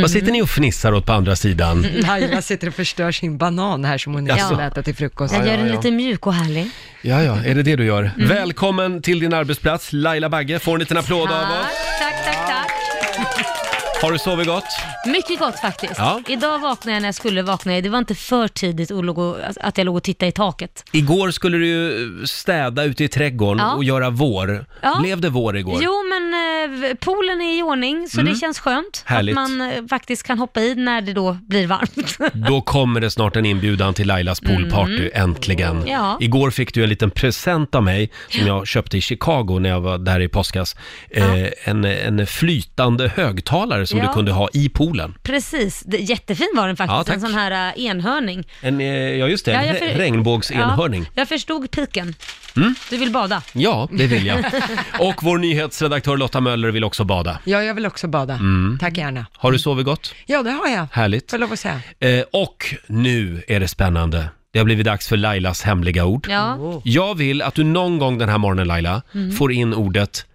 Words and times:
Vad 0.00 0.10
sitter 0.10 0.32
ni 0.32 0.42
och 0.42 0.50
fnissar 0.50 0.92
åt 0.92 1.06
på 1.06 1.12
andra 1.12 1.36
sidan? 1.36 1.86
Laila 2.06 2.42
sitter 2.42 2.68
och 2.68 2.74
förstör 2.74 3.12
sin 3.12 3.38
banan 3.38 3.84
här 3.84 3.98
som 3.98 4.14
hon 4.14 4.26
Jaså? 4.26 4.38
inte 4.40 4.46
skulle 4.46 4.66
äta 4.66 4.82
till 4.82 4.94
frukost. 4.94 5.34
Jag 5.34 5.46
gör 5.46 5.56
den 5.56 5.68
lite 5.68 5.90
mjuk 5.90 6.26
och 6.26 6.34
härlig. 6.34 6.70
Ja, 7.02 7.22
ja, 7.22 7.44
är 7.44 7.54
det 7.54 7.62
det 7.62 7.76
du 7.76 7.84
gör? 7.84 8.10
Välkommen 8.16 9.02
till 9.02 9.20
din 9.20 9.34
arbetsplats, 9.34 9.92
Laila 9.92 10.28
Bagge. 10.28 10.58
Får 10.58 10.74
en 10.74 10.80
liten 10.80 10.96
applåd 10.96 11.30
av 11.30 11.42
oss. 11.42 11.66
tack, 12.00 12.24
tack, 12.24 12.46
tack. 12.46 13.61
Har 14.02 14.12
du 14.12 14.18
sovit 14.18 14.46
gott? 14.46 14.64
Mycket 15.06 15.38
gott 15.38 15.60
faktiskt. 15.60 15.94
Ja. 15.98 16.20
Idag 16.28 16.58
vaknade 16.58 16.94
jag 16.96 17.00
när 17.00 17.08
jag 17.08 17.14
skulle 17.14 17.42
vakna. 17.42 17.80
Det 17.80 17.88
var 17.88 17.98
inte 17.98 18.14
för 18.14 18.48
tidigt 18.48 18.90
att, 18.90 19.04
låg 19.04 19.18
och, 19.18 19.36
att 19.60 19.78
jag 19.78 19.84
låg 19.84 19.96
och 19.96 20.02
tittade 20.02 20.28
i 20.28 20.32
taket. 20.32 20.84
Igår 20.92 21.30
skulle 21.30 21.56
du 21.58 21.66
ju 21.66 22.26
städa 22.26 22.84
ute 22.84 23.04
i 23.04 23.08
trädgården 23.08 23.66
Ja. 23.66 23.74
och 23.74 23.84
göra 23.84 24.10
vår. 24.10 24.66
Ja. 24.80 24.98
Blev 25.02 25.20
det 25.20 25.28
vår 25.28 25.56
igår? 25.56 25.80
Jo, 25.82 25.92
men 26.08 26.34
eh, 26.34 26.94
poolen 26.94 27.40
är 27.40 27.58
i 27.58 27.62
ordning 27.62 28.08
så 28.08 28.22
det 28.22 28.34
känns 28.34 28.58
skönt 28.58 29.02
Härligt. 29.06 29.36
att 29.38 29.50
man 29.50 29.60
eh, 29.60 29.86
faktiskt 29.90 30.22
kan 30.22 30.38
hoppa 30.38 30.60
i 30.60 30.74
när 30.74 31.00
det 31.00 31.12
då 31.12 31.38
blir 31.42 31.66
varmt. 31.66 32.18
Då 32.48 32.60
kommer 32.60 33.00
det 33.00 33.10
snart 33.10 33.36
en 33.36 33.46
inbjudan 33.46 33.94
till 33.94 34.06
Lailas 34.06 34.40
poolparty, 34.40 35.10
äntligen. 35.14 35.76
Mm. 35.76 35.88
Ja. 35.88 36.16
Igår 36.20 36.50
fick 36.50 36.74
du 36.74 36.82
en 36.82 36.88
liten 36.88 37.10
present 37.10 37.74
av 37.74 37.82
mig 37.82 38.10
som 38.28 38.46
jag 38.46 38.66
köpte 38.66 38.98
i 38.98 39.00
Chicago 39.00 39.58
när 39.60 39.68
jag 39.68 39.80
var 39.80 39.98
där 39.98 40.20
i 40.20 40.28
påskas. 40.28 40.76
Eh, 41.10 41.46
en, 41.64 41.84
en 41.84 42.26
flytande 42.26 43.08
högtalare 43.16 43.86
som 43.92 44.00
Ja. 44.00 44.06
du 44.06 44.12
kunde 44.12 44.32
ha 44.32 44.48
i 44.52 44.68
poolen. 44.68 45.14
Precis, 45.22 45.82
det, 45.86 45.96
jättefin 45.98 46.48
var 46.56 46.66
den 46.66 46.76
Ja, 46.78 46.86
faktiskt. 46.86 47.06
tack. 47.06 47.14
en 47.14 47.20
sån 47.20 47.34
här 47.34 47.74
uh, 47.76 47.84
enhörning. 47.84 48.44
En, 48.60 48.80
eh, 48.80 48.86
ja, 48.86 49.28
just 49.28 49.44
det, 49.44 49.52
Ja, 49.52 49.58
re- 49.72 49.78
för- 49.78 49.98
regnbågsenhörning. 49.98 51.02
Ja, 51.02 51.10
jag 51.14 51.28
förstod 51.28 51.70
piken. 51.70 52.14
Mm. 52.56 52.74
Du 52.90 52.96
vill 52.96 53.10
bada? 53.10 53.42
Ja, 53.52 53.88
det 53.92 54.06
vill 54.06 54.26
jag. 54.26 54.44
Och 54.98 55.14
vår 55.22 55.38
nyhetsredaktör 55.38 56.16
Lotta 56.16 56.40
Möller 56.40 56.70
vill 56.70 56.84
också 56.84 57.04
bada. 57.04 57.38
Ja, 57.44 57.62
jag 57.62 57.74
vill 57.74 57.86
också 57.86 58.08
bada. 58.08 58.34
Mm. 58.34 58.78
Tack 58.80 58.96
gärna. 58.96 59.26
Har 59.32 59.52
du 59.52 59.58
sovit 59.58 59.84
gott? 59.86 60.14
Ja, 60.26 60.42
det 60.42 60.50
har 60.50 60.68
jag. 60.68 60.86
Härligt. 60.92 61.30
Får 61.30 61.38
lov 61.38 61.52
att 61.52 61.58
säga. 61.60 61.80
Eh, 62.00 62.24
och 62.32 62.74
nu 62.86 63.42
är 63.48 63.60
det 63.60 63.68
spännande. 63.68 64.28
Det 64.52 64.58
har 64.58 64.64
blivit 64.64 64.86
dags 64.86 65.08
för 65.08 65.16
Lailas 65.16 65.62
hemliga 65.62 66.04
ord. 66.04 66.26
Ja. 66.30 66.80
Jag 66.84 67.14
vill 67.14 67.42
att 67.42 67.54
du 67.54 67.64
någon 67.64 67.98
gång 67.98 68.18
den 68.18 68.28
här 68.28 68.38
morgonen 68.38 68.66
Laila, 68.68 69.02
Mm. 69.14 69.32
får 69.32 69.52
in 69.52 69.74
ordet 69.74 70.26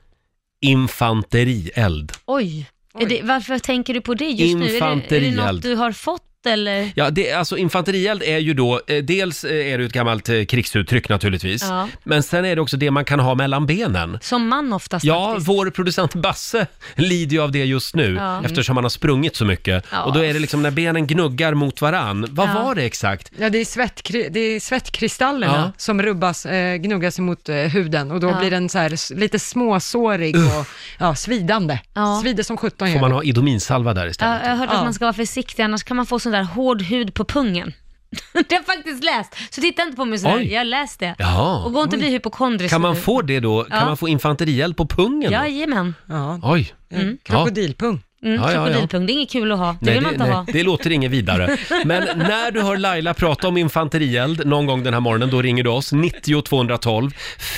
infanterield. 0.62 2.12
Oj. 2.26 2.66
Är 3.00 3.06
det, 3.10 3.22
varför 3.24 3.60
tänker 3.60 3.94
du 3.94 4.02
på 4.02 4.14
det 4.14 4.26
just 4.26 4.58
nu? 4.58 4.66
Är 4.66 4.96
det, 5.10 5.16
är 5.16 5.22
det 5.22 5.32
något 5.36 5.62
du 5.62 5.76
har 5.76 5.92
fått 5.92 6.24
eller? 6.48 6.92
Ja, 6.96 7.10
det, 7.10 7.32
alltså 7.32 7.58
infanterield 7.58 8.24
är 8.24 8.38
ju 8.38 8.54
då, 8.54 8.82
eh, 8.88 9.04
dels 9.04 9.44
eh, 9.44 9.74
är 9.74 9.78
det 9.78 9.86
ett 9.86 9.92
gammalt 9.94 10.30
eh, 10.30 10.44
krigsuttryck 10.46 11.10
naturligtvis, 11.10 11.64
Ja. 11.64 11.88
men 12.04 12.24
sen 12.24 12.46
är 12.46 12.56
det 12.56 12.62
också 12.62 12.78
det 12.78 12.92
man 12.92 13.06
kan 13.06 13.20
ha 13.20 13.36
mellan 13.36 13.66
benen. 13.66 14.20
Som 14.22 14.48
man 14.48 14.74
oftast 14.74 15.06
Ja, 15.06 15.28
faktiskt. 15.30 15.48
vår 15.50 15.70
producent 15.70 16.16
Basse 16.16 16.68
lider 16.96 17.34
ju 17.36 17.42
av 17.42 17.52
det 17.52 17.66
just 17.66 17.96
nu 17.96 18.16
Ja. 18.20 18.42
eftersom 18.46 18.78
han 18.78 18.86
har 18.86 18.90
sprungit 18.90 19.36
så 19.36 19.46
mycket. 19.46 19.86
Ja. 19.92 20.04
Och 20.04 20.14
då 20.14 20.26
är 20.26 20.34
det 20.34 20.40
liksom 20.40 20.62
när 20.62 20.72
benen 20.72 21.08
gnuggar 21.08 21.54
mot 21.54 21.82
varann. 21.82 22.26
Vad 22.30 22.50
Ja. 22.50 22.54
var 22.64 22.76
det 22.76 22.84
exakt? 22.84 23.32
Ja, 23.40 23.50
det 23.50 23.58
är, 23.58 23.66
svettkri- 23.66 24.28
det 24.32 24.40
är 24.40 24.60
svettkristallerna 24.60 25.54
Ja. 25.56 25.72
som 25.78 26.02
rubbas, 26.02 26.46
eh, 26.46 26.76
gnuggas 26.78 27.20
emot 27.20 27.50
eh, 27.50 27.56
huden 27.56 28.12
och 28.12 28.20
då 28.20 28.28
Ja. 28.30 28.40
blir 28.40 28.52
den 28.52 28.70
så 28.70 28.78
här 28.78 28.94
s- 28.94 29.12
lite 29.16 29.40
småsårig 29.40 30.36
och 30.36 30.66
ja, 31.00 31.16
svidande. 31.16 31.80
Ja. 31.94 32.20
Svider 32.24 32.44
som 32.44 32.58
sjutton 32.58 32.88
Får 32.88 32.94
gör 32.94 33.02
man 33.02 33.10
det. 33.10 33.16
ha 33.16 33.24
Idominsalva 33.24 33.94
där 33.94 34.04
Ja, 34.06 34.10
istället? 34.12 34.42
jag 34.44 34.50
har 34.50 34.58
hört 34.58 34.70
Ja. 34.72 34.78
att 34.78 34.84
man 34.84 34.94
ska 34.94 35.06
vara 35.06 35.14
försiktig, 35.14 35.64
annars 35.64 35.84
kan 35.84 35.98
man 35.98 36.06
få 36.06 36.20
sån 36.20 36.32
där 36.38 36.44
hård 36.44 36.82
hud 36.82 37.14
på 37.14 37.26
pungen. 37.26 37.74
det 38.34 38.38
har 38.40 38.46
jag 38.58 38.66
faktiskt 38.66 39.04
läst. 39.04 39.36
Så 39.56 39.62
titta 39.62 39.82
inte 39.84 39.96
på 39.96 40.06
mig 40.06 40.20
sådär, 40.20 40.36
Oj. 40.38 40.52
jag 40.54 40.60
har 40.60 40.66
läst 40.66 41.00
det. 41.00 41.16
Jaha. 41.20 41.66
Och 41.66 41.74
gå 41.74 41.84
inte 41.84 41.96
och 41.96 42.00
bli 42.00 42.10
hypokondrisk. 42.10 42.72
Kan 42.74 42.82
man 42.82 42.94
nu. 42.94 43.00
få 43.00 43.22
det 43.22 43.40
då? 43.40 43.64
Kan 43.64 43.78
Ja. 43.80 43.86
man 43.86 43.98
få 43.98 44.08
infanterield 44.08 44.78
på 44.78 44.88
pungen? 44.88 45.32
då? 45.32 45.38
Jajamän. 45.38 45.96
Ja, 46.06 46.40
Oj. 46.44 46.74
mm. 46.92 47.18
krokodilpung. 47.24 48.04
Mm, 48.24 48.36
Ja, 48.42 48.52
ja, 48.52 48.58
ja. 48.58 48.66
krokodilpung, 48.66 49.06
det 49.06 49.12
är 49.12 49.14
inget 49.14 49.32
kul 49.32 49.52
att 49.52 49.58
ha. 49.60 49.76
Det 49.82 49.92
vill 49.92 50.02
man 50.02 50.12
inte 50.14 50.24
nej, 50.26 50.34
ha. 50.34 50.46
det 50.54 50.64
låter 50.64 50.92
inget 50.92 51.12
vidare. 51.12 51.58
Men 51.86 52.04
när 52.18 52.52
du 52.52 52.62
hör 52.62 52.78
Laila 52.78 53.14
prata 53.14 53.48
om 53.48 53.58
infanterield 53.58 54.46
någon 54.48 54.66
gång 54.66 54.84
den 54.84 54.94
här 54.94 55.00
morgonen, 55.02 55.30
då 55.30 55.42
ringer 55.42 55.64
du 55.64 55.70
oss 55.70 55.92
90 55.92 56.42
212. 56.42 57.12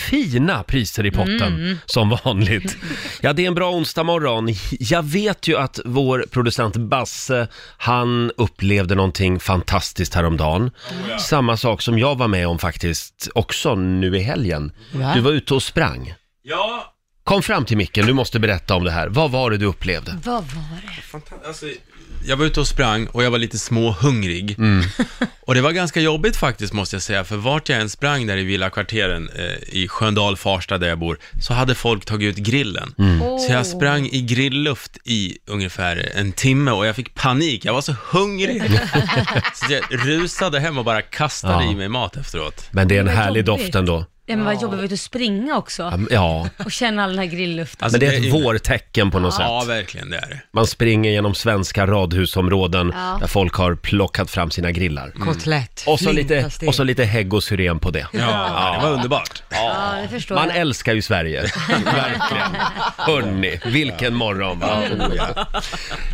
Fina 0.09 0.63
priser 0.63 1.05
i 1.05 1.11
potten, 1.11 1.41
Mm. 1.41 1.77
som 1.85 2.17
vanligt. 2.25 2.77
Ja, 3.21 3.33
det 3.33 3.43
är 3.43 3.47
en 3.47 3.55
bra 3.55 3.71
onsdag 3.71 4.03
morgon. 4.03 4.47
Jag 4.79 5.03
vet 5.03 5.47
ju 5.47 5.57
att 5.57 5.79
vår 5.85 6.25
producent 6.31 6.77
Basse, 6.77 7.47
han 7.77 8.31
upplevde 8.37 8.95
någonting 8.95 9.39
fantastiskt 9.39 10.13
häromdagen. 10.15 10.71
Samma 11.19 11.57
sak 11.57 11.81
som 11.81 11.99
jag 11.99 12.17
var 12.17 12.27
med 12.27 12.47
om 12.47 12.59
faktiskt, 12.59 13.29
också 13.35 13.75
nu 13.75 14.17
i 14.17 14.19
helgen. 14.21 14.71
Va? 14.93 15.11
Du 15.15 15.21
var 15.21 15.31
ute 15.31 15.53
och 15.53 15.63
sprang. 15.63 16.13
Ja, 16.41 16.93
Kom 17.29 17.43
fram 17.43 17.65
till 17.65 17.77
micken, 17.77 18.05
du 18.07 18.13
måste 18.13 18.39
berätta 18.39 18.75
om 18.75 18.83
det 18.83 18.91
här. 18.91 19.07
Vad 19.07 19.31
var 19.31 19.51
det 19.51 19.57
du 19.57 19.65
upplevde? 19.65 20.19
Vad 20.25 20.43
var 20.43 20.81
det? 20.95 21.01
fantastiskt. 21.01 21.47
Alltså, 21.47 21.65
jag 22.25 22.37
var 22.37 22.45
ute 22.45 22.59
och 22.59 22.67
sprang 22.67 23.07
och 23.07 23.23
jag 23.23 23.31
var 23.31 23.37
lite 23.37 23.59
småhungrig. 23.59 24.55
Mm. 24.59 24.85
Och 25.41 25.55
det 25.55 25.61
var 25.61 25.71
ganska 25.71 26.01
jobbigt 26.01 26.35
faktiskt 26.35 26.73
måste 26.73 26.95
jag 26.95 27.03
säga, 27.03 27.23
för 27.23 27.35
vart 27.37 27.69
jag 27.69 27.81
än 27.81 27.89
sprang 27.89 28.27
där 28.27 28.37
i 28.37 28.43
villakvarteren 28.43 29.29
eh, 29.35 29.69
i 29.69 29.87
Sköndal, 29.87 30.37
Farsta 30.37 30.77
där 30.77 30.87
jag 30.89 30.99
bor, 30.99 31.17
så 31.41 31.53
hade 31.53 31.75
folk 31.75 32.05
tagit 32.05 32.37
ut 32.37 32.45
grillen. 32.45 32.93
Mm. 32.97 33.19
Så 33.39 33.53
jag 33.53 33.65
sprang 33.65 34.05
i 34.05 34.21
grillluft 34.21 34.97
i 35.05 35.37
ungefär 35.45 36.11
en 36.15 36.31
timme 36.31 36.71
och 36.71 36.85
jag 36.85 36.95
fick 36.95 37.15
panik, 37.15 37.65
jag 37.65 37.73
var 37.73 37.81
så 37.81 37.95
hungrig. 38.11 38.61
så 39.53 39.73
jag 39.73 39.83
rusade 40.07 40.59
hem 40.59 40.77
och 40.77 40.85
bara 40.85 41.01
kastade 41.01 41.63
Ja. 41.63 41.71
i 41.71 41.75
mig 41.75 41.89
mat 41.89 42.17
efteråt. 42.17 42.67
Men 42.71 42.87
det 42.87 42.95
är 42.95 42.99
en 42.99 43.05
Vad 43.05 43.15
härlig 43.15 43.47
jobbigt. 43.47 43.65
doft 43.65 43.75
ändå. 43.75 44.05
Ja, 44.29 44.35
men 44.35 44.45
vad 44.45 44.61
jobbigt 44.61 44.91
att 44.91 44.99
springa 44.99 45.57
också. 45.57 45.99
Ja, 46.09 46.49
Och 46.65 46.71
känna 46.71 47.03
all 47.03 47.09
den 47.09 47.19
här 47.19 47.25
grillluften. 47.25 47.85
Alltså, 47.85 47.99
men 47.99 48.09
det 48.09 48.15
är 48.15 48.27
ett 48.27 48.33
vårtecken 48.33 49.11
på 49.11 49.19
något 49.19 49.35
Ja, 49.39 49.61
sätt. 49.61 49.69
verkligen 49.69 50.09
det 50.09 50.17
är 50.17 50.29
det. 50.29 50.39
Man 50.51 50.67
springer 50.67 51.11
genom 51.11 51.35
svenska 51.35 51.87
radhusområden 51.87 52.93
Ja. 52.95 53.17
där 53.21 53.27
folk 53.27 53.53
har 53.53 53.75
plockat 53.75 54.31
fram 54.31 54.51
sina 54.51 54.71
grillar. 54.71 55.11
Kotlett. 55.11 55.83
Och 55.87 55.99
så, 55.99 56.11
lite, 56.11 56.49
och 56.67 56.75
så 56.75 56.83
lite 56.83 57.03
hägg 57.03 57.33
och 57.33 57.43
syren 57.43 57.79
på 57.79 57.91
det. 57.91 58.07
Ja, 58.13 58.75
det 58.79 58.87
var 58.87 58.93
underbart. 58.93 59.43
Ja, 59.49 59.93
det 60.01 60.07
förstår 60.07 60.35
Man 60.35 60.47
jag. 60.49 60.57
älskar 60.57 60.93
ju 60.93 61.01
Sverige, 61.01 61.41
verkligen. 61.85 62.55
Hörni, 62.97 63.59
vilken 63.65 64.15
morgon 64.15 64.59
va? 64.59 64.79
Oh, 64.99 65.15
ja. 65.15 65.45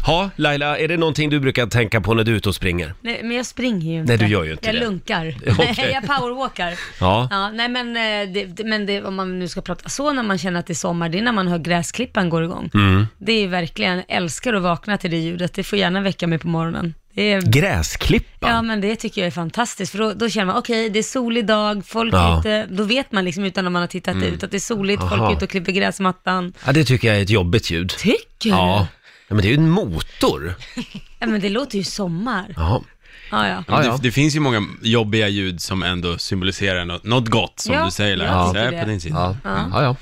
Ha, 0.05 0.29
Laila, 0.35 0.77
är 0.79 0.87
det 0.87 0.97
någonting 0.97 1.29
du 1.29 1.39
brukar 1.39 1.67
tänka 1.67 2.01
på 2.01 2.13
när 2.13 2.23
du 2.23 2.31
är 2.31 2.35
ute 2.35 2.49
och 2.49 2.55
springer? 2.55 2.93
Nej, 3.01 3.19
men 3.23 3.37
jag 3.37 3.45
springer 3.45 3.93
ju 3.93 3.99
inte. 3.99 4.11
Nej, 4.11 4.17
du 4.17 4.27
gör 4.33 4.43
ju 4.43 4.51
inte 4.51 4.65
jag 4.65 4.75
det. 4.75 4.79
lunkar. 4.79 5.35
Okej. 5.59 5.89
jag 5.93 6.07
powerwalkar. 6.07 6.73
Ja. 6.99 7.27
Ja, 7.31 7.49
nej 7.49 7.69
men, 7.69 7.97
eh, 7.97 8.03
det, 8.33 8.45
det- 8.45 8.63
men 8.63 8.85
det, 8.85 9.03
om 9.03 9.15
man 9.15 9.39
nu 9.39 9.47
ska 9.47 9.61
prata 9.61 9.89
så 9.89 10.13
när 10.13 10.23
man 10.23 10.37
känner 10.37 10.59
att 10.59 10.67
det 10.67 10.73
är 10.73 10.75
sommar, 10.75 11.09
det 11.09 11.17
är 11.19 11.21
när 11.23 11.31
man 11.31 11.47
hör 11.47 11.57
gräsklippan 11.59 12.29
går 12.29 12.43
igång. 12.43 12.69
Mm. 12.73 13.07
Det 13.17 13.31
är 13.33 13.47
verkligen, 13.47 13.95
jag 13.97 14.05
älskar 14.07 14.53
att 14.53 14.63
vakna 14.63 14.97
till 14.97 15.11
det 15.11 15.17
ljudet. 15.17 15.53
Det 15.53 15.63
får 15.63 15.79
gärna 15.79 16.01
väcka 16.01 16.27
mig 16.27 16.39
på 16.39 16.47
morgonen. 16.47 16.93
Det 17.13 17.21
är, 17.31 17.41
Gräsklippan? 17.41 18.49
ja 18.51 18.61
men 18.61 18.81
det 18.81 18.95
tycker 18.95 19.21
jag 19.21 19.27
är 19.27 19.31
fantastiskt, 19.31 19.91
för 19.91 19.99
då, 19.99 20.13
då 20.13 20.29
känner 20.29 20.45
man, 20.45 20.55
okej 20.57 20.89
det 20.89 20.99
är 20.99 21.03
solig 21.03 21.45
dag, 21.45 21.85
folk 21.85 22.13
Ja. 22.13 22.39
ute, 22.39 22.65
då 22.69 22.83
vet 22.83 23.11
man 23.11 23.25
liksom 23.25 23.43
utan 23.43 23.65
att 23.65 23.71
man 23.71 23.81
har 23.81 23.87
tittat 23.87 24.15
ut 24.23 24.43
att 24.43 24.51
det 24.51 24.57
är 24.57 24.59
soligt, 24.59 25.01
folk 25.01 25.13
Aha. 25.13 25.29
är 25.31 25.35
ute 25.35 25.45
och 25.45 25.51
klipper 25.51 25.71
gräsmattan. 25.71 26.53
Ja, 26.65 26.71
det 26.71 26.83
tycker 26.83 27.07
jag 27.07 27.17
är 27.17 27.21
ett 27.21 27.29
jobbigt 27.29 27.71
ljud. 27.71 27.89
Tycker 27.89 28.49
Ja. 28.49 28.87
du? 28.91 28.97
ja, 29.27 29.35
men 29.35 29.37
det 29.37 29.47
är 29.47 29.49
ju 29.49 29.55
en 29.57 29.69
motor. 29.69 30.53
Ja 31.19 31.27
men 31.27 31.41
det 31.41 31.49
låter 31.49 31.77
ju 31.77 31.83
sommar. 31.83 32.53
Ja. 32.55 32.81
Ja, 33.31 33.47
ja. 33.47 33.63
Ja, 33.67 33.83
ja. 33.83 33.91
Det, 33.91 33.97
det 34.01 34.11
finns 34.11 34.35
ju 34.35 34.39
många 34.39 34.67
jobbiga 34.81 35.27
ljud 35.27 35.61
som 35.61 35.83
ändå 35.83 36.17
symboliserar 36.17 36.85
något, 36.85 37.03
något 37.03 37.27
gott, 37.29 37.59
som 37.59 37.73
Ja, 37.75 37.85
du 37.85 37.91
säger 37.91 38.09
jag 38.11 38.17
Laila. 38.17 38.45
Så 38.47 38.53
tycker 38.53 38.65
jag 38.65 38.73
är 38.73 38.79
på 38.79 38.85
det. 38.85 38.91
din 38.91 39.01
sida. 39.01 39.15
Ja. 39.43 39.49
Ja. 39.51 39.69
ja, 39.73 39.83
ja. 39.83 39.95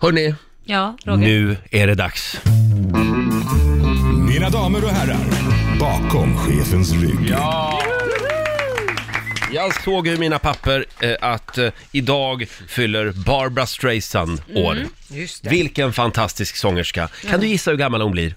Hörni, 0.00 0.34
Ja, 0.64 0.96
Roger. 1.04 1.18
nu 1.26 1.56
är 1.70 1.86
det 1.86 1.94
dags. 1.94 2.40
Mina 4.28 4.50
damer 4.50 4.84
och 4.84 4.90
herrar, 4.90 5.26
bakom 5.80 6.36
chefens 6.38 6.92
rygg. 6.92 7.34
Jag 9.52 9.82
såg 9.82 10.08
i 10.08 10.16
mina 10.18 10.38
papper 10.38 10.84
eh, 11.00 11.14
att 11.20 11.58
eh, 11.58 11.68
idag 11.92 12.46
fyller 12.68 13.12
Barbara 13.12 13.66
Streisand 13.66 14.42
år. 14.54 14.78
Just 15.08 15.44
det. 15.44 15.50
Vilken 15.50 15.92
fantastisk 15.92 16.56
sångerska. 16.56 17.08
Kan 17.30 17.40
du 17.40 17.46
gissa 17.46 17.70
hur 17.70 17.78
gammal 17.78 18.00
hon 18.02 18.12
blir? 18.12 18.34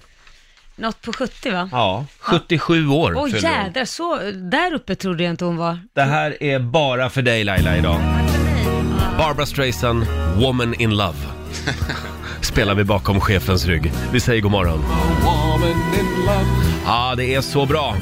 Något 0.80 1.02
på 1.02 1.14
70 1.14 1.52
va? 1.52 1.70
Ja, 1.72 2.06
77 2.20 2.88
år 2.90 3.14
Åh 3.18 3.26
fyller 3.26 3.50
hon. 3.50 3.66
jädrar, 3.66 3.86
så 3.86 4.20
där 4.34 4.74
uppe 4.74 4.96
trodde 4.96 5.24
jag 5.24 5.30
inte 5.34 5.46
hon 5.46 5.58
var. 5.58 5.80
Det 5.94 6.02
här 6.02 6.44
är 6.44 6.60
bara 6.60 7.10
för 7.10 7.22
dig 7.22 7.44
Laila 7.44 7.78
idag. 7.78 8.00
Barbara 9.18 9.46
Streisand, 9.46 10.06
Woman 10.36 10.74
in 10.74 10.98
Love. 10.98 11.18
Spelar 12.42 12.76
vi 12.76 12.84
bakom 12.84 13.22
chefens 13.22 13.66
rygg. 13.66 13.92
Vi 14.12 14.20
säger 14.20 14.42
god 14.42 14.52
morgon. 14.52 14.84
Ja, 16.86 17.14
det 17.18 17.36
är 17.36 17.42
så 17.42 17.66
bra. 17.66 17.96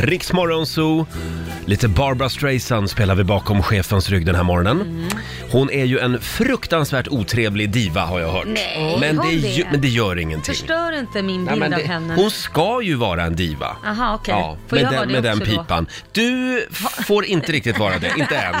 Riksmorgon 0.00 0.66
Zoo. 0.66 1.06
Lite 1.70 1.88
Barbara 1.88 2.28
Streisand 2.28 2.90
spelar 2.90 3.14
vi 3.14 3.24
bakom 3.24 3.62
chefens 3.62 4.10
rygg 4.10 4.26
den 4.26 4.34
här 4.34 4.42
morgonen. 4.42 4.80
Mm. 4.80 5.08
Hon 5.50 5.70
är 5.70 5.84
ju 5.84 5.98
en 5.98 6.20
fruktansvärt 6.20 7.08
otrevlig 7.08 7.70
diva 7.70 8.00
har 8.00 8.20
jag 8.20 8.32
hört. 8.32 8.46
Nej, 8.46 8.96
men, 9.00 9.18
hon 9.18 9.30
det, 9.30 9.36
det? 9.40 9.48
ju- 9.48 9.64
men 9.70 9.80
det 9.80 9.88
gör 9.88 10.18
ingenting. 10.18 10.54
Förstör 10.54 10.98
inte 10.98 11.22
min 11.22 11.44
Ja, 11.44 11.50
bild 11.50 11.60
men 11.60 11.72
av 11.72 11.78
det, 11.80 11.86
henne. 11.86 12.14
hon 12.14 12.30
ska 12.30 12.82
ju 12.82 12.94
vara 12.94 13.22
en 13.22 13.36
diva. 13.36 13.76
Aha, 13.86 14.14
okej. 14.14 14.34
Ja, 14.34 14.56
Får 14.68 14.76
med 14.76 14.84
jag 14.84 14.92
den, 14.92 15.08
det 15.08 15.12
med 15.14 15.22
den 15.22 15.38
också 15.42 15.54
då? 15.56 15.62
pipan. 15.62 15.86
Du 16.12 16.66
får 17.06 17.24
inte 17.24 17.52
riktigt 17.52 17.78
vara 17.78 17.98
det, 17.98 18.12
inte 18.18 18.36
än. 18.36 18.54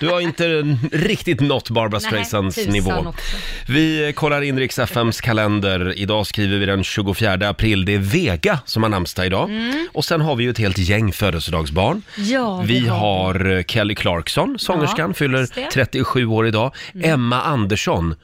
Du 0.00 0.08
har 0.08 0.20
inte 0.20 0.48
riktigt 0.92 1.40
nått 1.40 1.70
Barbara 1.70 2.00
Nej, 2.00 2.08
Streisands 2.08 2.56
tusan 2.56 2.72
nivå. 2.72 2.90
också. 2.92 3.36
Vi 3.68 4.12
kollar 4.16 4.42
in 4.42 4.58
Rix 4.58 4.78
FMs 4.78 5.20
kalender. 5.20 5.98
Idag 5.98 6.26
skriver 6.26 6.58
vi 6.58 6.66
den 6.66 6.84
24 6.84 7.48
april. 7.48 7.84
Det 7.84 7.94
är 7.94 7.98
Vega 7.98 8.58
som 8.64 8.82
har 8.82 8.90
namnsdag 8.90 9.26
idag. 9.26 9.50
Och 9.92 10.04
sen 10.04 10.20
har 10.20 10.36
vi 10.36 10.44
ju 10.44 10.50
ett 10.50 10.58
helt 10.58 10.78
gäng 10.78 11.12
födelsedagsbarn. 11.12 12.02
Mm. 12.16 12.28
Ja, 12.42 12.62
vi 12.66 12.80
det 12.80 12.88
har 12.88 12.98
har 12.98 13.50
eh, 13.56 13.62
Kelly 13.64 13.94
Clarkson, 13.94 14.58
sångerskan, 14.58 15.10
Ja, 15.10 15.14
fyller 15.14 15.38
just 15.38 15.54
det. 15.54 15.60
Mm. 15.60 15.70
37 15.72 16.26
år 16.26 16.46
idag. 16.46 16.74
Emma 17.02 17.42
Andersson, 17.42 18.14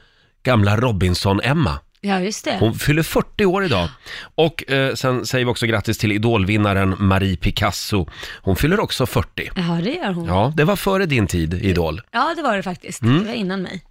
gamla 0.43 0.77
Robinson-Emma. 0.77 1.79
Ja, 2.01 2.19
just 2.19 2.45
det. 2.45 2.57
Hon 2.59 2.73
fyller 2.79 3.03
40 3.03 3.45
år 3.45 3.63
idag. 3.65 3.89
Och 4.35 4.71
eh, 4.71 4.93
sen 4.93 5.25
säger 5.25 5.45
vi 5.45 5.51
också 5.51 5.65
grattis 5.65 5.97
till 5.97 6.11
idolvinnaren 6.11 6.95
Marie 6.99 7.37
Picasso. 7.37 8.07
Hon 8.41 8.55
fyller 8.55 8.79
också 8.79 9.05
40. 9.05 9.51
Ja, 9.55 9.61
det 9.83 9.89
gör 9.89 10.13
hon. 10.13 10.25
Ja, 10.25 10.33
Ja, 10.33 10.53
det 10.55 10.63
var 10.63 10.75
före 10.75 11.05
din 11.05 11.27
tid, 11.27 11.53
Idol. 11.53 12.01
det 12.35 12.41
var 12.41 12.55
det 12.57 12.63
faktiskt. 12.63 13.01
Mm. 13.01 13.19
Det 13.21 13.27
var 13.27 13.33
innan 13.33 13.61
mig. 13.61 13.83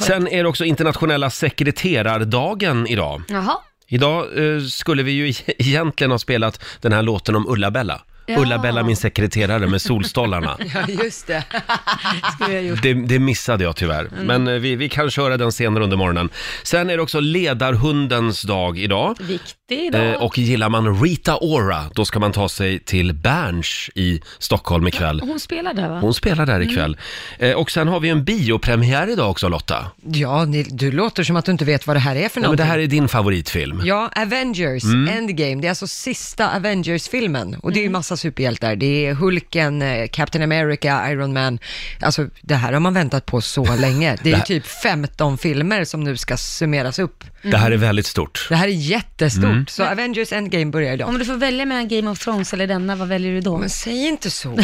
Sen 0.00 0.28
är 0.28 0.42
det 0.42 0.48
också 0.48 0.64
internationella 0.64 1.30
sekreterardagen 1.30 2.86
idag. 2.86 3.22
Jaha. 3.28 3.56
Idag 3.86 4.54
eh, 4.54 4.60
skulle 4.62 5.02
vi 5.02 5.12
ju 5.12 5.32
egentligen 5.58 6.10
ha 6.10 6.18
spelat 6.18 6.64
den 6.80 6.92
här 6.92 7.02
låten 7.02 7.36
om 7.36 7.46
Ulla-Bella. 7.48 8.00
Ja. 8.28 8.38
Ulla-Bella 8.40 8.82
min 8.82 8.96
sekreterare 8.96 9.66
med 9.66 9.82
solstollarna. 9.82 10.56
Ja, 10.74 11.02
just 11.04 11.26
det. 11.26 11.44
Skulle 12.34 12.54
jag 12.54 12.64
gjort. 12.64 12.82
Det, 12.82 12.94
det 12.94 13.18
missade 13.18 13.64
jag 13.64 13.76
tyvärr, 13.76 14.08
Mm. 14.12 14.26
men 14.26 14.48
eh, 14.48 14.60
vi, 14.60 14.76
vi 14.76 14.88
kan 14.88 15.10
köra 15.10 15.36
den 15.36 15.52
senare 15.52 15.84
under 15.84 15.96
morgonen. 15.96 16.28
Sen 16.62 16.90
är 16.90 16.96
det 16.96 17.02
också 17.02 17.20
ledarhundens 17.20 18.42
dag 18.42 18.78
idag. 18.78 19.16
Viktig 19.20 19.86
idag. 19.86 20.06
Eh, 20.08 20.22
och 20.22 20.38
gillar 20.38 20.68
man 20.68 21.02
Rita 21.02 21.36
Ora, 21.36 21.84
då 21.94 22.04
ska 22.04 22.18
man 22.18 22.32
ta 22.32 22.48
sig 22.48 22.78
till 22.78 23.12
Berns 23.14 23.90
i 23.94 24.20
Stockholm 24.38 24.86
ikväll. 24.88 25.20
Hon 25.20 25.40
spelar 25.40 25.74
där 25.74 25.88
va? 25.88 25.98
Hon 26.00 26.14
spelar 26.14 26.46
där 26.46 26.56
Mm. 26.56 26.68
ikväll. 26.70 26.96
Eh, 27.38 27.52
och 27.52 27.70
sen 27.70 27.88
har 27.88 28.00
vi 28.00 28.08
en 28.08 28.24
biopremiär 28.24 29.10
idag 29.12 29.30
också 29.30 29.48
Lotta. 29.48 29.86
Ja, 30.04 30.44
ni, 30.44 30.62
du 30.62 30.90
låter 30.92 31.24
som 31.24 31.36
att 31.36 31.44
du 31.44 31.52
inte 31.52 31.64
vet 31.64 31.86
vad 31.86 31.96
det 31.96 32.00
här 32.00 32.16
är 32.16 32.16
för 32.16 32.22
Ja, 32.24 32.30
men 32.34 32.42
någonting. 32.42 32.66
det 32.66 32.72
här 32.72 32.78
är 32.78 32.86
din 32.86 33.08
favoritfilm. 33.08 33.82
Ja, 33.84 34.10
Avengers 34.16 34.84
Endgame. 34.84 35.54
Det 35.60 35.66
är 35.66 35.70
alltså 35.70 35.86
sista 35.86 36.56
Avengers-filmen. 36.56 37.54
Och 37.62 37.72
det 37.72 37.80
är 37.80 37.82
ju 37.82 37.90
massa 37.90 38.16
superhjältar. 38.18 38.76
Det 38.76 39.06
är 39.06 39.14
Hulken, 39.14 39.82
eh, 39.82 40.06
Captain 40.08 40.42
America, 40.44 41.10
Iron 41.10 41.32
Man. 41.32 41.58
Alltså, 42.00 42.26
det 42.40 42.54
här 42.54 42.72
har 42.72 42.80
man 42.80 42.94
väntat 42.94 43.26
på 43.26 43.40
så 43.40 43.74
länge. 43.80 44.16
Det 44.22 44.32
är 44.32 44.36
ju 44.36 44.42
typ 44.42 44.66
15 44.66 45.38
filmer 45.38 45.84
som 45.84 46.04
nu 46.04 46.16
ska 46.16 46.36
summeras 46.36 46.98
upp. 46.98 47.24
Det 47.42 47.56
här 47.56 47.70
är 47.70 47.76
väldigt 47.76 48.06
stort. 48.06 48.46
Det 48.48 48.56
här 48.56 48.68
är 48.68 48.72
jättestort. 48.72 49.44
Mm. 49.44 49.66
Så 49.68 49.84
Avengers 49.84 50.32
Endgame 50.32 50.66
börjar 50.66 50.92
idag. 50.94 51.08
Om 51.08 51.18
du 51.18 51.24
får 51.24 51.34
välja 51.36 51.66
mellan 51.66 51.88
Game 51.88 52.10
of 52.10 52.18
Thrones 52.18 52.52
eller 52.52 52.66
denna, 52.66 52.96
vad 52.96 53.08
väljer 53.08 53.32
du 53.32 53.40
då? 53.40 53.58
Men 53.58 53.70
säg 53.70 54.06
inte 54.08 54.30
så. 54.30 54.48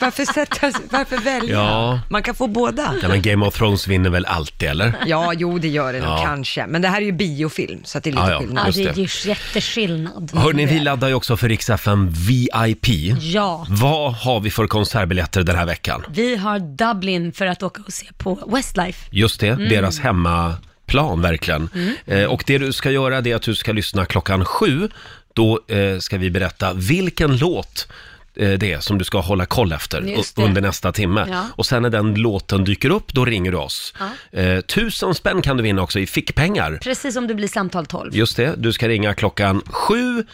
varför, 0.00 0.24
sätta, 0.24 0.72
varför 0.90 1.16
välja? 1.18 1.54
Ja. 1.54 2.00
Man 2.08 2.22
kan 2.22 2.34
få 2.34 2.46
båda. 2.46 2.94
Ja, 3.02 3.08
men 3.08 3.22
Game 3.22 3.46
of 3.46 3.54
Thrones 3.56 3.86
vinner 3.88 4.10
väl 4.10 4.24
alltid, 4.26 4.68
eller? 4.68 4.94
Ja, 5.06 5.32
jo 5.36 5.58
det 5.58 5.68
gör 5.68 5.92
det 5.92 5.98
nog 5.98 6.08
Ja. 6.08 6.22
kanske. 6.26 6.66
Men 6.66 6.82
det 6.82 6.88
här 6.88 7.00
är 7.00 7.04
ju 7.04 7.12
biofilm, 7.12 7.80
så 7.84 7.98
att 7.98 8.04
det 8.04 8.10
är 8.10 8.12
lite 8.12 8.22
Ja, 8.24 8.30
ja. 8.32 8.38
skillnad. 8.40 8.66
Ja, 8.68 8.72
det 8.72 8.82
är 8.82 8.92
det. 8.94 9.00
ju 9.00 9.28
jätteskillnad. 9.30 10.30
Hörni, 10.34 10.66
vi 10.66 10.80
laddar 10.80 11.08
ju 11.08 11.14
också 11.14 11.36
för 11.36 11.48
Rix 11.48 11.70
FM 11.70 12.10
VIP. 12.28 12.88
Ja. 13.20 13.66
Vad 13.68 14.14
har 14.14 14.40
vi 14.40 14.50
för 14.50 14.66
konsertbiljetter 14.66 15.42
den 15.42 15.56
här 15.56 15.66
veckan? 15.66 16.04
Vi 16.10 16.36
har 16.36 16.58
Dublin 16.58 17.32
för 17.32 17.46
att 17.46 17.62
åka 17.62 17.82
och 17.86 17.92
se 17.92 18.06
på 18.18 18.34
Westlife. 18.54 19.06
Just 19.10 19.40
det, 19.40 19.48
Mm. 19.48 19.68
deras 19.68 19.98
hemmaplan 20.00 21.22
verkligen. 21.22 21.68
Eh, 22.06 22.24
och 22.24 22.44
det 22.46 22.58
du 22.58 22.72
ska 22.72 22.90
göra 22.90 23.20
det 23.20 23.30
är 23.30 23.36
att 23.36 23.42
du 23.42 23.54
ska 23.54 23.72
lyssna 23.72 24.04
klockan 24.06 24.44
sju. 24.44 24.88
Då 25.34 25.60
eh, 25.68 25.98
ska 25.98 26.18
vi 26.18 26.30
berätta 26.30 26.72
vilken 26.72 27.36
låt 27.36 27.88
eh, 28.36 28.50
det 28.52 28.72
är 28.72 28.80
som 28.80 28.98
du 28.98 29.04
ska 29.04 29.20
hålla 29.20 29.46
koll 29.46 29.72
efter 29.72 30.00
Just 30.02 30.38
u- 30.38 30.42
det. 30.42 30.48
under 30.48 30.60
nästa 30.60 30.92
timme. 30.92 31.26
Ja. 31.30 31.44
Och 31.56 31.66
sen 31.66 31.82
när 31.82 31.90
den 31.90 32.14
låten 32.14 32.64
dyker 32.64 32.90
upp, 32.90 33.12
då 33.14 33.24
ringer 33.24 33.50
du 33.52 33.56
oss. 33.58 33.94
Eh, 34.32 34.60
tusen 34.60 35.14
spänn 35.14 35.42
kan 35.42 35.56
du 35.56 35.62
vinna 35.62 35.82
också 35.82 35.98
i 36.00 36.06
fickpengar. 36.06 36.78
Precis 36.82 37.14
som 37.14 37.26
det 37.26 37.34
blir 37.34 37.48
samtal 37.48 37.86
12. 37.86 38.16
Just 38.16 38.36
det, 38.36 38.54
du 38.56 38.72
ska 38.72 38.88
ringa 38.88 39.14
klockan 39.14 39.62
sju, 39.66 40.24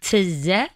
10, 0.00 0.68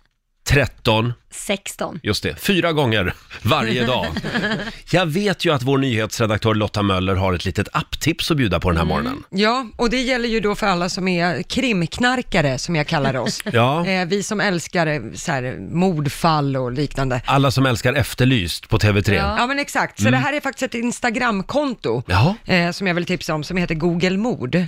13, 0.48 1.12
16. 1.30 2.00
Just 2.02 2.22
det, 2.22 2.36
fyra 2.40 2.72
gånger 2.72 3.14
varje 3.42 3.86
dag. 3.86 4.06
Jag 4.90 5.06
vet 5.06 5.44
ju 5.44 5.54
att 5.54 5.62
vår 5.62 5.78
nyhetsredaktör 5.78 6.54
Lotta 6.54 6.82
Möller 6.82 7.14
har 7.14 7.32
ett 7.34 7.44
litet 7.44 7.68
apptips 7.72 8.30
att 8.30 8.36
bjuda 8.36 8.60
på 8.60 8.68
den 8.70 8.76
här 8.76 8.84
Mm. 8.84 8.94
morgonen. 8.94 9.24
Ja, 9.30 9.66
och 9.76 9.90
det 9.90 10.00
gäller 10.00 10.28
ju 10.28 10.40
då 10.40 10.54
för 10.54 10.66
alla 10.66 10.88
som 10.88 11.08
är 11.08 11.42
krimknarkare, 11.42 12.58
som 12.58 12.76
jag 12.76 12.86
kallar 12.86 13.16
oss. 13.16 13.42
Ja. 13.52 13.86
Eh, 13.86 14.06
vi 14.08 14.22
som 14.22 14.40
älskar 14.40 14.86
eh, 14.86 15.00
så 15.14 15.32
här, 15.32 15.58
mordfall 15.74 16.56
och 16.56 16.72
liknande. 16.72 17.20
Alla 17.24 17.50
som 17.50 17.66
älskar 17.66 17.92
Efterlyst 17.94 18.68
på 18.68 18.78
TV3. 18.78 19.14
Ja, 19.38 19.46
men 19.46 19.58
exakt. 19.58 20.02
Så 20.02 20.10
det 20.10 20.16
här 20.16 20.32
är 20.32 20.40
faktiskt 20.40 20.62
ett 20.62 20.74
Instagramkonto 20.74 22.02
Jaha. 22.06 22.34
eh, 22.44 22.70
som 22.70 22.86
jag 22.86 22.94
vill 22.94 23.04
tipsa 23.06 23.34
om, 23.34 23.44
som 23.44 23.56
heter 23.56 23.74
Google 23.74 24.16
Mord. 24.16 24.54
Eh, 24.54 24.64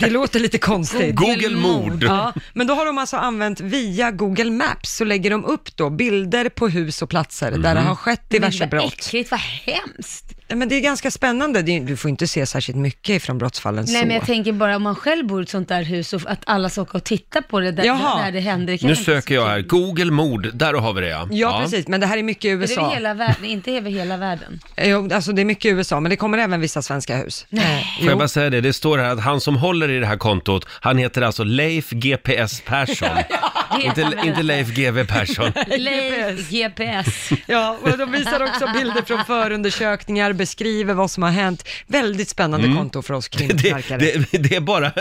det 0.00 0.10
låter 0.10 0.40
lite 0.40 0.58
konstigt. 0.58 1.14
Google 1.16 1.56
Mord. 1.56 2.02
Ja, 2.02 2.32
men 2.52 2.66
då 2.66 2.74
har 2.74 2.86
de 2.86 2.98
alltså 2.98 3.16
använt 3.16 3.60
via 3.60 4.10
Google 4.10 4.50
Maps, 4.50 4.71
så 4.82 5.04
lägger 5.04 5.30
de 5.30 5.44
upp 5.44 5.76
då 5.76 5.90
bilder 5.90 6.48
på 6.48 6.68
hus 6.68 7.02
och 7.02 7.10
platser 7.10 7.50
där 7.50 7.58
det 7.74 7.80
Mhm. 7.80 7.86
har 7.86 7.94
skett 7.94 8.30
diverse 8.30 8.58
Men 8.58 8.70
vad 8.70 8.80
brott. 8.80 8.92
äckligt, 8.92 9.30
vad 9.30 9.40
hemskt. 9.40 10.24
Men 10.54 10.68
det 10.68 10.74
är 10.74 10.80
ganska 10.80 11.10
spännande. 11.10 11.62
Du 11.62 11.96
får 11.96 12.08
inte 12.10 12.26
se 12.26 12.46
särskilt 12.46 12.78
mycket 12.78 13.22
från 13.22 13.38
brottsfallen 13.38 13.84
Nej 13.88 14.00
så. 14.00 14.06
men 14.06 14.16
jag 14.16 14.26
tänker 14.26 14.52
bara 14.52 14.76
om 14.76 14.82
man 14.82 14.94
själv 14.94 15.26
bor 15.26 15.40
i 15.40 15.42
ett 15.42 15.48
sånt 15.48 15.68
där 15.68 15.82
hus 15.82 16.12
och 16.12 16.20
att 16.26 16.42
alla 16.46 16.68
ska 16.68 16.82
åka 16.82 16.98
och 16.98 17.04
titta 17.04 17.42
på 17.42 17.60
det 17.60 17.72
där, 17.72 17.84
Jaha. 17.84 18.24
där 18.24 18.32
det 18.32 18.40
händer. 18.40 18.72
Det 18.72 18.78
kan 18.78 18.86
Nu 18.86 18.92
inte 18.92 19.04
söker 19.04 19.34
jag 19.34 19.46
här, 19.46 19.60
Google 19.60 20.10
Mord, 20.10 20.50
där 20.54 20.74
har 20.74 20.92
vi 20.92 21.00
det 21.00 21.08
ja. 21.08 21.28
Ja, 21.30 21.60
precis, 21.62 21.88
men 21.88 22.00
det 22.00 22.06
här 22.06 22.18
är 22.18 22.22
mycket 22.22 22.44
i 22.44 22.48
Är 22.48 22.56
det 22.56 22.62
USA. 22.62 22.80
över 22.80 22.94
hela 22.94 23.14
världen? 23.14 23.44
Inte 23.44 23.70
över 23.72 23.90
hela 23.90 24.16
världen? 24.16 24.60
Jo, 24.76 25.08
alltså 25.12 25.32
det 25.32 25.42
är 25.42 25.44
mycket 25.44 25.64
i 25.64 25.68
USA, 25.68 26.00
men 26.00 26.10
det 26.10 26.16
kommer 26.16 26.38
även 26.38 26.60
vissa 26.60 26.82
svenska 26.82 27.16
hus. 27.16 27.46
Nej. 27.48 27.86
Får 28.00 28.08
jag 28.08 28.18
bara 28.18 28.28
säga 28.28 28.50
det, 28.50 28.60
det 28.60 28.72
står 28.72 28.98
här 28.98 29.12
att 29.12 29.20
han 29.20 29.40
som 29.40 29.56
håller 29.56 29.90
i 29.90 29.98
det 29.98 30.06
här 30.06 30.16
kontot, 30.16 30.66
han 30.80 30.98
heter 30.98 31.22
alltså 31.22 31.44
Leif 31.44 31.90
GPS 31.90 32.60
Persson. 32.60 33.08
inte, 33.84 34.12
inte 34.24 34.42
Leif 34.42 34.68
GW 34.68 35.04
Persson. 35.04 35.52
Leif 35.78 36.50
GPS. 36.50 37.30
Ja, 37.46 37.78
och 37.82 37.98
de 37.98 38.12
visar 38.12 38.42
också 38.42 38.66
bilder 38.74 39.02
från 39.02 39.24
förundersökningar, 39.24 40.32
beskriver 40.42 40.94
vad 40.94 41.10
som 41.10 41.22
har 41.22 41.30
hänt. 41.30 41.68
Väldigt 41.86 42.28
spännande 42.28 42.68
konto 42.76 43.02
för 43.02 43.14
oss 43.14 43.30
Mm. 43.32 43.48
Det, 43.48 43.62
krimknarkare. 43.62 43.98
Det, 44.30 44.38
det, 44.38 44.56
är 44.56 44.60
bara, 44.60 44.92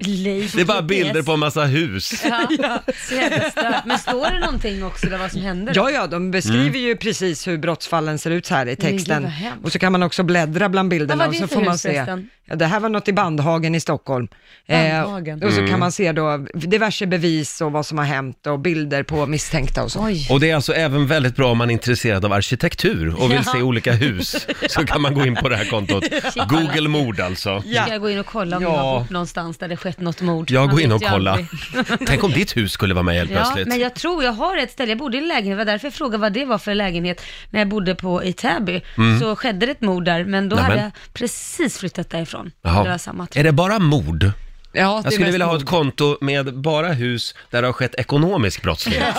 Leif 0.00 0.52
det 0.52 0.60
är 0.60 0.64
bara 0.64 0.82
bilder 0.82 1.22
på 1.22 1.32
en 1.32 1.38
massa 1.38 1.64
hus. 1.64 2.22
Ja, 2.24 2.46
så 3.08 3.14
jävla 3.14 3.50
stört. 3.50 3.84
Men 3.86 3.98
står 3.98 4.30
det 4.30 4.40
någonting 4.40 4.84
också 4.84 5.06
där 5.06 5.18
vad 5.18 5.32
som 5.32 5.40
hände? 5.40 5.72
då? 5.72 5.80
Ja, 5.80 5.90
ja, 5.90 6.06
de 6.06 6.30
beskriver 6.30 6.78
ju 6.78 6.96
precis 6.96 7.46
hur 7.48 7.58
brottsfallen 7.58 8.18
ser 8.18 8.30
ut 8.30 8.46
så 8.46 8.54
här 8.54 8.66
i 8.66 8.70
gud, 8.70 8.78
texten. 8.80 9.22
vad 9.22 9.32
hemskt. 9.32 9.64
Och 9.64 9.72
så 9.72 9.78
kan 9.78 9.92
man 9.92 10.02
också 10.02 10.22
bläddra 10.22 10.68
bland 10.68 10.88
bilderna 10.90 11.14
Vad 11.14 11.18
var 11.18 11.26
och 11.26 11.32
det 11.32 11.38
så 11.38 11.46
för 11.48 11.54
får 11.54 11.62
man 11.62 11.72
hus 11.72 11.80
se. 11.80 11.92
förresten? 11.94 12.28
Ja, 12.46 12.56
det 12.56 12.66
här 12.66 12.80
var 12.80 12.88
något 12.88 13.08
i 13.08 13.12
Bandhagen 13.12 13.74
i 13.74 13.80
Stockholm. 13.80 14.28
Bandhagen. 14.68 15.42
Eh, 15.42 15.46
och 15.46 15.52
så 15.52 15.58
Mm. 15.58 15.70
kan 15.70 15.80
man 15.80 15.92
se 15.92 16.12
då 16.12 16.46
diverse 16.54 17.06
bevis 17.06 17.60
och 17.60 17.72
vad 17.72 17.86
som 17.86 17.98
har 17.98 18.04
hänt 18.04 18.46
och 18.46 18.58
bilder 18.60 19.02
på 19.02 19.26
misstänkta 19.26 19.82
och 19.82 19.92
så. 19.92 20.04
Oj. 20.04 20.26
Och 20.30 20.40
det 20.40 20.50
är 20.50 20.54
alltså 20.54 20.72
även 20.72 21.06
väldigt 21.06 21.36
bra 21.36 21.50
om 21.50 21.58
man 21.58 21.70
är 21.70 21.72
intresserad 21.72 22.24
av 22.24 22.32
arkitektur 22.32 23.14
och 23.22 23.30
vill 23.30 23.40
Ja. 23.46 23.52
se 23.52 23.62
olika 23.62 23.92
hus. 23.92 24.46
Så 24.68 24.83
kan 24.92 25.02
man 25.02 25.14
gå 25.14 25.26
in 25.26 25.36
på 25.36 25.48
det 25.48 25.56
här 25.56 25.64
kontot. 25.64 26.04
Google 26.48 26.88
mord 26.88 27.20
alltså. 27.20 27.60
Ska 27.60 27.70
jag 27.88 28.00
gå 28.00 28.10
in 28.10 28.18
och 28.18 28.26
kolla 28.26 28.56
om 28.56 28.62
Ja. 28.62 28.68
jag 28.68 28.76
har 28.78 29.00
bott 29.00 29.10
någonstans 29.10 29.58
där 29.58 29.68
det 29.68 29.76
skett 29.76 30.00
något 30.00 30.20
mord? 30.20 30.50
Jag 30.50 30.60
Man 30.60 30.70
går 30.70 30.80
in 30.80 30.88
vet 30.88 30.96
och 30.96 31.02
ju 31.02 31.08
kolla. 31.08 31.30
aldrig. 31.30 31.48
Tänk 32.06 32.24
om 32.24 32.32
ditt 32.32 32.56
hus 32.56 32.72
skulle 32.72 32.94
vara 32.94 33.02
med 33.02 33.14
helt 33.14 33.30
Ja, 33.30 33.36
plötsligt. 33.36 33.68
men 33.68 33.78
jag 33.78 33.94
tror 33.94 34.24
jag 34.24 34.32
har 34.32 34.56
ett 34.56 34.70
ställe, 34.72 34.90
jag 34.90 34.98
bodde 34.98 35.16
i 35.16 35.20
en 35.20 35.28
lägenhet, 35.28 35.52
det 35.52 35.56
var 35.56 35.64
därför 35.72 35.86
jag 35.86 35.94
frågade 35.94 36.18
vad 36.18 36.32
det 36.32 36.44
var 36.44 36.58
för 36.58 36.74
lägenhet 36.74 37.22
när 37.50 37.60
jag 37.60 37.68
bodde 37.68 37.94
på 37.94 38.24
i 38.24 38.32
Täby. 38.32 38.80
Så 39.20 39.36
skedde 39.36 39.66
det 39.66 39.72
ett 39.72 39.80
mord 39.80 40.04
där, 40.04 40.24
men 40.24 40.48
då 40.48 40.56
Mm. 40.56 40.62
Nämen. 40.68 40.78
hade 40.84 40.92
jag 41.06 41.12
precis 41.14 41.78
flyttat 41.78 42.10
därifrån. 42.10 42.50
Jaha. 42.62 42.82
Det 42.84 42.90
var 42.90 42.98
samma. 42.98 43.26
Är 43.34 43.44
det 43.44 43.52
bara 43.52 43.78
mord? 43.78 44.30
Ja, 44.76 45.00
Jag 45.04 45.12
skulle 45.12 45.30
vilja 45.30 45.46
ha 45.46 45.56
ett 45.56 45.66
konto 45.66 46.18
med 46.20 46.54
bara 46.58 46.88
hus 46.92 47.34
där 47.50 47.62
det 47.62 47.68
har 47.68 47.72
skett 47.72 47.94
ekonomisk 47.94 48.62
brottslighet. 48.62 49.14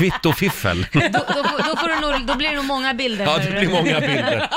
Kvittofiffel. 0.00 0.86
Då, 0.92 0.98
då, 1.12 1.42
då, 1.68 1.76
får 1.76 1.88
du 1.88 2.00
nog, 2.18 2.26
då 2.26 2.34
blir 2.36 2.48
det 2.48 2.56
nog 2.56 2.64
många 2.64 2.94
bilder. 2.94 3.24
Ja, 3.24 3.38
det 3.38 3.50
blir 3.50 3.68
många 3.68 4.00
bilder. 4.00 4.48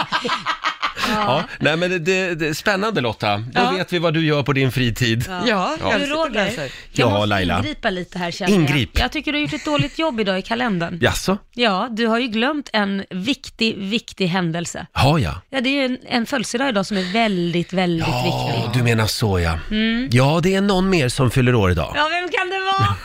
Ja, 1.16 1.44
nej 1.60 1.78
men 1.78 1.90
det, 1.90 2.00
det, 2.00 2.36
det 2.36 2.48
är 2.48 2.54
spännande 2.54 3.02
Lotta. 3.02 3.38
Då 3.38 3.44
Ja. 3.62 3.72
vet 3.72 3.94
vi 3.94 4.00
vad 4.00 4.14
du 4.14 4.26
gör 4.26 4.44
på 4.44 4.54
din 4.54 4.72
fritid. 4.72 5.26
Ja, 5.30 5.42
Ja. 5.48 5.76
jag 5.92 6.00
Du 6.02 6.06
Roger, 6.06 6.46
jag 6.58 6.70
Ja, 6.92 7.10
måste 7.10 7.26
Laila. 7.26 7.58
ingripa 7.58 7.90
lite 7.90 8.20
här 8.20 8.32
känner 8.32 8.54
Ingrip. 8.54 8.90
jag. 8.94 9.04
Jag 9.04 9.12
tycker 9.12 9.32
du 9.32 9.38
har 9.38 9.42
gjort 9.44 9.54
ett 9.54 9.66
dåligt 9.66 10.00
jobb 10.00 10.20
idag 10.20 10.40
i 10.40 10.42
kalendern. 10.42 11.00
Jaså? 11.02 11.38
Ja, 11.54 11.88
du 11.92 12.08
har 12.08 12.20
ju 12.20 12.28
glömt 12.28 12.70
en 12.74 13.04
viktig, 13.10 13.78
viktig 13.78 14.28
händelse. 14.28 14.86
Har 14.92 15.20
jag? 15.20 15.36
Ja, 15.50 15.62
det 15.62 15.70
är 15.70 15.74
ju 15.74 15.86
en, 15.86 15.98
en 16.08 16.26
födelsedag 16.26 16.70
idag 16.70 16.86
som 16.86 16.98
är 16.98 17.14
väldigt, 17.14 17.74
väldigt 17.74 18.08
Ja, 18.08 18.52
viktig. 18.56 18.80
du 18.80 18.84
menar 18.84 19.06
så 19.08 19.40
ja. 19.40 19.60
Mm. 19.72 20.10
Ja, 20.12 20.40
det 20.44 20.56
är 20.56 20.62
någon 20.62 20.90
mer 20.90 21.10
som 21.10 21.32
fyller 21.32 21.56
år 21.56 21.72
idag. 21.72 21.94
Ja, 21.96 22.08
vem 22.12 22.30
kan 22.30 22.50
det 22.50 22.60
vara? 22.60 22.96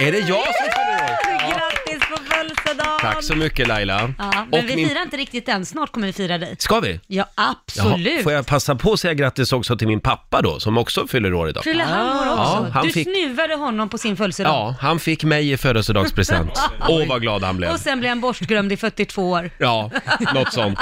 Är! 0.00 0.06
Är 0.06 0.12
det 0.12 0.18
jag 0.18 0.44
som 0.44 0.68
fyller 0.76 1.04
år? 1.04 1.31
Tack 3.02 3.24
så 3.24 3.34
mycket 3.36 3.68
Laila. 3.68 4.14
Ja, 4.18 4.32
men 4.50 4.60
Och 4.60 4.68
vi 4.70 4.76
min- 4.76 4.88
firar 4.88 5.02
inte 5.02 5.16
riktigt 5.16 5.48
än. 5.48 5.66
Snart 5.66 5.92
kommer 5.92 6.06
vi 6.06 6.12
fira 6.12 6.38
dig. 6.38 6.56
Ska 6.58 6.80
vi? 6.80 7.00
Ja, 7.06 7.24
Jaha, 7.36 7.54
absolut. 7.66 8.22
får 8.22 8.32
jag 8.32 8.46
passa 8.46 8.74
på 8.74 8.92
att 8.92 9.00
säga 9.00 9.14
grattis 9.14 9.52
också 9.52 9.76
till 9.76 9.88
min 9.88 10.00
pappa 10.00 10.42
då, 10.42 10.60
som 10.60 10.78
också 10.78 11.06
fyller 11.06 11.34
år 11.34 11.48
idag? 11.48 11.64
Fyller 11.64 11.84
han 11.84 12.06
år 12.18 12.24
Ja, 12.26 12.42
också? 12.60 12.72
han 12.72 12.86
du 12.86 12.92
fick- 12.92 13.08
snuvade 13.14 13.54
honom 13.54 13.88
på 13.88 13.98
sin 13.98 14.16
födelsedag. 14.16 14.50
Ja, 14.52 14.74
han 14.80 15.00
fick 15.00 15.24
mig 15.24 15.50
i 15.52 15.56
födelsedagspresent. 15.56 16.50
Åh, 16.88 17.06
vad 17.08 17.20
glad 17.22 17.42
han 17.42 17.56
blev. 17.56 17.70
Och 17.72 17.80
sen 17.80 18.00
blev 18.00 18.08
han 18.08 18.20
bortglömd 18.20 18.72
i 18.72 18.76
42 18.76 19.30
år. 19.30 19.50
Ja, 19.58 19.90
något 20.34 20.52
sånt. 20.52 20.78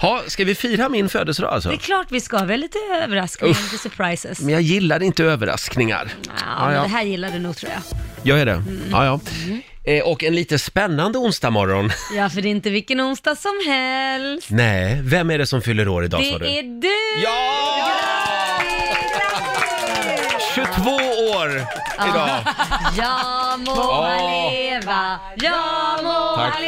Ha, 0.00 0.22
ska 0.26 0.44
vi 0.44 0.54
fira 0.54 0.88
min 0.88 1.08
födelsedag 1.08 1.52
alltså? 1.54 1.68
Det 1.68 1.74
är 1.74 1.78
klart 1.78 2.06
vi 2.10 2.20
ska, 2.20 2.38
vi 2.44 2.52
har 2.52 2.58
lite 2.58 2.78
överraskningar, 3.04 3.50
Uff. 3.52 3.72
lite 3.72 3.82
surprises. 3.82 4.40
Men 4.40 4.52
jag 4.54 4.62
gillar 4.62 5.02
inte 5.02 5.24
överraskningar. 5.24 6.08
Ja, 6.26 6.30
Ja, 6.58 6.64
men 6.66 6.74
ja. 6.74 6.82
det 6.82 6.88
här 6.88 7.02
gillar 7.02 7.30
du 7.30 7.38
nog 7.38 7.56
tror 7.56 7.72
jag. 7.72 7.82
Gör 8.22 8.36
jag 8.36 8.46
det? 8.46 8.52
Mm. 8.52 8.80
Ja, 8.90 9.04
ja. 9.04 9.20
Eh, 9.88 10.02
och 10.02 10.24
en 10.24 10.34
lite 10.34 10.58
spännande 10.58 11.18
onsdag 11.18 11.50
morgon. 11.50 11.90
Ja, 12.16 12.28
för 12.30 12.40
det 12.40 12.48
är 12.48 12.50
inte 12.50 12.70
vilken 12.70 13.00
onsdag 13.00 13.36
som 13.36 13.52
helst. 13.66 14.50
Nej, 14.50 14.98
vem 15.02 15.30
är 15.30 15.38
det 15.38 15.46
som 15.46 15.62
fyller 15.62 15.88
år 15.88 16.04
idag 16.04 16.24
sa 16.24 16.38
Det 16.38 16.44
du? 16.44 16.58
är 16.58 16.62
du! 16.62 17.22
Ja! 17.24 17.84
22 20.54 20.90
år 21.36 21.66
idag. 22.10 22.28
Ja 22.98 23.56
må 23.66 23.72
Åh. 23.72 24.06
han 24.08 24.52
leva, 24.52 25.18
ja 25.36 25.98
må 26.02 26.36
Tack. 26.36 26.52
han 26.54 26.62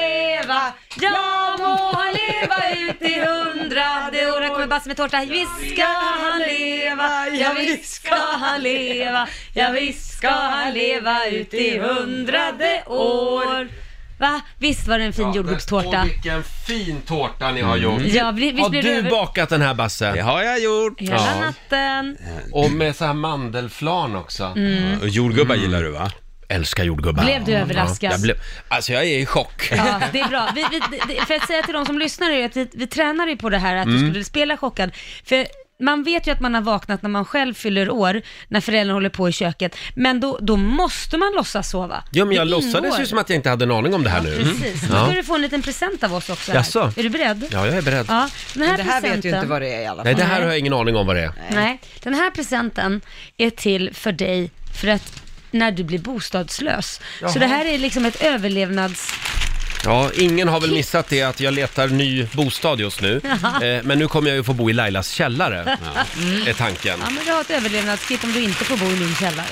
leva, 0.97 1.13
ja 1.15 1.57
må 1.59 1.93
han 1.99 2.13
leva 2.13 2.59
ut 2.91 3.03
i 3.03 3.15
hundrade 3.21 4.33
år. 4.33 4.41
Här 4.41 4.49
kommer 4.49 4.67
Basse 4.67 4.89
med 4.89 4.97
tårta. 4.97 5.21
Visst 5.29 5.73
ska 5.75 5.85
han 6.23 6.39
leva, 6.39 7.29
ja 7.29 7.53
visst 7.59 7.93
ska 7.95 8.15
han 8.15 8.63
leva, 8.63 9.29
ja 9.55 9.71
visst 9.71 10.13
ska 10.19 10.31
han 10.31 10.73
leva 10.75 11.27
ut 11.27 11.55
i 11.55 11.79
hundrade 11.79 12.83
år. 12.87 13.69
Va? 14.21 14.41
Visst 14.59 14.89
var 14.89 14.99
det 14.99 15.05
en 15.05 15.13
fin 15.13 15.33
jordgubbstårta? 15.33 16.01
Och 16.01 16.07
vilken 16.07 16.43
fin 16.67 17.01
tårta 17.07 17.51
ni 17.51 17.61
har 17.61 17.77
gjort. 17.77 18.03
Ja, 18.03 18.31
vi- 18.31 18.51
visst 18.51 18.63
Har 18.63 18.71
blir 18.71 18.83
du 18.83 18.89
över- 18.91 19.11
bakat 19.11 19.49
den 19.49 19.63
här 19.63 19.75
Basse? 19.75 20.13
Det 20.13 20.21
har 20.21 20.43
jag 20.43 20.61
gjort. 20.63 21.01
Hela 21.01 21.15
Ja. 21.17 21.41
natten. 21.41 22.17
Och 22.53 22.71
med 22.73 22.97
så 22.97 23.05
här 23.05 23.13
mandelflan 23.15 24.17
också. 24.17 24.45
Mm. 24.45 25.01
Och 25.01 25.09
jordgubbar 25.09 25.55
gillar 25.55 25.83
du 25.83 25.91
va? 25.91 26.11
Älskar 26.51 26.85
jordgubbar. 26.85 27.25
Blev 27.25 27.45
du 27.45 27.53
överraskad? 27.53 28.09
Ja, 28.11 28.15
jag 28.15 28.21
blev, 28.23 28.37
alltså 28.69 28.93
jag 28.93 29.05
är 29.05 29.19
i 29.19 29.27
chock. 29.27 29.69
Ja, 29.77 30.01
det 30.13 30.21
är 30.21 30.29
bra. 30.29 30.49
Vi, 30.55 30.65
vi, 30.71 30.81
det, 31.15 31.27
för 31.27 31.35
att 31.35 31.47
säga 31.47 31.63
till 31.63 31.75
de 31.75 31.87
som 31.87 31.99
lyssnar 31.99 32.31
är 32.31 32.37
ju 32.37 32.45
att 32.45 32.57
vi, 32.57 32.69
vi 32.73 32.87
tränar 32.87 33.27
ju 33.27 33.37
på 33.37 33.51
det 33.51 33.59
här 33.59 33.77
att 33.77 33.87
Mm. 33.87 34.03
du 34.03 34.09
skulle 34.09 34.25
spela 34.25 34.57
chockad. 34.57 34.91
För 35.25 35.47
man 35.83 36.03
vet 36.03 36.27
ju 36.27 36.31
att 36.33 36.41
man 36.41 36.55
har 36.55 36.61
vaknat 36.63 37.03
när 37.03 37.11
man 37.11 37.25
själv 37.25 37.55
fyller 37.55 37.91
år, 37.91 38.23
när 38.49 38.61
föräldrarna 38.61 38.95
håller 38.97 39.09
på 39.09 39.29
i 39.29 39.33
köket, 39.33 39.77
men 39.95 40.21
då, 40.21 40.39
då 40.43 40.57
måste 40.57 41.19
man 41.19 41.33
låtsas 41.37 41.71
sova. 41.71 42.05
Ja, 42.13 42.25
men 42.25 42.37
jag 42.37 42.47
Det 42.47 42.51
låtsades 42.51 42.85
ingår. 42.85 43.01
ju 43.01 43.07
som 43.07 43.19
att 43.19 43.29
jag 43.31 43.37
inte 43.37 43.49
hade 43.51 43.65
en 43.65 43.71
aning 43.71 43.95
om 43.95 44.03
det 44.05 44.11
här 44.11 44.21
nu. 44.23 44.37
Precis. 44.37 44.83
Då 44.89 44.95
Ja. 44.97 45.05
ska 45.07 45.15
du 45.15 45.23
få 45.25 45.35
en 45.35 45.43
liten 45.43 45.63
present 45.63 46.05
av 46.05 46.15
oss 46.15 46.31
också. 46.31 46.53
Här. 46.53 46.59
Jaså? 46.59 46.93
Är 46.97 47.03
du 47.03 47.09
beredd? 47.11 47.45
Ja, 47.53 47.67
jag 47.67 47.77
är 47.77 47.83
beredd. 47.83 48.07
Ja, 48.09 48.29
den 48.55 48.63
här 48.63 48.69
Men 48.77 48.87
det 48.87 48.93
här 48.93 49.01
vet 49.01 49.11
ju 49.11 49.15
presenten- 49.15 49.35
inte 49.35 49.47
vad 49.47 49.63
det 49.63 49.75
är 49.75 49.81
i 49.81 49.87
alla 49.87 49.97
fall. 49.97 50.05
Nej, 50.05 50.15
det 50.15 50.25
här 50.25 50.41
har 50.41 50.49
jag 50.49 50.59
ingen 50.59 50.73
aning 50.73 50.97
om 50.97 51.07
vad 51.07 51.17
det 51.17 51.23
är. 51.23 51.33
Nej, 51.51 51.81
den 52.03 52.15
här 52.15 52.31
presenten 52.31 53.01
är 53.37 53.51
till 53.51 53.91
för 53.95 54.13
dig 54.13 54.51
för 54.81 54.89
att 54.89 55.23
när 55.51 55.71
du 55.73 55.85
blir 55.85 55.99
bostadslös. 55.99 57.01
Så 57.33 57.39
det 57.39 57.47
här 57.47 57.65
är 57.65 57.79
liksom 57.79 58.05
ett 58.05 58.23
överlevnads... 58.23 59.13
Ja, 59.85 60.11
ingen 60.19 60.49
har 60.49 60.61
väl 60.61 60.71
missat 60.73 61.09
det 61.09 61.23
att 61.23 61.41
jag 61.41 61.55
letar 61.55 61.89
ny 61.89 62.25
bostad 62.33 62.81
just 62.81 63.01
nu. 63.01 63.21
Eh, 63.63 63.83
men 63.83 63.99
nu 63.99 64.09
kommer 64.09 64.29
jag 64.29 64.37
ju 64.37 64.43
få 64.45 64.53
bo 64.53 64.71
i 64.71 64.73
Lailas 64.73 65.11
källare, 65.11 65.61
är 66.47 66.53
tanken. 66.53 66.99
Ja, 67.05 67.11
men 67.11 67.25
du 67.25 67.31
har 67.33 67.41
ett 67.41 67.51
överlevnadskit 67.51 68.25
om 68.25 68.33
du 68.33 68.43
inte 68.43 68.65
får 68.65 68.77
bo 68.77 68.87
i 68.87 68.97
min 68.97 69.15
källare. 69.15 69.47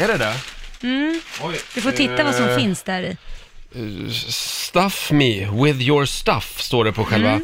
Är 0.00 0.08
det 0.08 0.16
det? 0.16 0.34
Mm. 0.82 1.20
Oj. 1.42 1.56
Du 1.74 1.80
får 1.80 1.90
titta 1.90 2.24
vad 2.24 2.34
som 2.34 2.48
Eh, 2.48 2.56
finns 2.56 2.82
där 2.82 3.02
i. 3.02 3.16
Stuff 4.12 5.10
me 5.10 5.50
with 5.64 5.80
your 5.80 6.06
stuff, 6.06 6.60
står 6.62 6.84
det 6.84 6.92
på 6.92 7.04
själva... 7.04 7.40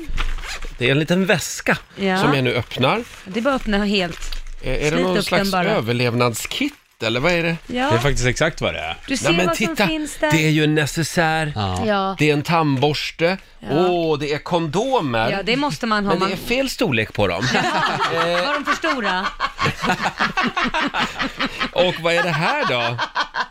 Det 0.79 0.87
är 0.87 0.91
en 0.91 0.99
liten 0.99 1.27
väska 1.27 1.79
Mm. 1.99 2.09
Ja. 2.09 2.21
som 2.23 2.35
jag 2.35 2.45
nu 2.45 2.55
öppnar. 2.55 3.03
Det 3.25 3.41
är 3.41 3.43
bara 3.43 3.55
att 3.55 3.61
öppna 3.61 3.85
helt. 3.85 4.19
Eh, 4.63 4.73
Är 4.73 4.79
det 4.81 4.91
Slit 4.91 5.03
någon 5.03 5.17
upp 5.17 5.25
slags 5.25 5.43
den 5.43 5.51
bara. 5.51 5.71
överlevnadskit 5.71 6.75
eller 7.03 7.21
vad 7.21 7.33
är 7.33 7.43
det? 7.43 7.57
Ja, 7.67 7.91
Det 7.91 7.97
är 7.97 7.99
faktiskt 7.99 8.27
exakt 8.27 8.61
vad 8.61 8.75
det 8.75 8.81
är. 8.81 8.97
du 9.07 9.17
ser 9.17 9.25
Nej 9.29 9.37
men 9.37 9.47
vad 9.47 9.57
titta, 9.57 9.77
som 9.77 9.89
finns 9.89 10.17
där. 10.17 10.31
det 10.31 10.47
är 10.47 10.51
ju 10.51 10.65
en 10.65 10.75
necessär, 10.75 11.53
Ja. 11.87 12.17
det 12.19 12.29
är 12.31 12.33
en 12.33 12.43
tandborste, 12.43 13.37
åh, 13.71 14.19
det 14.19 14.33
är 14.33 14.39
kondomer. 14.39 15.31
ja, 15.31 15.43
det 15.43 15.57
måste 15.57 15.87
man 15.87 16.05
ha. 16.07 16.13
Men 16.13 16.19
det 16.21 16.25
Man... 16.25 16.33
är 16.33 16.37
fel 16.37 16.71
storlek 16.71 17.13
på 17.13 17.27
dem. 17.29 17.45
Var 18.13 18.55
de 18.55 18.65
för 18.65 18.73
stora? 18.77 19.27
Och 21.73 21.95
vad 22.01 22.15
är 22.15 22.23
det 22.23 22.29
här 22.31 22.65
då? 22.69 22.97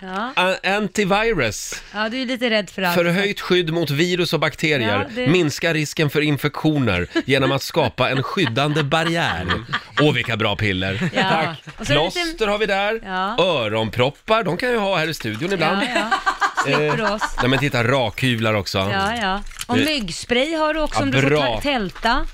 Ja. 0.01 0.33
A- 0.35 0.55
Antivirus. 0.75 1.81
ja, 1.93 2.09
du 2.09 2.21
är 2.21 2.25
lite 2.25 2.49
rädd 2.49 2.69
för 2.69 2.81
allt. 2.81 2.95
Förhöjt 2.95 3.41
skydd 3.41 3.73
mot 3.73 3.89
virus 3.89 4.33
och 4.33 4.39
bakterier. 4.39 4.99
Ja, 4.99 5.05
det- 5.15 5.27
Minska 5.27 5.73
risken 5.73 6.09
för 6.09 6.21
infektioner 6.21 7.07
genom 7.25 7.51
att 7.51 7.61
skapa 7.63 8.09
en 8.09 8.23
skyddande 8.23 8.83
barriär. 8.83 9.45
Åh, 10.01 10.13
vilka 10.13 10.37
bra 10.37 10.55
piller. 10.55 11.09
Ja. 11.13 11.21
Tack. 11.29 11.47
Och 11.79 11.87
så 11.87 11.93
är 11.93 11.97
det 11.97 12.03
lite- 12.05 12.19
Plåster 12.23 12.47
har 12.47 12.57
vi 12.57 12.65
där. 12.65 12.99
Ja. 13.05 13.35
Öronproppar, 13.43 14.43
de 14.43 14.57
kan 14.57 14.71
jag 14.71 14.79
ha 14.79 14.97
här 14.97 15.07
i 15.07 15.13
studion 15.13 15.53
ibland. 15.53 15.81
Ja, 15.83 15.87
ja. 15.95 16.09
Slipper 16.63 17.13
oss. 17.13 17.21
Nej 17.39 17.49
men 17.49 17.59
titta, 17.59 17.83
rakhyvlar 17.83 18.53
också. 18.53 18.77
Ja, 18.77 19.15
ja. 19.21 19.41
Och 19.67 19.77
Det- 19.77 19.85
myggspray 19.85 20.55
har 20.55 20.73
du 20.73 20.79
också 20.81 20.99
Ja, 20.99 21.03
om 21.03 21.11
du 21.11 21.21
får 21.21 21.29
bra. 21.29 21.41
ta- 21.41 21.61
tälta. 21.61 22.25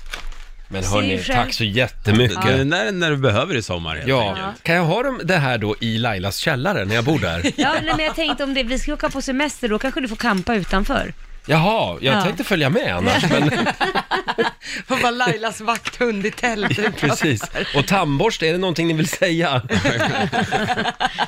Men 0.70 0.82
Ser 0.82 0.90
hörni, 0.90 1.12
ju 1.16 1.22
själv. 1.22 1.36
tack 1.44 1.52
så 1.54 1.64
jättemycket. 1.64 2.42
Det 2.46 2.52
är 2.52 2.64
när, 2.64 2.92
när 2.92 3.10
du 3.10 3.16
behöver 3.16 3.56
i 3.56 3.62
sommar 3.62 3.96
helt 3.96 4.08
Ja, 4.08 4.28
enkelt. 4.28 4.62
kan 4.62 4.74
jag 4.74 4.82
ha 4.84 5.02
dem, 5.02 5.20
det 5.24 5.36
här 5.36 5.58
då 5.58 5.76
i 5.80 5.98
Lailas 5.98 6.36
källare 6.36 6.84
när 6.84 6.94
jag 6.94 7.04
bor 7.04 7.18
där? 7.18 7.52
Ja, 7.56 7.72
nej, 7.82 7.92
men 7.96 8.04
jag 8.06 8.14
tänkte 8.14 8.44
om 8.44 8.54
det, 8.54 8.62
vi 8.62 8.78
ska 8.78 8.92
åka 8.94 9.08
på 9.10 9.22
semester, 9.22 9.68
då 9.68 9.78
kanske 9.78 10.00
du 10.00 10.08
får 10.08 10.16
kampa 10.16 10.54
utanför. 10.54 11.12
Jaha, 11.48 11.98
jag 12.00 12.14
Ja. 12.16 12.22
tänkte 12.24 12.44
följa 12.44 12.70
med 12.70 12.94
annars, 12.96 13.22
men 13.30 13.50
Hon 14.88 15.00
var 15.00 15.12
Lailas 15.12 15.60
vakthund 15.60 16.26
i 16.26 16.30
tältet. 16.30 16.96
precis. 16.96 17.42
Och 17.76 17.86
tandborste, 17.86 18.46
är 18.48 18.52
det 18.52 18.58
någonting 18.58 18.86
ni 18.88 18.92
vill 18.94 19.08
säga? 19.08 19.62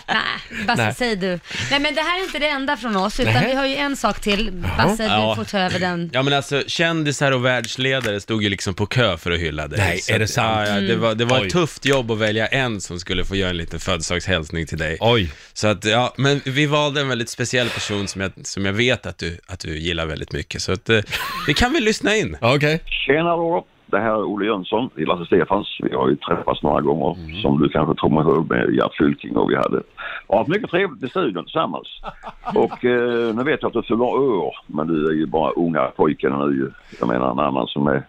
Nej, 0.07 0.67
Basse, 0.67 0.83
Nej. 0.85 0.95
säg 0.99 1.17
du. 1.17 1.41
Nej, 1.71 1.81
men 1.81 1.95
det 1.95 2.00
här 2.00 2.21
är 2.21 2.25
inte 2.25 2.39
det 2.39 2.49
enda 2.49 2.77
från 2.77 2.97
oss, 2.97 3.21
utan 3.21 3.35
Nej. 3.35 3.47
vi 3.47 3.55
har 3.55 3.67
ju 3.67 3.77
en 3.77 3.97
sak 3.97 4.21
till. 4.21 4.50
Basse, 4.77 5.05
Ja. 5.05 5.29
du 5.39 5.45
får 5.45 5.50
ta 5.50 5.59
över 5.59 5.79
den. 5.79 6.11
Ja 6.12 6.23
men 6.23 6.33
alltså 6.33 6.62
kändisar 6.67 7.33
och 7.33 7.45
världsledare 7.45 8.21
stod 8.21 8.43
ju 8.43 8.49
liksom 8.49 8.75
på 8.75 8.87
kö 8.87 9.17
för 9.17 9.31
att 9.31 9.39
hylla 9.41 9.69
dig. 9.69 9.79
Nej, 9.79 10.00
Så 10.00 10.12
är 10.12 10.19
det 10.19 10.25
att- 10.25 10.31
sant? 10.31 10.69
Ja, 10.69 10.75
ja, 10.75 10.81
det 10.81 10.97
var, 10.97 11.15
det 11.15 11.25
var 11.25 11.41
Oj. 11.41 11.47
ett 11.47 11.53
tufft 11.53 11.85
jobb 11.85 12.11
att 12.11 12.19
välja 12.19 12.47
en 12.47 12.81
som 12.81 13.00
skulle 13.00 13.25
få 13.25 13.37
göra 13.37 13.50
en 13.50 13.57
liten 13.57 13.81
födelsedagshälsning 13.81 14.67
till 14.67 14.79
dig. 14.79 14.97
Oj. 15.00 15.31
Så 15.53 15.69
att, 15.69 15.85
ja, 15.85 16.15
men 16.17 16.41
vi 16.45 16.67
valde 16.67 17.00
en 17.00 17.09
väldigt 17.09 17.31
speciell 17.31 17.69
person 17.69 18.09
som 18.09 18.21
jag, 18.21 18.33
som 18.45 18.65
jag 18.67 18.73
vet 18.73 19.07
att 19.07 19.19
du, 19.19 19.39
att 19.47 19.61
du 19.61 19.79
gillar 19.79 20.07
väldigt 20.11 20.33
mycket. 20.33 20.62
Så 20.62 20.73
att, 20.73 20.88
eh, 20.88 21.00
det 21.47 21.55
kan 21.55 21.73
vi 21.73 21.81
lyssna 21.81 22.17
in. 22.17 22.37
Okej. 22.40 22.81
Tjena 23.07 23.37
då! 23.37 23.64
Det 23.87 23.99
här 23.99 24.11
är 24.11 24.25
Olle 24.25 24.47
Jönsson 24.47 24.90
i 24.97 25.05
Lasse 25.05 25.26
Stefans. 25.26 25.79
Vi 25.83 25.95
har 25.95 26.09
ju 26.09 26.17
träffats 26.17 26.62
några 26.62 26.81
gånger 26.81 27.40
som 27.43 27.62
du 27.62 27.69
kanske 27.69 27.95
tror 27.95 28.11
mig 28.11 28.23
ihåg 28.23 28.50
med 28.50 28.75
Gert 28.75 28.97
Fylking 28.99 29.37
och 29.37 29.50
vi 29.50 29.57
hade 29.57 29.83
har 30.29 30.38
haft 30.38 30.50
mycket 30.50 30.71
trevligt 30.71 31.02
i 31.02 31.09
studion 31.09 31.45
tillsammans. 31.45 31.88
Och 32.55 32.85
eh, 32.85 33.35
nu 33.35 33.43
vet 33.45 33.62
jag 33.62 33.69
att 33.69 33.73
du 33.73 33.83
fyller 33.83 34.02
år 34.02 34.57
men 34.67 34.87
du 34.87 35.09
är 35.09 35.12
ju 35.12 35.26
bara 35.26 35.50
unga 35.50 35.85
pojken 35.97 36.33
nu 36.33 36.55
ju. 36.55 36.71
Jag 37.00 37.09
menar 37.09 37.31
en 37.31 37.38
annan 37.38 37.67
som 37.67 37.87
är 37.87 38.02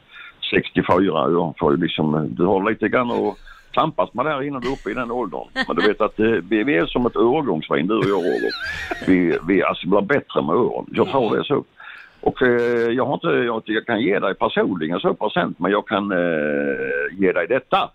64 0.52 1.04
jag 1.32 1.54
får 1.60 1.72
ju 1.72 1.78
liksom, 1.78 2.28
du 2.32 2.46
har 2.46 2.70
lite 2.70 2.90
grann 2.90 3.12
att 3.12 3.38
tampas 3.74 4.14
med 4.14 4.26
där 4.26 4.42
innan 4.44 4.62
du 4.62 4.68
är 4.68 4.74
uppe 4.74 4.92
i 4.92 4.94
den 4.94 5.12
åldern. 5.12 5.48
Men 5.68 5.76
du 5.76 5.88
vet 5.88 6.02
att 6.02 6.20
eh, 6.20 6.26
vi, 6.26 6.64
vi 6.64 6.78
är 6.78 6.86
som 6.86 7.06
ett 7.06 7.16
övergångsvin 7.16 7.88
du 7.88 7.98
och 7.98 8.06
jag 8.06 8.26
Roger. 8.26 8.52
Vi, 9.08 9.38
vi 9.48 9.64
alltså 9.64 9.88
blir 9.88 10.02
bättre 10.02 10.42
med 10.42 10.56
åren. 10.56 10.86
Jag 10.92 11.10
tror 11.12 11.36
det 11.36 11.40
är 11.40 11.44
så. 11.44 11.64
Och 12.22 12.42
eh, 12.42 12.90
jag 12.92 13.06
har 13.06 13.14
inte, 13.14 13.28
jag, 13.28 13.64
jag 13.66 13.86
kan 13.86 14.02
ge 14.02 14.20
dig 14.20 14.36
personligen 14.36 15.00
så 15.00 15.14
procent 15.14 15.60
men 15.60 15.72
jag 15.72 15.88
kan 15.88 16.12
eh, 16.12 17.20
ge 17.20 17.32
dig 17.32 17.48
detta. 17.48 17.90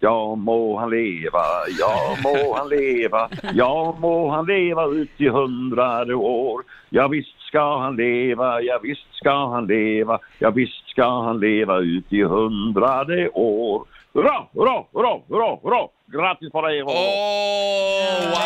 Ja 0.00 0.34
må 0.34 0.78
han 0.78 0.90
leva, 0.90 1.44
ja 1.78 2.16
må 2.24 2.54
han 2.54 2.68
leva, 2.68 3.28
ja 3.54 3.96
må 3.98 4.30
han 4.30 4.46
leva 4.46 4.86
ut 4.86 5.20
i 5.20 5.28
hundrade 5.28 6.14
år. 6.14 6.62
Ja 6.88 7.08
visst 7.08 7.40
ska 7.48 7.78
han 7.78 7.96
leva, 7.96 8.60
ja 8.60 8.78
visst 8.82 9.14
ska 9.14 9.46
han 9.46 9.66
leva, 9.66 10.18
ja 10.38 10.50
visst 10.50 10.88
ska 10.88 11.20
han 11.20 11.40
leva 11.40 11.78
ut 11.78 12.12
i 12.12 12.22
hundrade 12.22 13.28
år. 13.28 13.86
Hurra, 14.14 14.46
hurra, 14.52 14.84
hurra, 14.92 15.20
hurra, 15.28 15.58
hurra! 15.62 15.88
Grattis 16.06 16.52
på 16.52 16.62
dig! 16.62 16.82
Åh, 16.82 16.90
wow! 16.90 18.36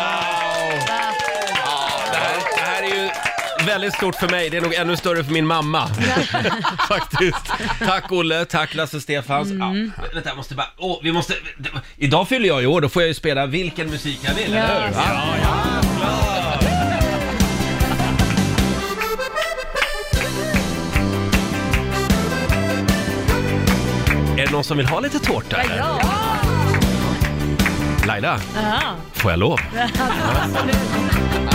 Ja, 1.57 1.81
det, 2.11 2.17
här, 2.17 2.37
det 2.55 2.61
här 2.61 2.83
är 2.83 3.03
ju 3.03 3.30
väldigt 3.65 3.93
stort 3.93 4.15
för 4.15 4.29
mig. 4.29 4.49
Det 4.49 4.57
är 4.57 4.61
nog 4.61 4.73
ännu 4.73 4.97
större 4.97 5.23
för 5.23 5.31
min 5.31 5.47
mamma. 5.47 5.87
Faktiskt. 6.87 7.53
Tack 7.79 8.11
Olle, 8.11 8.45
tack 8.45 8.75
Lasse 8.75 9.01
Stefans. 9.01 9.49
Ja, 9.51 9.69
vänta, 10.13 10.29
jag 10.29 10.37
måste 10.37 10.55
bara... 10.55 10.67
Åh, 10.77 10.99
vi 11.03 11.11
måste... 11.11 11.33
Idag 11.97 12.27
fyller 12.27 12.47
jag 12.47 12.63
i 12.63 12.65
år, 12.65 12.81
då 12.81 12.89
får 12.89 13.01
jag 13.01 13.07
ju 13.07 13.13
spela 13.13 13.45
vilken 13.45 13.89
musik 13.89 14.19
jag 14.23 14.33
vill, 14.33 14.53
Ja. 14.53 14.59
eller 14.59 14.87
hur? 14.87 14.93
Ja, 14.95 15.35
ja, 15.43 15.81
klart. 15.99 16.63
Är 24.37 24.45
det 24.45 24.51
någon 24.51 24.63
som 24.63 24.77
vill 24.77 24.85
ha 24.85 24.99
lite 24.99 25.19
tårta? 25.19 25.57
eller? 25.61 25.77
Ja, 25.77 25.99
Laila, 28.07 28.39
ja. 28.55 28.79
får 29.13 29.31
jag 29.31 29.39
lov? 29.39 29.59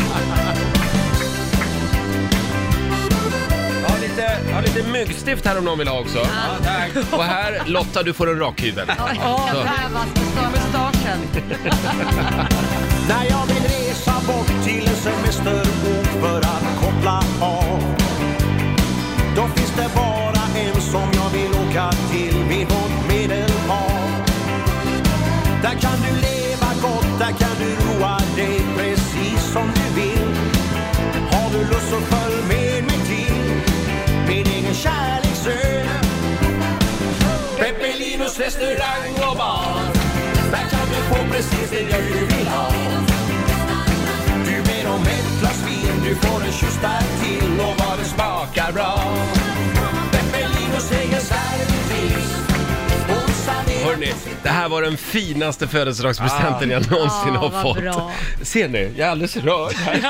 har 4.22 4.62
lite 4.62 4.82
myggstift 4.88 5.46
här 5.46 5.58
om 5.58 5.64
någon 5.64 5.78
vill 5.78 5.88
ha 5.88 6.00
också. 6.00 6.18
Och 7.12 7.24
här, 7.24 7.62
Lotta, 7.66 8.02
du 8.02 8.12
får 8.12 8.30
en 8.30 8.38
rakhyvel. 8.38 8.88
Oj, 8.88 9.20
Så. 9.22 9.42
jag 9.54 9.64
behövas 9.64 10.06
på 10.14 10.50
Mustaschen. 10.50 11.18
När 13.08 13.24
jag 13.30 13.46
vill 13.46 13.62
resa 13.62 14.12
bort 14.26 14.64
till 14.64 14.88
en 14.88 14.94
semesterort 14.96 16.06
för 16.20 16.38
att 16.38 16.80
koppla 16.80 17.22
av 17.40 17.80
Då 19.36 19.48
finns 19.48 19.72
det 19.76 19.88
bara 19.94 20.05
Peppelinos 38.36 38.38
restaurang 38.38 39.30
och 39.30 39.36
bar. 39.36 39.92
Där 40.50 40.70
kan 40.70 40.88
du 40.88 40.94
få 40.94 41.32
precis 41.32 41.70
det 41.70 41.98
du 41.98 42.36
vill 42.36 42.46
ha. 42.46 42.70
Du 44.44 44.62
ber 44.62 44.90
om 44.90 45.02
ett 45.02 45.40
glas 45.40 45.64
vin, 45.66 46.02
du 46.04 46.14
får 46.14 46.44
en 46.44 46.52
till 47.22 47.60
och 47.60 47.74
vad 47.78 47.98
det 47.98 48.04
smakar 48.04 48.72
bra 48.72 49.35
Hörni, 53.96 54.12
det 54.42 54.48
här 54.48 54.68
var 54.68 54.82
den 54.82 54.96
finaste 54.96 55.68
födelsedagspresenten 55.68 56.70
jag 56.70 56.90
någonsin 56.90 57.34
Ja, 57.34 57.40
har 57.40 57.48
vad 57.50 57.62
fått. 57.62 57.78
bra. 57.82 58.12
Ser 58.42 58.68
ni? 58.68 58.92
Jag 58.96 59.06
är 59.06 59.10
alldeles 59.10 59.36
rörd 59.36 59.72
här. 59.74 60.00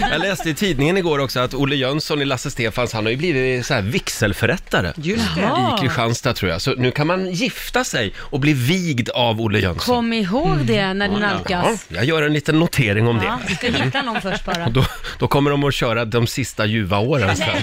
Jag 0.10 0.20
läste 0.20 0.50
i 0.50 0.54
tidningen 0.54 0.96
igår 0.96 1.18
också 1.18 1.40
att 1.40 1.54
Olle 1.54 1.76
Jönsson 1.76 2.22
i 2.22 2.24
Lasse 2.24 2.50
Stefans, 2.50 2.92
han 2.92 3.04
har 3.04 3.10
ju 3.10 3.16
blivit 3.16 3.66
så 3.66 3.74
här 3.74 3.82
vigselförrättare. 3.82 4.92
Just 4.96 5.34
det. 5.34 5.40
I 5.40 5.80
Kristianstad 5.80 6.32
tror 6.34 6.50
jag. 6.50 6.60
Så 6.60 6.70
nu 6.74 6.90
kan 6.90 7.06
man 7.06 7.30
gifta 7.32 7.84
sig 7.84 8.12
och 8.18 8.40
bli 8.40 8.52
vigd 8.52 9.08
av 9.10 9.40
Olle 9.40 9.58
Jönsson. 9.58 9.94
Kom 9.96 10.12
ihåg 10.12 10.58
det 10.58 10.94
när 10.94 11.08
du 11.08 11.14
Ja, 11.14 11.20
nalkas. 11.20 11.86
jag 11.88 12.04
gör 12.04 12.22
en 12.22 12.32
liten 12.32 12.58
notering 12.58 13.08
om 13.08 13.20
Ja, 13.24 13.38
det. 13.46 13.48
vi 13.48 13.54
ska 13.72 13.84
hitta 13.84 14.02
någon 14.02 14.20
först 14.22 14.44
bara. 14.44 14.68
Då, 14.68 14.84
då 15.18 15.28
kommer 15.28 15.50
de 15.50 15.64
att 15.64 15.74
köra 15.74 16.04
de 16.04 16.26
sista 16.26 16.66
ljuva 16.66 16.98
åren 16.98 17.36
sen. 17.36 17.46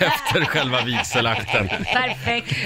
Efter 0.00 0.44
själva 0.44 0.80
vigselakten. 0.84 1.68
Perfekt. 1.68 2.56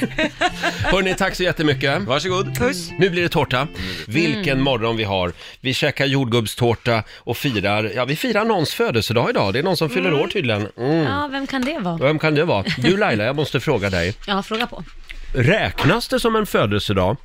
Hörni, 0.85 1.15
tack 1.15 1.35
så 1.35 1.43
jättemycket. 1.43 1.96
Varsågod. 2.05 2.59
Puss. 2.59 2.91
Nu 2.99 3.11
blir 3.11 3.23
det 3.23 3.29
tårta. 3.29 3.69
Vilken 4.07 4.53
Mm. 4.53 4.65
morgon 4.65 4.97
vi 4.97 5.05
har. 5.05 5.33
Vi 5.61 5.75
käkar 5.75 6.07
jordgubbstårta 6.07 7.03
och 7.17 7.37
firar, 7.37 7.93
ja 7.95 8.05
vi 8.05 8.17
firar 8.17 8.45
någons 8.45 8.75
födelsedag 8.75 9.31
idag. 9.31 9.53
Det 9.53 9.59
är 9.59 9.63
någon 9.63 9.77
som 9.77 9.91
fyller 9.91 10.15
år 10.15 10.27
tydligen. 10.27 10.69
Mm. 10.79 10.97
Ja, 10.97 11.29
vem 11.33 11.47
kan 11.47 11.63
det 11.65 11.79
vara? 11.79 11.97
Vem 11.97 12.19
kan 12.19 12.35
det 12.35 12.45
vara? 12.45 12.65
Du 12.79 12.97
Laila, 12.97 13.25
jag 13.25 13.37
måste 13.37 13.61
fråga 13.61 13.91
dig. 13.91 14.15
Ja, 14.27 14.43
fråga 14.43 14.67
på. 14.67 14.85
Räknas 15.35 16.09
det 16.09 16.21
som 16.21 16.37
en 16.37 16.47
födelsedag 16.47 17.17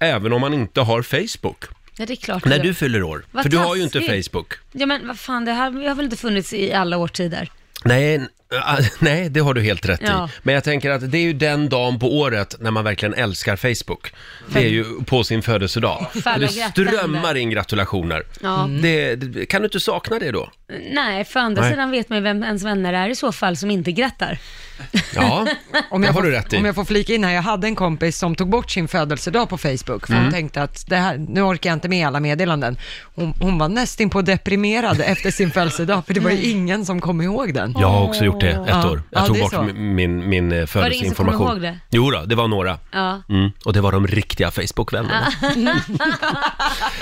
även 0.00 0.32
om 0.32 0.40
man 0.40 0.54
inte 0.54 0.80
har 0.80 1.02
Facebook? 1.02 1.64
Ja, 1.96 2.06
det 2.06 2.12
är 2.12 2.16
klart. 2.16 2.44
När 2.44 2.56
det 2.56 2.62
du 2.62 2.68
gör. 2.68 2.74
fyller 2.74 3.02
år? 3.02 3.24
Vad 3.32 3.42
För 3.42 3.50
du 3.50 3.56
har 3.56 3.76
ju 3.76 3.82
inte 3.82 4.00
taskigt. 4.00 4.30
Facebook. 4.32 4.52
Ja, 4.72 4.86
men 4.86 5.06
vad 5.08 5.18
fan, 5.18 5.44
det 5.44 5.52
här 5.52 5.70
har 5.88 5.94
väl 5.94 6.04
inte 6.04 6.16
funnits 6.16 6.52
i 6.52 6.72
alla 6.72 6.96
årtider? 6.96 7.48
Nej, 7.84 8.28
ah, 8.50 8.78
nej, 8.98 9.28
det 9.28 9.40
har 9.40 9.54
du 9.54 9.60
helt 9.62 9.86
rätt 9.88 10.00
Ja. 10.04 10.28
i. 10.28 10.38
Men 10.42 10.54
jag 10.54 10.64
tänker 10.64 10.90
att 10.90 11.10
det 11.10 11.18
är 11.18 11.22
ju 11.22 11.32
den 11.32 11.68
dagen 11.68 11.98
på 11.98 12.18
året 12.18 12.56
när 12.60 12.70
man 12.70 12.84
verkligen 12.84 13.14
älskar 13.14 13.56
Facebook. 13.56 14.12
Det 14.52 14.58
är 14.58 14.68
ju 14.68 14.84
på 15.06 15.24
sin 15.24 15.42
födelsedag. 15.42 16.06
Falla 16.24 16.46
Och 16.46 16.52
det 16.52 16.58
grattande. 16.60 16.90
strömmar 16.90 17.34
in 17.34 17.50
gratulationer. 17.50 18.22
Ja. 18.42 18.68
Det, 18.82 19.14
det, 19.16 19.46
kan 19.46 19.60
du 19.62 19.66
inte 19.66 19.80
sakna 19.80 20.18
det 20.18 20.30
då? 20.30 20.50
Nej, 20.90 21.24
för 21.24 21.40
andra 21.40 21.62
Nej. 21.62 21.70
sidan 21.70 21.90
vet 21.90 22.08
man 22.08 22.18
ju 22.18 22.24
vem 22.24 22.42
ens 22.42 22.62
vänner 22.64 22.92
är 22.92 23.08
i 23.08 23.14
så 23.14 23.32
fall 23.32 23.56
som 23.56 23.70
inte 23.70 23.92
grattar. 23.92 24.38
Ja, 25.14 25.46
Om 25.90 26.00
det 26.00 26.06
jag, 26.06 26.12
har 26.14 26.20
får, 26.20 26.26
du 26.28 26.34
rätt 26.34 26.52
i. 26.52 26.56
om 26.56 26.64
jag 26.64 26.74
får 26.74 26.84
flika 26.84 27.14
in 27.14 27.24
här, 27.24 27.32
jag 27.32 27.42
hade 27.42 27.66
en 27.66 27.74
kompis 27.74 28.18
som 28.18 28.34
tog 28.34 28.50
bort 28.50 28.70
sin 28.70 28.88
födelsedag 28.88 29.48
på 29.48 29.58
Facebook, 29.58 30.06
för 30.06 30.12
Mm. 30.12 30.22
hon 30.24 30.32
tänkte 30.32 30.62
att 30.62 30.84
det 30.88 30.96
här, 30.96 31.16
nu 31.28 31.42
orkar 31.42 31.70
jag 31.70 31.76
inte 31.76 31.88
med 31.88 32.06
alla 32.06 32.20
meddelanden. 32.20 32.78
Hon, 33.14 33.34
hon 33.40 33.58
var 33.58 33.68
nästan 33.68 34.10
på 34.10 34.22
deprimerad 34.22 35.00
efter 35.04 35.30
sin 35.30 35.50
födelsedag, 35.50 36.06
för 36.06 36.14
det 36.14 36.20
var 36.20 36.30
ju 36.30 36.42
ingen 36.50 36.86
som 36.86 37.00
kom 37.00 37.20
ihåg 37.20 37.54
den. 37.54 37.74
Jag 37.80 37.88
har 37.88 38.04
också 38.04 38.24
gjort 38.24 38.40
det 38.40 38.48
ett 38.50 38.60
Ja. 38.68 38.90
år. 38.90 39.02
Jag 39.10 39.22
Ja, 39.22 39.26
tog 39.26 39.36
det 39.36 39.42
bort 39.42 39.52
så. 39.52 39.62
min, 39.62 39.94
min, 39.94 40.28
min 40.28 40.52
eh, 40.52 40.56
ingen 40.56 40.66
som 40.66 40.80
födelseinformation. 40.82 41.48
ihåg 41.48 41.60
det? 41.62 41.78
Jo 41.90 42.10
då, 42.10 42.24
det 42.24 42.34
var 42.34 42.48
några. 42.48 42.78
Ja. 42.92 43.22
Mm, 43.28 43.50
och 43.64 43.72
det 43.72 43.80
var 43.80 43.92
de 43.92 44.06
riktiga 44.06 44.50
Facebook-vännerna. 44.50 45.26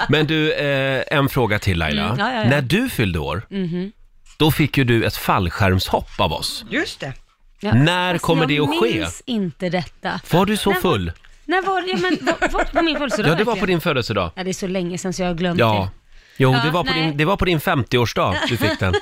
Men 0.09 0.27
du, 0.27 0.53
eh, 0.53 1.03
en 1.19 1.29
fråga 1.29 1.59
till 1.59 1.79
Laila. 1.79 2.03
Mm, 2.05 2.19
ja, 2.19 2.33
ja, 2.33 2.43
ja. 2.43 2.49
När 2.51 2.63
du 2.63 2.89
fyllde 2.89 3.19
år, 3.19 3.43
Mhm. 3.65 3.93
då 4.39 4.51
fick 4.51 4.79
ju 4.79 4.85
du 4.85 5.05
ett 5.05 5.17
fallskärmshopp 5.17 6.09
av 6.21 6.33
oss. 6.33 6.65
Just 6.71 7.01
det. 7.01 7.13
Ja, 7.61 7.75
När 7.75 8.15
fast 8.15 8.25
kommer 8.25 8.47
det 8.47 8.59
att 8.61 8.69
ske? 8.81 8.89
Jag 8.91 8.95
minns 9.01 9.23
inte 9.27 9.69
detta. 9.69 10.21
Var 10.33 10.47
du 10.47 10.57
så 10.57 10.71
När 10.71 10.75
var- 10.75 10.81
full? 10.83 11.13
När 11.45 11.63
var 11.63 11.83
det? 11.83 11.89
Ja, 11.89 11.97
men 11.99 12.19
var, 12.41 12.49
var 12.53 12.65
på 12.65 12.83
min 12.83 12.97
födelsedag 12.97 13.31
Ja, 13.31 13.35
det 13.35 13.45
var 13.45 13.53
verkligen? 13.53 13.61
på 13.61 13.67
din 13.67 13.81
födelsedag. 13.81 14.31
Ja, 14.37 14.45
det 14.45 14.51
är 14.51 14.55
så 14.55 14.67
länge 14.67 14.99
sedan 14.99 15.13
så 15.13 15.23
jag 15.23 15.29
har 15.29 15.35
glömt 15.35 15.61
Ja. 15.61 15.91
Jo, 16.39 16.53
det 16.53 16.61
Ja, 16.65 16.71
var, 16.71 16.85
på 16.85 16.91
nej. 16.93 17.03
din, 17.03 17.17
det 17.17 17.25
var 17.25 17.37
på 17.37 17.45
din 17.45 17.61
50-årsdag 17.61 18.35
du 18.49 18.57
fick 18.57 18.79
den. 18.81 18.93
det. 18.93 19.01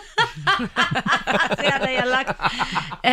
Så 1.59 1.62
jävla 1.62 1.90
elakt. 1.90 2.40
Eh, 3.03 3.11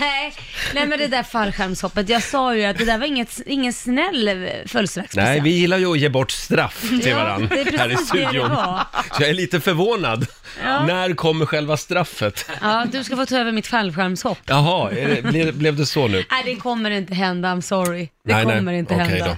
nej. 0.00 0.34
nej, 0.74 0.86
men 0.86 0.98
det 0.98 1.06
där 1.06 1.22
fallskärmshoppet, 1.22 2.08
jag 2.08 2.22
sa 2.22 2.54
ju 2.56 2.64
att 2.64 2.78
det 2.78 2.84
där 2.84 2.98
var 2.98 3.06
inget, 3.06 3.40
ingen 3.46 3.72
snäll 3.72 4.28
eh, 4.28 4.34
födelsedagspresent. 4.66 5.14
Nej, 5.14 5.40
vi 5.40 5.50
gillar 5.50 5.78
ju 5.78 5.86
att 5.92 5.98
ge 5.98 6.08
bort 6.08 6.30
straff 6.30 6.80
till 6.88 7.06
Ja, 7.06 7.16
varandra 7.16 7.48
det 7.56 7.60
är 7.74 7.78
här 7.78 7.88
i 7.90 7.94
precis 7.94 8.10
det 8.10 8.18
det 8.20 8.26
studion. 8.28 8.50
var. 8.50 8.86
Så 9.12 9.22
jag 9.22 9.30
är 9.30 9.34
lite 9.34 9.60
förvånad. 9.60 10.26
Ja. 10.64 10.86
När 10.86 11.14
kommer 11.14 11.46
själva 11.46 11.76
straffet? 11.76 12.50
Ja, 12.62 12.84
du 12.92 13.04
ska 13.04 13.16
få 13.16 13.26
ta 13.26 13.36
över 13.36 13.52
mitt 13.52 13.66
fallskärmshopp. 13.66 14.38
Jaha, 14.46 14.90
är 14.90 15.08
det, 15.08 15.22
blev, 15.22 15.54
blev 15.54 15.76
det 15.76 15.86
så 15.86 16.08
nu? 16.08 16.24
Nej, 16.30 16.42
det 16.44 16.56
kommer 16.56 16.90
inte 16.90 17.14
hända, 17.14 17.48
I'm 17.48 17.60
sorry. 17.60 18.08
Det 18.26 18.34
Nej, 18.34 18.46
nej. 18.46 18.56
kommer 18.56 18.72
inte 18.72 18.94
Okej 18.94 19.06
hända. 19.06 19.26
då. 19.26 19.36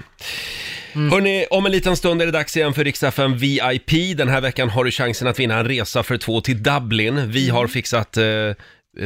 Hörni, 0.94 1.46
om 1.50 1.66
en 1.66 1.72
liten 1.72 1.96
stund 1.96 2.22
är 2.22 2.26
det 2.26 2.32
dags 2.32 2.56
igen 2.56 2.74
för 2.74 2.84
Riksdagen 2.84 3.38
VIP. 3.38 4.16
Den 4.16 4.28
här 4.28 4.40
veckan 4.40 4.70
har 4.70 4.84
du 4.84 4.90
chansen 4.90 5.28
att 5.28 5.38
vinna 5.38 5.58
en 5.58 5.64
resa 5.68 6.02
för 6.02 6.16
två 6.16 6.40
till 6.40 6.62
Dublin. 6.62 7.30
Vi 7.30 7.44
Mm. 7.44 7.56
har 7.56 7.66
fixat 7.66 8.16
eh, 8.16 8.24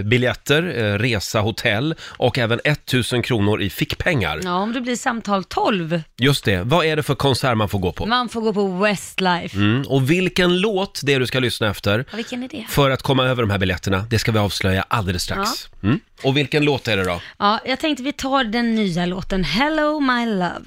biljetter, 0.04 0.62
eh, 0.78 0.98
resa, 0.98 1.40
hotell 1.40 1.94
och 2.02 2.38
även 2.38 2.60
1000 2.64 3.22
kronor 3.22 3.62
i 3.62 3.70
fickpengar. 3.70 4.40
Ja, 4.44 4.54
om 4.54 4.72
det 4.72 4.80
blir 4.80 4.96
samtal 4.96 5.44
12, 5.44 6.02
Just 6.18 6.44
det, 6.44 6.62
vad 6.62 6.86
är 6.86 6.96
det 6.96 7.02
för 7.02 7.14
konsert 7.14 7.56
man 7.56 7.68
får 7.68 7.78
gå 7.78 7.92
på? 7.92 8.06
man 8.06 8.28
får 8.28 8.40
gå 8.40 8.52
på 8.52 8.68
Westlife. 8.68 9.56
Mm. 9.56 9.82
Och 9.88 10.10
vilken 10.10 10.60
låt 10.60 11.00
det 11.04 11.14
är 11.14 11.20
du 11.20 11.26
ska 11.26 11.38
lyssna 11.40 11.68
efter 11.70 12.04
Ja, 12.10 12.16
vilken 12.16 12.42
är 12.42 12.48
det? 12.48 12.64
för 12.68 12.90
att 12.90 13.02
komma 13.02 13.24
över 13.24 13.42
de 13.42 13.50
här 13.50 13.58
biljetterna, 13.58 14.06
det 14.10 14.18
ska 14.18 14.32
vi 14.32 14.38
avslöja 14.38 14.84
alldeles 14.88 15.22
strax. 15.22 15.50
Mm. 15.82 16.00
Och 16.22 16.36
vilken 16.36 16.64
låt 16.64 16.88
är 16.88 16.96
det 16.96 17.04
då? 17.04 17.20
Ja, 17.38 17.60
jag 17.66 17.78
tänkte 17.80 18.02
vi 18.02 18.12
tar 18.12 18.44
den 18.44 18.74
nya 18.74 19.06
låten 19.06 19.44
Hello 19.44 20.00
My 20.00 20.26
Love. 20.26 20.66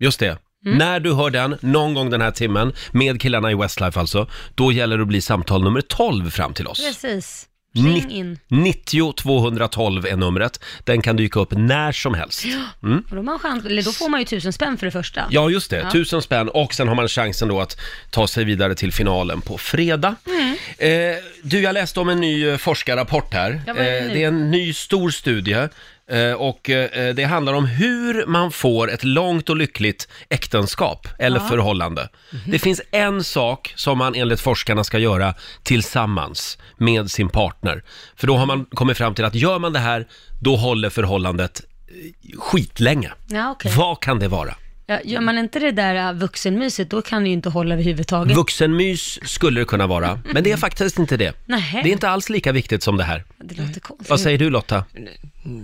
Just 0.00 0.20
det. 0.20 0.38
Mm. 0.66 0.78
När 0.78 1.00
du 1.00 1.14
hör 1.14 1.30
den, 1.30 1.56
någon 1.60 1.94
gång 1.94 2.10
den 2.10 2.20
här 2.20 2.30
timmen, 2.30 2.72
med 2.92 3.20
killarna 3.20 3.50
i 3.50 3.54
Westlife 3.54 4.00
alltså, 4.00 4.26
då 4.54 4.72
gäller 4.72 4.96
det 4.96 5.02
att 5.02 5.08
bli 5.08 5.20
samtal 5.20 5.62
nummer 5.62 5.80
12 5.80 6.30
fram 6.30 6.54
till 6.54 6.66
oss. 6.66 6.86
Precis. 6.86 7.46
Nitt- 7.74 7.94
Ring 7.94 8.10
in. 8.10 8.38
90 8.48 9.12
212 9.12 10.06
är 10.06 10.16
numret. 10.16 10.60
Den 10.84 11.02
kan 11.02 11.16
dyka 11.16 11.40
upp 11.40 11.52
när 11.52 11.92
som 11.92 12.14
helst. 12.14 12.44
Mm. 12.82 12.98
Och 12.98 13.10
då, 13.10 13.16
har 13.16 13.22
man 13.22 13.38
chans, 13.38 13.66
eller 13.66 13.82
då 13.82 13.92
får 13.92 14.08
man 14.08 14.20
ju 14.20 14.26
tusen 14.26 14.52
spänn 14.52 14.78
för 14.78 14.86
det 14.86 14.92
första. 14.92 15.24
Ja, 15.30 15.50
just 15.50 15.70
det. 15.70 15.76
Ja. 15.76 15.90
Tusen 15.90 16.22
spänn 16.22 16.48
och 16.48 16.74
sen 16.74 16.88
har 16.88 16.94
man 16.94 17.08
chansen 17.08 17.48
då 17.48 17.60
att 17.60 17.76
ta 18.10 18.26
sig 18.26 18.44
vidare 18.44 18.74
till 18.74 18.92
finalen 18.92 19.40
på 19.40 19.58
fredag. 19.58 20.14
Mm. 20.26 20.56
Eh, 20.78 21.16
du, 21.42 21.60
jag 21.60 21.72
läste 21.72 22.00
om 22.00 22.08
en 22.08 22.20
ny 22.20 22.48
eh, 22.48 22.56
forskarrapport 22.56 23.34
här. 23.34 23.62
Ja, 23.66 23.74
vad 23.74 23.86
är 23.86 23.90
det 23.90 23.98
eh, 23.98 24.06
nu? 24.06 24.14
det 24.14 24.22
är 24.24 24.28
en 24.28 24.50
ny 24.50 24.72
stor 24.72 25.10
studie 25.10 25.68
eh, 26.10 26.32
och 26.32 26.70
eh, 26.70 27.14
det 27.14 27.24
handlar 27.24 27.52
om 27.52 27.66
hur 27.66 28.26
man 28.26 28.52
får 28.52 28.90
ett 28.90 29.04
långt 29.04 29.50
och 29.50 29.56
lyckligt 29.56 30.08
äktenskap 30.28 31.08
eller 31.18 31.40
förhållande. 31.40 32.08
Mhm. 32.32 32.40
Det 32.46 32.58
finns 32.58 32.80
en 32.90 33.24
sak 33.24 33.72
som 33.76 33.98
man 33.98 34.14
enligt 34.14 34.40
forskarna 34.40 34.84
ska 34.84 34.98
göra 34.98 35.34
tillsammans 35.62 36.58
med 36.76 37.10
sin 37.10 37.28
partner. 37.28 37.82
För 38.16 38.26
då 38.26 38.36
har 38.36 38.46
man 38.46 38.64
kommit 38.64 38.96
fram 38.96 39.14
till 39.14 39.24
att 39.24 39.34
gör 39.34 39.58
man 39.58 39.72
det 39.72 39.78
här, 39.78 40.06
då 40.40 40.56
håller 40.56 40.90
förhållandet 40.90 41.60
eh, 41.88 42.38
skitlänge. 42.38 43.12
Ja, 43.26 43.50
okej. 43.50 43.72
Vad 43.76 44.00
kan 44.00 44.18
det 44.18 44.28
vara? 44.28 44.54
Ja, 44.88 45.00
gör 45.04 45.20
man 45.20 45.38
inte 45.38 45.58
det 45.58 45.70
där 45.72 45.94
äh, 46.08 46.12
vuxenmyset, 46.12 46.90
då 46.90 47.02
kan 47.02 47.22
det 47.22 47.28
ju 47.28 47.32
inte 47.34 47.48
hålla 47.48 47.74
överhuvudtaget. 47.74 48.36
Vuxenmys 48.36 49.18
skulle 49.28 49.60
det 49.60 49.64
kunna 49.64 49.86
vara, 49.86 50.20
men 50.32 50.44
det 50.44 50.52
är 50.52 50.56
faktiskt 50.56 50.98
inte 50.98 51.16
det. 51.16 51.32
Nähä. 51.46 51.82
Det 51.82 51.88
är 51.88 51.92
inte 51.92 52.08
alls 52.08 52.28
lika 52.28 52.52
viktigt 52.52 52.82
som 52.82 52.96
det 52.96 53.04
här. 53.04 53.24
Det 53.38 53.58
låter 53.58 53.80
konstigt. 53.80 54.10
Vad 54.10 54.20
säger 54.20 54.38
du 54.38 54.50
Lotta? 54.50 54.84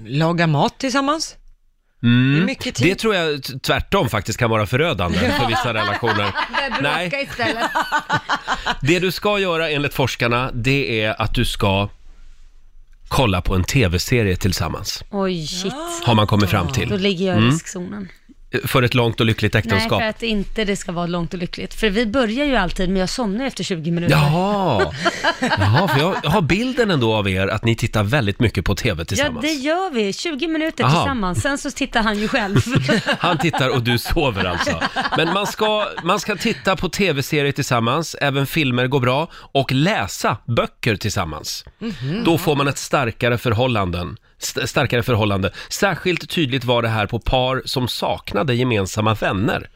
Laga 0.07 0.47
mat 0.47 0.79
tillsammans. 0.79 1.37
Det 2.01 2.09
är 2.09 2.45
mycket 2.45 2.75
tid. 2.75 2.87
Det 2.87 2.95
tror 2.95 3.15
jag 3.15 3.43
t- 3.43 3.53
tvärtom 3.63 4.09
faktiskt 4.09 4.39
kan 4.39 4.51
vara 4.51 4.67
förödande 4.67 5.19
för 5.41 5.47
vissa 5.49 5.75
relationer. 5.75 6.35
Nej, 6.83 7.27
istället. 7.31 7.65
det 8.83 8.99
du 8.99 9.11
ska 9.13 9.39
göra 9.39 9.71
enligt 9.71 9.95
forskarna, 9.95 10.51
det 10.55 11.03
är 11.03 11.23
att 11.23 11.35
du 11.35 11.45
ska 11.45 11.89
kolla 13.09 13.41
på 13.43 13.55
en 13.55 13.65
tv-serie 13.65 14.37
tillsammans. 14.37 15.05
Oj, 15.11 15.47
shit. 15.47 15.73
Har 16.05 16.15
man 16.15 16.27
kommit 16.27 16.51
fram 16.51 16.67
Då 16.67 16.73
till. 16.73 16.97
ligger 16.97 17.27
jag 17.27 17.35
i 17.37 17.39
Mm. 17.39 17.51
riskzonen. 17.51 18.09
För 18.65 18.83
ett 18.83 18.95
långt 18.95 19.21
och 19.21 19.27
lyckligt 19.27 19.55
Nej, 19.55 19.59
äktenskap? 19.61 20.01
för 20.01 20.09
att 20.09 20.23
inte 20.23 20.65
det 20.65 20.77
ska 20.77 20.93
vara 20.93 21.07
långt 21.07 21.33
och 21.35 21.41
lyckligt. 21.41 21.75
För 21.75 21.91
vi 21.91 22.07
börjar 22.07 22.45
ju 22.47 22.57
alltid, 22.57 22.89
men 22.91 23.01
jag 23.01 23.09
somnar 23.09 23.45
efter 23.47 23.65
20 23.65 23.91
minuter. 23.91 24.15
Jaha, 24.17 24.93
Jaha 25.41 25.89
för 25.89 26.01
jag, 26.01 26.17
jag 26.23 26.31
har 26.31 26.41
bilden 26.43 26.91
ändå 26.91 27.15
av 27.15 27.29
er 27.29 27.47
att 27.49 27.65
ni 27.65 27.75
tittar 27.77 28.03
väldigt 28.05 28.41
mycket 28.41 28.65
på 28.65 28.75
TV 28.75 29.01
Ja, 29.01 29.05
tillsammans. 29.05 29.41
det 29.43 29.53
gör 29.53 29.91
vi. 29.91 30.13
20 30.13 30.49
minuter 30.49 30.85
Aha. 30.85 30.93
tillsammans. 31.03 31.43
Sen 31.43 31.59
så 31.59 31.71
tittar 31.71 32.03
han 32.03 32.19
ju 32.19 32.29
själv. 32.29 32.57
Han 33.19 33.39
tittar 33.39 33.69
och 33.69 33.83
du 33.83 33.99
sover 33.99 34.45
alltså. 34.45 34.83
Men 35.17 35.33
man 35.35 35.47
ska, 35.47 35.87
man 36.05 36.21
ska 36.21 36.37
titta 36.37 36.77
på 36.77 36.89
tv-serier 36.89 37.53
tillsammans, 37.53 38.17
även 38.21 38.47
filmer 38.47 38.87
går 38.87 39.01
bra, 39.01 39.29
och 39.35 39.73
läsa 39.73 40.37
böcker 40.57 40.97
tillsammans. 40.97 41.65
Då 42.25 42.39
får 42.39 42.57
man 42.57 42.69
ett 42.69 42.79
starkare 42.79 43.39
förhållanden. 43.39 44.17
St- 44.43 44.67
Starkare 44.67 45.03
förhållande. 45.03 45.51
Särskilt 45.69 46.31
tydligt 46.31 46.65
var 46.65 46.83
det 46.83 46.89
här 46.89 47.07
på 47.07 47.19
par 47.19 47.63
som 47.65 47.89
saknade 47.89 48.55
gemensamma 48.55 49.15
vänner. 49.15 49.69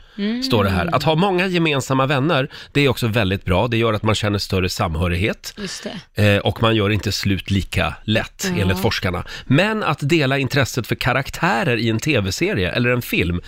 Står 0.45 0.65
det 0.65 0.71
här. 0.71 0.95
Att 0.95 1.03
ha 1.03 1.15
många 1.15 1.47
gemensamma 1.47 2.07
vänner, 2.07 2.51
det 2.73 2.81
är 2.81 2.89
också 2.89 3.07
väldigt 3.07 3.45
bra. 3.45 3.69
Det 3.69 3.77
gör 3.77 3.93
att 3.93 4.03
man 4.03 4.15
känner 4.15 4.39
större 4.39 4.69
samhörighet. 4.69 5.55
Just 5.59 5.87
det. 6.15 6.35
Eh, 6.35 6.39
och 6.41 6.63
man 6.63 6.77
gör 6.77 6.91
inte 6.91 7.13
slut 7.13 7.51
lika 7.51 7.95
lätt, 8.05 8.51
enligt 8.59 8.79
forskarna. 8.79 9.25
Men 9.45 9.83
att 9.83 9.99
dela 10.01 10.39
intresset 10.39 10.87
för 10.87 10.95
karaktärer 10.95 11.77
i 11.77 11.89
en 11.91 11.99
tv-serie 11.99 12.71
eller 12.71 12.91
en 12.91 13.03
film 13.03 13.41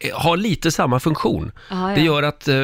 eh, 0.00 0.16
har 0.18 0.36
lite 0.36 0.70
samma 0.70 1.00
funktion. 1.00 1.52
Ah, 1.70 1.88
ja. 1.90 1.94
Det 1.96 2.00
gör 2.02 2.22
att 2.22 2.48
eh, 2.48 2.56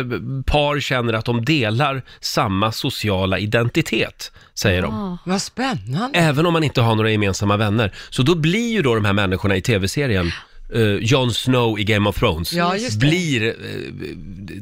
par 0.46 0.80
känner 0.80 1.12
att 1.12 1.24
de 1.24 1.44
delar 1.44 2.02
samma 2.20 2.72
sociala 2.72 3.38
identitet, 3.38 4.32
säger 4.54 4.82
de. 4.82 4.94
Ah. 4.94 5.18
Vad 5.26 5.42
spännande. 5.42 6.18
Även 6.18 6.46
om 6.46 6.52
man 6.52 6.64
inte 6.64 6.80
har 6.80 6.94
några 6.96 7.10
gemensamma 7.10 7.56
vänner. 7.56 7.92
Så 8.10 8.22
då 8.22 8.34
blir 8.34 8.72
ju 8.72 8.82
då 8.82 8.94
de 8.94 9.04
här 9.04 9.12
människorna 9.12 9.56
i 9.56 9.60
tv-serien 9.62 10.30
eh, 10.74 10.80
Jon 10.82 11.32
Snow 11.34 11.80
i 11.80 11.84
Game 11.84 12.08
of 12.08 12.18
Thrones, 12.18 12.52
Ja, 12.52 12.76
just 12.76 13.00
det. 13.00 13.06
blir 13.06 13.48
eh, 13.48 13.54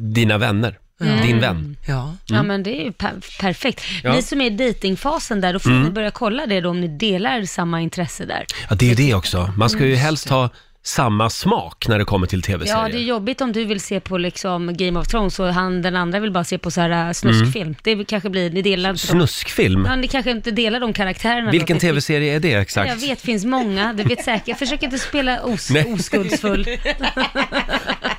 dina 0.01 0.39
vänner. 0.39 0.79
Din 1.23 1.41
vän. 1.41 1.77
Ja. 1.89 2.15
Ja, 2.27 2.43
men 2.43 2.63
det 2.63 2.81
är 2.81 2.85
ju 2.85 2.93
per- 2.93 3.41
perfekt. 3.41 3.81
Ja. 4.05 4.13
Ni 4.15 4.23
som 4.23 4.41
är 4.41 4.47
i 4.47 4.51
datingfasen 4.51 5.41
där, 5.41 5.53
då 5.53 5.59
får 5.59 5.71
ni 5.71 5.91
börja 5.91 6.11
kolla 6.11 6.47
det 6.47 6.61
då 6.61 6.69
om 6.71 6.81
ni 6.81 6.89
delar 6.89 7.45
samma 7.45 7.81
intresse 7.81 8.25
där. 8.25 8.45
Ja, 8.71 8.75
det 8.77 8.85
är 8.85 8.89
ju 8.89 8.95
det 8.95 9.15
också. 9.15 9.53
Man 9.57 9.71
ska 9.71 9.87
ju 9.87 9.95
helst 9.95 10.29
ha 10.29 10.51
samma 10.83 11.31
smak 11.31 11.89
när 11.89 11.99
det 11.99 12.05
kommer 12.05 12.27
till 12.27 12.43
tv-serier. 12.43 12.83
Ja, 12.83 12.89
det 12.89 12.97
är 12.99 13.03
jobbigt 13.03 13.41
om 13.41 13.53
du 13.53 13.65
vill 13.65 13.81
se 13.81 14.01
på 14.01 14.19
liksom 14.19 14.77
Game 14.77 14.99
of 15.01 15.07
Thrones 15.09 15.39
och 15.41 15.55
han, 15.55 15.83
den 15.83 15.97
andra 15.97 16.21
vill 16.21 16.31
bara 16.33 16.45
se 16.45 16.59
på 16.59 16.71
så 16.71 16.81
här 16.81 17.07
äh, 17.07 17.13
snuskfilm. 17.13 17.75
Det 17.83 18.05
kanske 18.05 18.31
blir, 18.31 18.51
ni 18.51 18.63
delar 18.63 18.91
inte 18.91 19.03
de, 19.03 19.09
Snuskfilm? 19.09 19.85
ja, 19.85 19.97
ni 19.97 20.09
kanske 20.09 20.31
inte 20.31 20.51
delar 20.51 20.81
de 20.81 20.93
karaktärerna. 20.93 21.45
då. 21.45 21.51
Vilken 21.51 21.77
Det- 21.77 21.81
tv-serie 21.81 22.35
är 22.37 22.41
det 22.41 22.49
Jag 22.51 22.63
exakt? 22.63 23.03
vet, 23.03 23.21
finns 23.21 23.45
många. 23.45 23.93
Du 23.93 24.03
vet 24.03 24.25
säkert. 24.25 24.49
Jag 24.49 24.59
försöker 24.59 24.85
inte 24.87 24.99
spela 24.99 25.43
os 25.45 25.71
Nej. 25.71 25.93
oskuldsfull. 25.95 26.67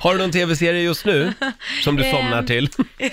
Har 0.00 0.12
du 0.14 0.18
någon 0.20 0.30
tv-serie 0.32 0.82
just 0.82 1.04
nu 1.04 1.32
som 1.84 1.96
du 1.96 2.04
Ehm. 2.04 2.16
somnar 2.16 2.42
till? 2.42 2.68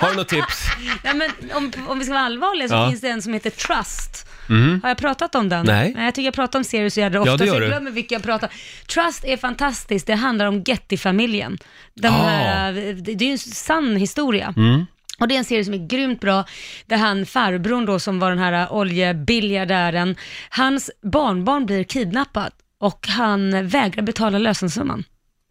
Har 0.00 0.10
du 0.10 0.16
något 0.16 0.28
tips? 0.28 0.64
Ja, 1.04 1.14
men 1.14 1.30
om, 1.54 1.72
om 1.88 1.98
vi 1.98 2.04
ska 2.04 2.14
vara 2.14 2.24
allvarliga 2.24 2.68
så 2.68 2.74
Ja. 2.74 2.88
finns 2.88 3.00
det 3.00 3.08
en 3.08 3.22
som 3.22 3.32
heter 3.34 3.50
Trust. 3.50 4.25
Har 4.82 4.88
jag 4.88 4.98
pratat 4.98 5.34
om 5.34 5.48
den? 5.48 5.66
Nej. 5.66 5.94
Jag 5.98 6.14
tycker 6.14 6.24
jag 6.26 6.34
pratar 6.34 6.58
om 6.58 6.64
serier 6.64 6.88
så 6.90 7.00
jävla 7.00 7.20
ofta 7.20 7.30
Ja, 7.30 7.36
det 7.36 7.44
gör 7.46 7.52
så 7.52 7.56
jag 7.56 7.62
du. 7.62 7.66
glömmer 7.66 7.90
vilka 7.90 8.14
jag 8.14 8.22
pratar 8.22 8.50
Trust 8.94 9.24
är 9.24 9.36
fantastiskt. 9.36 10.06
Det 10.06 10.14
handlar 10.14 10.46
om 10.46 10.62
Getty-familjen. 10.62 11.58
Den 11.94 12.12
Ah. 12.12 12.16
här, 12.16 12.72
det 12.72 12.92
det 13.14 13.24
är 13.24 13.26
ju 13.26 13.32
en 13.32 13.38
sann 13.38 13.96
historia. 13.96 14.54
Mm. 14.56 14.86
Och 15.18 15.28
det 15.28 15.34
är 15.34 15.38
en 15.38 15.44
serie 15.44 15.64
som 15.64 15.74
är 15.74 15.86
grymt 15.88 16.20
bra, 16.20 16.44
där 16.86 16.96
han 16.96 17.26
farbrorn 17.26 17.86
då 17.86 17.98
som 17.98 18.18
var 18.18 18.30
den 18.30 18.38
här 18.38 18.72
oljebiljardären, 18.72 20.16
hans 20.50 20.90
barnbarn 21.02 21.66
blir 21.66 21.84
kidnappad 21.84 22.52
och 22.80 23.06
han 23.08 23.68
vägrar 23.68 24.02
betala 24.02 24.38
lösensumman. 24.38 25.04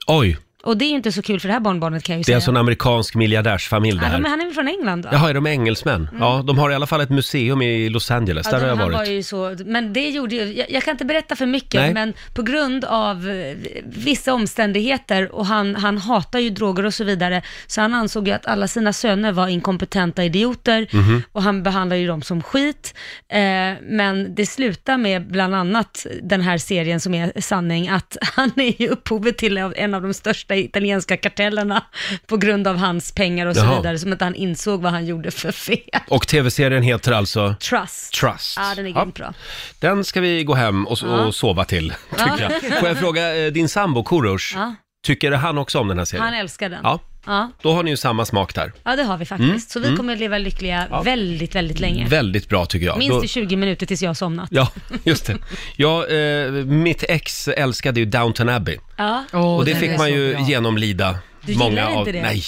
Oj, 0.08 0.38
Och 0.66 0.78
det 0.78 0.86
är 0.86 0.90
inte 0.90 1.12
så 1.12 1.22
kul 1.22 1.40
för 1.40 1.48
det 1.48 1.54
här 1.54 1.60
barnbarnet 1.60 2.04
kan 2.04 2.14
jag 2.14 2.18
ju 2.18 2.22
det 2.22 2.24
är 2.24 2.26
säga. 2.26 2.38
alltså 2.38 2.52
en 2.52 2.58
amerikansk 2.58 3.16
miljardärsfamilj 3.16 4.00
det 4.00 4.06
ja, 4.06 4.10
här. 4.12 4.20
men 4.20 4.32
han 4.32 4.42
är 4.42 4.46
väl 4.46 4.54
från 4.54 4.68
England 4.68 5.04
va? 5.06 5.10
Jaha, 5.14 5.30
är 5.30 5.34
de 5.34 5.48
engelsmän? 5.48 6.10
Ja, 6.20 6.44
de 6.48 6.58
har 6.58 6.72
i 6.72 6.76
alla 6.76 6.88
fall 6.88 7.02
ett 7.02 7.10
museum 7.10 7.62
i 7.62 7.90
Los 7.90 8.12
Angeles, 8.12 8.46
där 8.48 8.54
har 8.60 8.68
jag 8.68 8.76
han 8.76 8.78
varit. 8.86 8.98
var 8.98 9.06
ju 9.06 9.24
så, 9.24 9.56
men 9.66 9.94
det 9.94 10.10
gjorde 10.10 10.36
ju, 10.36 10.54
jag, 10.54 10.72
jag 10.72 10.84
kan 10.84 10.92
inte 10.92 11.06
berätta 11.06 11.36
för 11.36 11.46
mycket, 11.46 11.82
Nej. 11.82 11.94
men 11.94 12.14
på 12.34 12.42
grund 12.42 12.86
av 12.86 13.30
eh, 13.30 13.56
vissa 13.86 14.34
omständigheter 14.34 15.36
och 15.36 15.46
han, 15.46 15.76
han 15.76 15.98
hatar 15.98 16.40
ju 16.40 16.50
droger 16.50 16.86
och 16.86 16.94
så 16.94 17.04
vidare, 17.04 17.42
så 17.68 17.82
han 17.82 17.94
ansåg 17.94 18.28
ju 18.28 18.34
att 18.34 18.46
alla 18.46 18.68
sina 18.68 18.94
söner 18.94 19.32
var 19.32 19.48
inkompetenta 19.48 20.24
idioter 20.24 20.88
Mhm. 20.92 21.24
och 21.32 21.44
han 21.44 21.64
behandlar 21.64 21.96
ju 21.98 22.08
dem 22.08 22.22
som 22.22 22.42
skit. 22.44 22.94
Eh, 23.30 23.40
men 23.84 24.36
det 24.36 24.46
slutar 24.46 24.98
med 24.98 25.28
bland 25.32 25.56
annat 25.56 26.06
den 26.24 26.42
här 26.42 26.58
serien 26.58 27.00
som 27.00 27.14
är 27.14 27.42
sanning, 27.42 27.88
att 27.90 28.18
han 28.36 28.52
är 28.56 28.82
ju 28.82 28.88
upphovet 28.90 29.38
till 29.38 29.58
en 29.58 29.94
av 29.94 30.02
de 30.02 30.14
största 30.14 30.55
italienska 30.58 31.18
kartellerna 31.18 31.84
på 32.28 32.38
grund 32.38 32.68
av 32.68 32.78
hans 32.78 33.12
pengar 33.12 33.46
och 33.46 33.56
så 33.56 33.62
Jaha. 33.66 33.78
vidare, 33.78 34.00
som 34.00 34.14
att 34.14 34.22
han 34.22 34.36
insåg 34.36 34.82
vad 34.82 34.92
han 34.92 35.06
gjorde 35.06 35.32
för 35.32 35.52
fel. 35.52 35.78
Och 36.08 36.28
tv-serien 36.28 36.84
heter 36.84 37.12
alltså 37.12 37.56
Trust. 37.70 38.14
Trust. 38.14 38.58
Ja, 38.58 38.74
den 38.76 38.86
är 38.86 38.90
Ja. 38.90 39.02
grymt 39.02 39.16
bra. 39.16 39.34
Den 39.80 40.04
ska 40.04 40.22
vi 40.22 40.44
gå 40.44 40.54
hem 40.54 40.88
och, 40.88 41.04
och 41.04 41.36
sova 41.36 41.66
till, 41.66 41.94
tycker 42.12 42.60
jag. 42.64 42.80
Får 42.80 42.88
jag 42.88 42.98
fråga, 43.00 43.46
eh, 43.46 43.52
din 43.52 43.70
sambo 43.70 44.04
Korosh, 44.04 44.54
Ja. 44.58 44.76
tycker 45.06 45.32
han 45.32 45.58
också 45.58 45.80
om 45.80 45.88
den 45.88 45.98
här 45.98 46.06
serien? 46.06 46.26
Han 46.26 46.34
älskar 46.34 46.70
den. 46.70 46.80
Ja, 46.84 47.00
Ja, 47.26 47.52
då 47.62 47.74
har 47.74 47.84
ni 47.84 47.90
ju 47.92 47.98
samma 47.98 48.26
smak 48.26 48.56
där. 48.56 48.72
ja 48.84 48.96
det 48.96 49.04
har 49.04 49.18
vi 49.18 49.26
faktiskt. 49.26 49.72
Så 49.72 49.80
vi 49.80 49.96
kommer 49.96 50.14
att 50.14 50.20
leva 50.20 50.38
lyckliga 50.38 51.02
väldigt, 51.06 51.56
väldigt 51.56 51.80
länge. 51.80 52.08
Väldigt 52.08 52.50
bra 52.50 52.66
tycker 52.66 52.86
jag. 52.86 52.98
Minst 52.98 53.24
i 53.24 53.28
20 53.28 53.56
minuter 53.56 53.86
tills 53.86 54.02
jag 54.02 54.10
har 54.10 54.14
somnat. 54.16 54.48
Ja, 54.52 54.72
just 55.04 55.26
det. 55.26 55.38
Ja, 55.76 56.08
eh, 56.08 56.52
mitt 56.66 57.04
ex 57.10 57.48
älskade 57.48 58.00
ju 58.00 58.06
Downton 58.06 58.50
Abbey. 58.50 58.78
Ja. 58.98 59.24
Och 59.32 59.66
det 59.66 59.72
den 59.72 59.80
fick 59.80 59.90
man 59.90 60.00
så 60.00 60.08
ju 60.08 60.34
bra. 60.34 60.42
genomlida. 60.42 61.18
Du 61.42 61.52
gillar 61.54 62.00
inte 62.00 62.12
det? 62.12 62.22
Nej, 62.22 62.44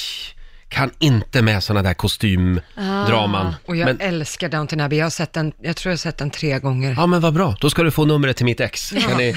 kan 0.70 0.92
inte 1.00 1.42
med 1.42 1.64
sådana 1.64 1.84
där 1.90 1.94
kostymdraman. 1.94 3.56
Och 3.66 3.76
jag 3.76 3.86
Men, 3.86 4.00
älskar 4.02 4.50
Downton 4.50 4.80
Abbey. 4.80 4.98
Jag, 4.98 5.06
har 5.06 5.10
sett 5.10 5.34
den, 5.34 5.54
jag 5.62 5.76
tror 5.76 5.90
jag 5.90 5.94
har 5.94 5.98
sett 5.98 6.18
den 6.18 6.30
tre 6.30 6.60
gånger. 6.60 6.94
ja 6.98 7.08
men 7.08 7.22
vad 7.22 7.34
bra, 7.34 7.56
då 7.60 7.70
ska 7.70 7.84
du 7.84 7.92
få 7.92 8.06
numret 8.06 8.38
till 8.38 8.46
mitt 8.46 8.60
ex. 8.60 8.90
Kan 8.90 9.18
ni, 9.18 9.36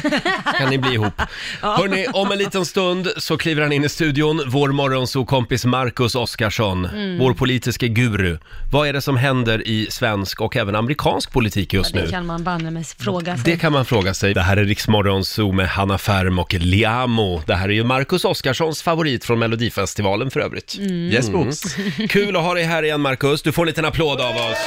kan 0.59 0.71
ni 0.71 0.79
bli 0.79 0.93
ihop. 0.95 1.13
Hörni, 1.61 2.07
om 2.13 2.33
en 2.33 2.39
liten 2.39 2.65
stund 2.67 3.09
så 3.17 3.37
kliver 3.37 3.63
han 3.63 3.73
in 3.73 3.85
i 3.85 3.89
studion, 3.89 4.43
vår 4.47 4.69
morgonsokompis 4.69 5.65
Marcus 5.65 6.15
Oskarsson, 6.15 6.87
Mm. 6.91 7.19
vår 7.19 7.35
politiska 7.35 7.87
guru. 7.87 8.39
Vad 8.73 8.89
är 8.89 8.93
det 8.93 9.01
som 9.01 9.17
händer 9.17 9.69
i 9.69 9.87
svensk 9.91 10.41
och 10.41 10.57
även 10.57 10.75
amerikansk 10.77 11.33
politik 11.33 11.73
just 11.73 11.93
Det 11.95 12.03
nu? 12.03 12.09
kan 12.11 12.27
man 12.27 12.45
banne 12.45 12.71
mig 12.71 12.85
fråga 12.85 13.37
sig. 13.37 13.53
Det 13.53 13.57
kan 13.59 13.73
man 13.73 13.85
fråga 13.85 14.15
sig. 14.15 14.35
Det 14.35 14.41
här 14.41 14.57
är 14.57 14.65
Riksmorgon 14.65 15.25
Zoo 15.25 15.53
med 15.53 15.69
Hanna 15.69 15.99
Färm 15.99 16.39
och 16.39 16.55
Liamo. 16.55 17.43
Det 17.47 17.55
här 17.55 17.69
är 17.69 17.73
ju 17.73 17.85
Marcus 17.85 18.25
Oskarssons 18.25 18.83
favorit 18.83 19.25
från 19.25 19.39
Melodifestivalen 19.39 20.31
för 20.31 20.41
övrigt. 20.41 20.77
Mm. 20.79 21.11
Yes, 21.21 21.31
books. 21.31 21.77
Kul 22.09 22.37
att 22.37 22.43
ha 22.43 22.55
dig 22.55 22.65
här 22.65 22.83
igen 22.83 23.01
Marcus. 23.01 23.43
Du 23.43 23.53
får 23.53 23.63
en 23.63 23.67
liten 23.67 23.85
applåd 23.85 24.21
av 24.21 24.37
oss. 24.37 24.59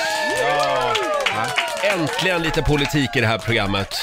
Ja. 0.41 0.72
Äntligen 1.91 2.41
lite 2.41 2.61
politik 2.61 3.09
i 3.15 3.21
det 3.21 3.27
här 3.27 3.37
programmet. 3.37 3.95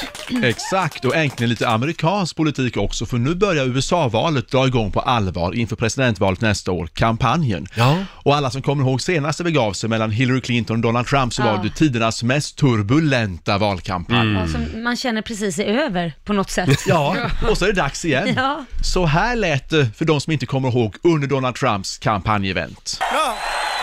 Exakt, 0.45 1.05
och 1.05 1.16
äntligen 1.16 1.51
lite 1.51 1.69
amerikansk 1.69 2.37
politik 2.37 2.77
också, 2.77 3.07
för 3.07 3.16
nu 3.19 3.35
börjar 3.35 3.64
USA-valet 3.66 4.51
dra 4.51 4.66
igång 4.66 4.93
på 4.93 5.01
allvar 5.01 5.53
inför 5.55 5.77
presidentvalet 5.77 6.40
nästa 6.40 6.73
år, 6.73 6.87
kampanjen. 6.95 7.66
Ja. 7.75 7.97
Och 8.12 8.37
alla 8.37 8.51
som 8.51 8.62
kommer 8.62 8.85
ihåg 8.85 9.03
senast 9.03 9.38
det 9.38 9.45
begav 9.45 9.73
sig 9.73 9.88
mellan 9.90 10.11
Hillary 10.11 10.40
Clinton 10.40 10.77
och 10.77 10.83
Donald 10.83 11.07
Trump 11.07 11.35
så 11.35 11.43
Ja. 11.43 11.57
var 11.57 11.64
det 11.64 11.71
tidernas 11.71 12.23
mest 12.23 12.57
turbulenta 12.59 13.59
valkampanj. 13.59 14.33
Ja, 14.35 14.47
som 14.47 14.83
man 14.83 14.97
känner 14.97 15.23
precis 15.23 15.59
är 15.59 15.64
över 15.64 16.12
på 16.25 16.33
något 16.33 16.51
sätt. 16.51 16.79
Ja, 16.87 17.16
och 17.51 17.59
så 17.59 17.64
är 17.64 17.69
det 17.73 17.81
dags 17.81 18.05
igen. 18.05 18.35
Ja. 18.37 18.64
Så 18.83 19.07
här 19.07 19.37
lät 19.37 19.71
det 19.71 19.88
för 19.97 20.05
de 20.05 20.21
som 20.21 20.33
inte 20.33 20.47
kommer 20.47 20.69
ihåg 20.69 20.97
under 21.03 21.29
Donald 21.29 21.55
Trumps 21.55 21.99
kampanjevent. 21.99 23.01
No, 23.12 23.29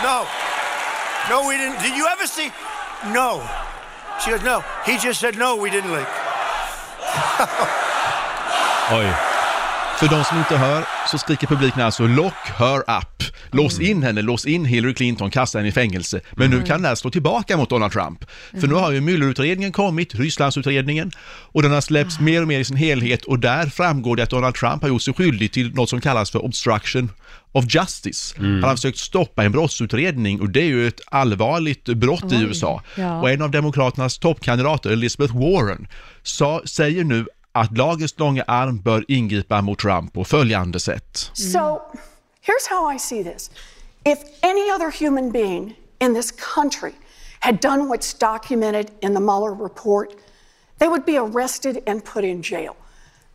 no, 0.08 0.24
no, 1.30 1.50
we 1.50 1.54
didn't. 1.56 1.82
Did 1.82 1.92
you 1.98 2.06
ever 2.06 2.26
see? 2.26 2.50
No. 3.14 3.40
She 4.24 4.30
goes, 4.30 4.42
no. 4.42 4.64
He 4.84 4.98
just 4.98 5.20
said 5.20 5.36
no, 5.36 5.56
we 5.56 5.70
didn't 5.70 5.92
leak. 5.92 6.08
Oj. 8.92 9.12
För 9.96 10.06
de 10.06 10.24
som 10.24 10.38
inte 10.38 10.56
hör 10.56 10.84
så 11.08 11.18
skriker 11.18 11.46
publiken 11.46 11.82
alltså 11.82 12.06
“Lock 12.06 12.34
her 12.58 12.78
up”. 12.78 13.22
Lås 13.50 13.80
in 13.80 14.02
henne, 14.02 14.22
lås 14.22 14.46
in 14.46 14.64
Hillary 14.64 14.94
Clinton, 14.94 15.30
kasta 15.30 15.58
henne 15.58 15.68
i 15.68 15.72
fängelse. 15.72 16.20
Men 16.36 16.50
nu 16.50 16.62
kan 16.62 16.82
det 16.82 16.88
här 16.88 16.94
slå 16.94 17.10
tillbaka 17.10 17.56
mot 17.56 17.70
Donald 17.70 17.92
Trump. 17.92 18.24
För 18.60 18.66
nu 18.66 18.74
har 18.74 18.92
ju 18.92 19.00
Muellerutredningen 19.00 19.72
kommit, 19.72 20.14
Rysslandsutredningen, 20.14 21.10
och 21.52 21.62
den 21.62 21.72
har 21.72 21.80
släppts 21.80 22.20
mer 22.20 22.42
och 22.42 22.48
mer 22.48 22.60
i 22.60 22.64
sin 22.64 22.76
helhet 22.76 23.24
och 23.24 23.38
där 23.38 23.66
framgår 23.66 24.16
det 24.16 24.22
att 24.22 24.30
Donald 24.30 24.54
Trump 24.54 24.82
har 24.82 24.88
gjort 24.88 25.02
sig 25.02 25.14
skyldig 25.14 25.52
till 25.52 25.74
något 25.74 25.90
som 25.90 26.00
kallas 26.00 26.30
för 26.30 26.44
obstruction 26.44 27.10
of 27.52 27.64
justice. 27.74 28.34
Han 28.38 28.62
har 28.62 28.76
försökt 28.76 28.98
stoppa 28.98 29.44
en 29.44 29.52
brottsutredning 29.52 30.40
och 30.40 30.50
det 30.50 30.60
är 30.60 30.66
ju 30.66 30.88
ett 30.88 31.00
allvarligt 31.06 31.84
brott 31.84 32.32
i 32.32 32.36
USA. 32.42 32.82
ja. 32.96 33.20
Och 33.20 33.30
en 33.30 33.42
av 33.42 33.50
Demokraternas 33.50 34.18
toppkandidater, 34.18 34.90
Elizabeth 34.90 35.36
Warren, 35.36 35.88
sa, 36.22 36.62
säger 36.64 37.04
nu 37.04 37.26
att 37.60 37.78
lagens 37.78 38.18
långa 38.18 38.44
arm 38.46 38.80
bör 38.80 39.04
ingripa 39.08 39.62
mot 39.62 39.78
Trump 39.78 40.12
på 40.12 40.24
följande 40.24 40.80
sätt. 40.80 41.30
So 41.34 41.80
here's 42.42 42.68
how 42.70 42.94
I 42.94 42.98
see 42.98 43.24
this. 43.24 43.50
If 44.04 44.18
any 44.42 44.70
other 44.70 44.90
human 45.04 45.32
being 45.32 45.74
in 45.98 46.14
this 46.14 46.30
country 46.54 46.92
had 47.40 47.60
done 47.60 47.88
what's 47.88 48.14
documented 48.18 48.90
in 49.00 49.14
the 49.14 49.20
Mueller 49.20 49.54
report, 49.62 50.08
they 50.78 50.88
would 50.88 51.04
be 51.04 51.18
arrested 51.18 51.78
and 51.86 52.04
put 52.04 52.24
in 52.24 52.42
jail. 52.42 52.76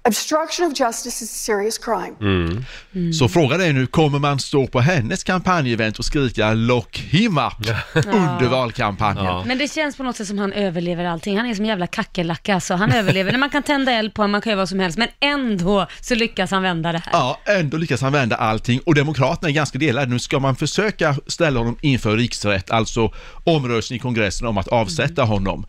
Obstruction 0.08 0.72
of 0.72 0.80
justice 0.80 1.24
is 1.24 1.32
a 1.32 1.36
serious 1.36 1.78
crime. 1.78 2.16
Mm. 2.22 3.14
Så 3.14 3.30
frågan 3.30 3.62
är 3.62 3.74
nu, 3.74 3.88
kommer 3.88 4.20
man 4.20 4.40
stå 4.40 4.68
på 4.68 4.80
hennes 4.80 5.24
kampanjevent 5.24 6.00
och 6.00 6.06
skrika 6.06 6.54
“Lock 6.54 6.98
him 6.98 7.38
up” 7.38 7.68
under 7.94 8.50
valkampanjen? 8.50 9.48
Men 9.48 9.58
det 9.58 9.74
känns 9.74 9.98
på 9.98 10.04
något 10.04 10.16
sätt 10.16 10.28
som 10.28 10.38
han 10.38 10.54
överlever 10.54 11.06
allting. 11.06 11.38
Han 11.38 11.46
är 11.46 11.54
som 11.54 11.66
en 11.66 11.70
jävla 11.70 11.88
kackerlacka, 11.88 12.60
så 12.60 12.74
han 12.74 12.92
överlever. 12.92 13.32
När 13.32 13.40
man 13.40 13.50
kan 13.50 13.64
tända 13.64 13.92
eld 13.92 14.14
på 14.14 14.22
honom, 14.22 14.32
man 14.32 14.42
kan 14.42 14.50
göra 14.50 14.62
vad 14.62 14.70
som 14.70 14.80
helst, 14.80 14.98
men 14.98 15.08
ändå 15.20 15.88
så 16.02 16.16
lyckas 16.16 16.52
han 16.52 16.62
vända 16.62 16.92
det 16.92 17.02
här. 17.06 17.12
Ja, 17.14 17.40
ändå 17.46 17.78
lyckas 17.78 18.02
han 18.02 18.12
vända 18.12 18.36
allting 18.36 18.80
och 18.86 18.96
Demokraterna 18.96 19.50
är 19.50 19.54
ganska 19.54 19.78
delade. 19.78 20.08
Nu 20.12 20.20
ska 20.20 20.40
man 20.40 20.56
försöka 20.56 21.16
ställa 21.28 21.60
honom 21.60 21.78
inför 21.82 22.18
riksrätt, 22.18 22.72
alltså 22.72 23.14
omröstning 23.44 23.98
i 23.98 24.00
kongressen 24.00 24.48
om 24.48 24.58
att 24.58 24.68
avsätta 24.68 25.24
honom. 25.24 25.66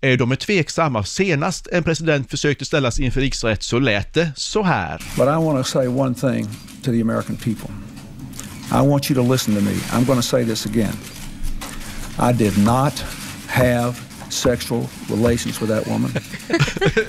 Eh, 0.00 0.18
De 0.18 0.32
är 0.32 0.36
tveksamma. 0.36 1.04
Senast 1.04 1.68
en 1.72 1.82
president 1.82 2.30
försökte 2.30 2.64
ställas 2.64 2.98
inför 2.98 3.20
riksrätt 3.20 3.62
så 3.62 3.78
lät 3.78 4.14
det 4.14 4.30
så 4.36 4.62
här. 4.62 4.98
But 5.16 5.26
I 5.26 5.44
want 5.44 5.64
to 5.66 5.70
say 5.70 5.86
one 5.86 6.14
thing 6.14 6.48
to 6.82 6.90
the 6.92 7.00
American 7.00 7.36
people. 7.36 7.70
I 8.72 8.86
want 8.88 9.10
you 9.10 9.14
to 9.24 9.32
listen 9.32 9.54
to 9.54 9.60
me. 9.60 9.74
I'm 9.92 10.04
going 10.06 10.18
to 10.20 10.26
say 10.26 10.44
this 10.44 10.66
again. 10.66 10.92
I 12.18 12.32
did 12.32 12.58
not 12.58 13.04
have 13.46 13.94
sexual 14.30 14.88
relations 15.10 15.60
with 15.60 15.70
that 15.70 15.86
woman, 15.86 16.10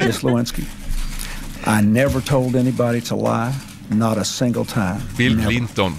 Miss 0.06 0.24
Lewinsky. 0.24 0.66
I 1.66 1.82
never 1.82 2.22
told 2.22 2.56
anybody 2.56 3.02
to 3.02 3.16
lie, 3.16 3.54
not 3.90 4.18
a 4.18 4.24
single 4.24 4.66
time. 4.66 4.96
Bill. 5.18 5.44
Clinton. 5.48 5.96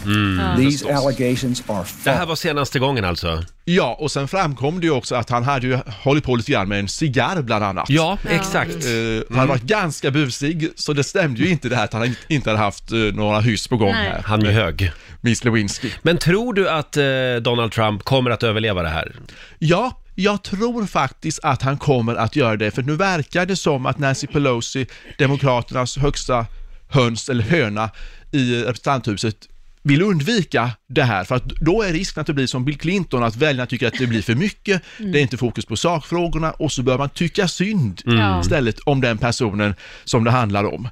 These 0.56 0.78
Förstås. 0.78 1.04
allegations 1.04 1.62
are 1.66 1.84
Det 2.04 2.10
här 2.10 2.16
false. 2.16 2.24
var 2.28 2.36
senaste 2.36 2.78
gången 2.78 3.04
alltså? 3.04 3.44
Ja, 3.64 3.96
och 4.00 4.10
sen 4.10 4.28
framkom 4.28 4.80
det 4.80 4.86
ju 4.86 4.92
också 4.92 5.14
att 5.14 5.30
han 5.30 5.44
hade 5.44 5.66
ju 5.66 5.78
hållit 6.02 6.24
på 6.24 6.36
lite 6.36 6.52
grann 6.52 6.68
med 6.68 6.78
en 6.80 6.88
cigarr 6.88 7.42
bland 7.42 7.64
annat. 7.64 7.90
Ja, 7.90 8.18
exakt. 8.28 8.70
Eh, 8.74 9.22
han 9.30 9.38
hade 9.38 9.48
varit 9.48 9.62
ganska 9.62 10.10
busig, 10.10 10.70
så 10.76 10.92
det 10.92 11.04
stämde 11.04 11.40
ju 11.42 11.48
inte 11.50 11.68
det 11.68 11.76
här 11.76 11.84
att 11.84 11.92
han 11.92 12.14
inte 12.28 12.50
hade 12.50 12.62
haft 12.62 12.92
eh, 12.92 12.98
några 12.98 13.40
hyss 13.40 13.68
på 13.68 13.76
gång 13.76 13.92
Nej. 13.92 14.08
här. 14.10 14.22
Han 14.26 14.46
är 14.46 14.50
hög. 14.52 14.92
Miss 15.20 15.44
Lewinsky. 15.44 15.90
Men 16.02 16.18
tror 16.18 16.54
du 16.54 16.68
att 16.70 16.96
eh, 16.96 17.04
Donald 17.42 17.72
Trump 17.72 18.04
kommer 18.04 18.30
att 18.30 18.42
överleva 18.42 18.82
det 18.82 18.88
här? 18.88 19.12
Ja, 19.58 20.00
jag 20.14 20.42
tror 20.42 20.86
faktiskt 20.86 21.40
att 21.42 21.62
han 21.62 21.78
kommer 21.78 22.14
att 22.14 22.36
göra 22.36 22.56
det, 22.56 22.70
för 22.70 22.82
nu 22.82 22.96
verkar 22.96 23.46
det 23.46 23.56
som 23.56 23.86
att 23.86 23.98
Nancy 23.98 24.26
Pelosi, 24.26 24.86
Demokraternas 25.18 25.96
högsta 25.98 26.46
höns 26.88 27.28
eller 27.28 27.42
höna 27.44 27.90
i 28.32 28.54
representanthuset, 28.62 29.36
vill 29.82 30.02
undvika 30.02 30.70
det 30.88 31.02
här, 31.02 31.24
för 31.24 31.34
att 31.36 31.44
då 31.44 31.82
är 31.82 31.92
risken 31.92 32.20
att 32.20 32.26
det 32.26 32.32
blir 32.34 32.46
som 32.46 32.64
Bill 32.64 32.78
Clinton, 32.78 33.22
att 33.22 33.36
väljarna 33.36 33.66
tycker 33.66 33.86
att 33.86 33.98
det 33.98 34.06
blir 34.06 34.22
för 34.22 34.34
mycket, 34.34 34.82
det 34.98 35.18
är 35.18 35.22
inte 35.22 35.36
fokus 35.36 35.66
på 35.66 35.76
sakfrågorna 35.76 36.50
och 36.50 36.72
så 36.72 36.82
bör 36.82 36.98
man 36.98 37.08
tycka 37.08 37.48
synd 37.48 38.02
Mm. 38.06 38.40
istället 38.40 38.78
om 38.80 39.00
den 39.00 39.18
personen 39.18 39.74
som 40.04 40.24
det 40.24 40.30
handlar 40.30 40.64
om. 40.64 40.88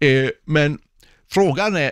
Eh, 0.00 0.28
men 0.44 0.78
frågan 1.30 1.76
är, 1.76 1.90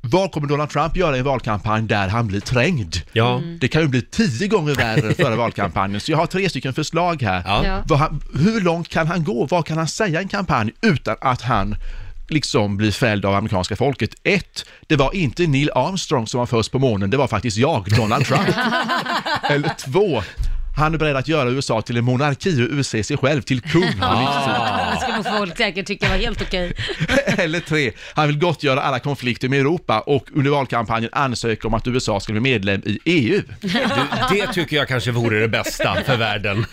vad 0.00 0.32
kommer 0.32 0.48
Donald 0.48 0.70
Trump 0.70 0.96
göra 0.96 1.16
i 1.16 1.18
en 1.18 1.24
valkampanj 1.24 1.86
där 1.88 2.08
han 2.08 2.26
blir 2.26 2.40
trängd? 2.40 2.96
Ja. 3.12 3.42
Det 3.60 3.68
kan 3.68 3.82
ju 3.82 3.88
bli 3.88 4.02
tio 4.02 4.48
gånger 4.48 4.74
värre 4.74 5.14
före 5.14 5.36
valkampanjen, 5.46 6.00
så 6.00 6.12
jag 6.12 6.18
har 6.18 6.26
tre 6.26 6.48
stycken 6.48 6.74
förslag 6.74 7.22
här. 7.22 7.42
Ja. 7.46 7.82
Vad 7.86 7.98
han, 7.98 8.22
hur 8.34 8.60
långt 8.60 8.88
kan 8.88 9.06
han 9.06 9.24
gå? 9.24 9.46
Vad 9.46 9.66
kan 9.66 9.78
han 9.78 9.88
säga 9.88 10.20
i 10.20 10.22
en 10.22 10.28
kampanj 10.28 10.72
utan 10.82 11.16
att 11.20 11.42
han 11.42 11.76
liksom 12.30 12.76
blir 12.76 12.90
fälld 12.90 13.24
av 13.24 13.34
amerikanska 13.34 13.76
folket? 13.76 14.10
Ett, 14.22 14.64
det 14.86 14.96
var 14.96 15.14
inte 15.14 15.46
Neil 15.46 15.70
Armstrong 15.74 16.26
som 16.26 16.38
var 16.38 16.46
först 16.46 16.72
på 16.72 16.78
månen, 16.78 17.10
det 17.10 17.16
var 17.16 17.28
faktiskt 17.28 17.56
jag, 17.56 17.84
Donald 17.96 18.26
Trump. 18.26 18.48
Eller 19.50 19.74
två, 19.78 20.22
han 20.76 20.94
är 20.94 20.98
beredd 20.98 21.16
att 21.16 21.28
göra 21.28 21.50
USA 21.50 21.82
till 21.82 21.96
en 21.96 22.04
monarki 22.04 22.62
och 22.62 22.78
utse 22.78 23.04
sig 23.04 23.16
själv 23.16 23.42
till 23.42 23.60
kung 23.60 23.82
på 23.82 23.88
livstid. 23.88 24.54
Det 24.92 24.98
skulle 25.00 25.38
folk 25.38 25.56
säkert 25.56 25.86
tycka 25.86 26.08
var 26.08 26.16
helt 26.16 26.42
okej. 26.42 26.72
Eller 27.38 27.60
tre, 27.60 27.92
han 28.14 28.26
vill 28.28 28.38
gottgöra 28.38 28.80
alla 28.82 28.98
konflikter 28.98 29.48
med 29.48 29.60
Europa 29.60 30.00
och 30.00 30.26
under 30.34 30.50
valkampanjen 30.50 31.10
ansöka 31.12 31.68
om 31.68 31.74
att 31.74 31.86
USA 31.86 32.20
ska 32.20 32.32
bli 32.32 32.40
medlem 32.40 32.82
i 32.84 32.98
EU. 33.04 33.42
Du, 33.60 33.68
det 34.30 34.52
tycker 34.52 34.76
jag 34.76 34.88
kanske 34.88 35.10
vore 35.10 35.40
det 35.40 35.48
bästa 35.48 35.96
för 36.06 36.16
världen. 36.16 36.66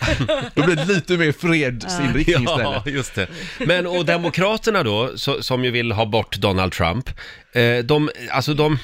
Då 0.54 0.62
blir 0.62 0.76
det 0.76 0.84
lite 0.84 1.16
mer 1.16 1.32
fredsinriktning 1.32 2.44
Ja, 2.46 2.56
istället. 2.80 2.86
just 2.96 3.14
det. 3.14 3.26
Men 3.58 3.86
och 3.86 4.04
Demokraterna 4.04 4.82
då, 4.82 5.10
så, 5.16 5.42
som 5.42 5.64
ju 5.64 5.70
vill 5.70 5.92
ha 5.92 6.06
bort 6.06 6.36
Donald 6.36 6.72
Trump, 6.72 7.10
eh, 7.52 7.78
de, 7.84 8.10
alltså 8.30 8.54
de, 8.54 8.78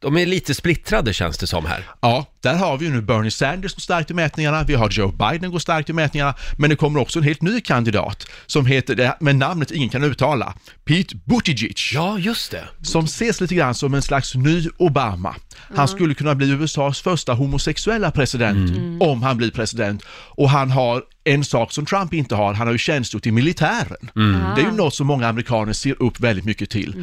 de 0.00 0.16
är 0.16 0.26
lite 0.26 0.54
splittrade 0.54 1.12
känns 1.12 1.38
det 1.38 1.46
som 1.46 1.66
här. 1.66 1.84
Ja, 2.00 2.26
där 2.40 2.54
har 2.54 2.78
vi 2.78 2.86
ju 2.86 2.92
nu 2.92 3.02
Bernie 3.02 3.30
Sanders 3.30 3.72
som 3.72 3.80
starkt 3.80 4.10
i 4.10 4.14
mätningarna, 4.14 4.64
vi 4.64 4.74
har 4.74 4.90
Joe 4.90 5.12
Biden 5.12 5.50
går 5.50 5.58
starkt 5.58 5.90
i 5.90 5.92
mätningarna, 5.92 6.34
men 6.58 6.70
det 6.70 6.76
kommer 6.76 7.00
också 7.00 7.18
en 7.18 7.24
helt 7.24 7.42
ny 7.42 7.60
kandidat 7.60 8.26
som 8.46 8.66
heter, 8.66 8.94
det 8.94 9.16
med 9.20 9.36
namnet 9.36 9.70
ingen 9.70 9.88
kan 9.88 10.04
uttala, 10.04 10.54
Pete 10.84 11.16
Buttigieg. 11.24 11.78
Ja, 11.94 12.18
just 12.18 12.50
det. 12.50 12.64
Som 12.82 13.04
ses 13.04 13.40
lite 13.40 13.54
grann 13.54 13.74
som 13.74 13.94
en 13.94 14.02
slags 14.02 14.34
ny 14.34 14.68
Obama. 14.78 15.34
Han 15.74 15.88
skulle 15.88 16.14
kunna 16.14 16.34
bli 16.34 16.50
USAs 16.50 17.00
första 17.00 17.32
homosexuella 17.32 18.10
president 18.10 18.72
om 19.00 19.22
han 19.22 19.36
blir 19.36 19.50
president. 19.50 20.02
Och 20.30 20.50
han 20.50 20.70
har 20.70 21.02
en 21.24 21.44
sak 21.44 21.72
som 21.72 21.86
Trump 21.86 22.14
inte 22.14 22.34
har, 22.34 22.54
han 22.54 22.66
har 22.66 22.72
ju 22.72 22.78
tjänstgjort 22.78 23.26
i 23.26 23.30
militären. 23.30 24.10
Det 24.56 24.60
är 24.60 24.64
ju 24.64 24.72
något 24.72 24.94
som 24.94 25.06
många 25.06 25.28
amerikaner 25.28 25.72
ser 25.72 26.02
upp 26.02 26.20
väldigt 26.20 26.44
mycket 26.44 26.70
till. 26.70 26.94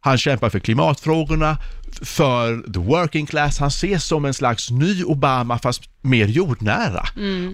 Han 0.00 0.18
kämpar 0.18 0.50
för 0.50 0.58
klimatfrågorna, 0.58 1.56
för 2.02 2.72
the 2.72 2.78
working 2.78 3.26
class, 3.26 3.58
han 3.58 3.68
ses 3.68 4.04
som 4.04 4.24
en 4.24 4.34
slags 4.34 4.70
ny 4.70 5.04
Obama 5.04 5.58
fast 5.58 5.82
mer 6.02 6.26
jordnära. 6.26 7.06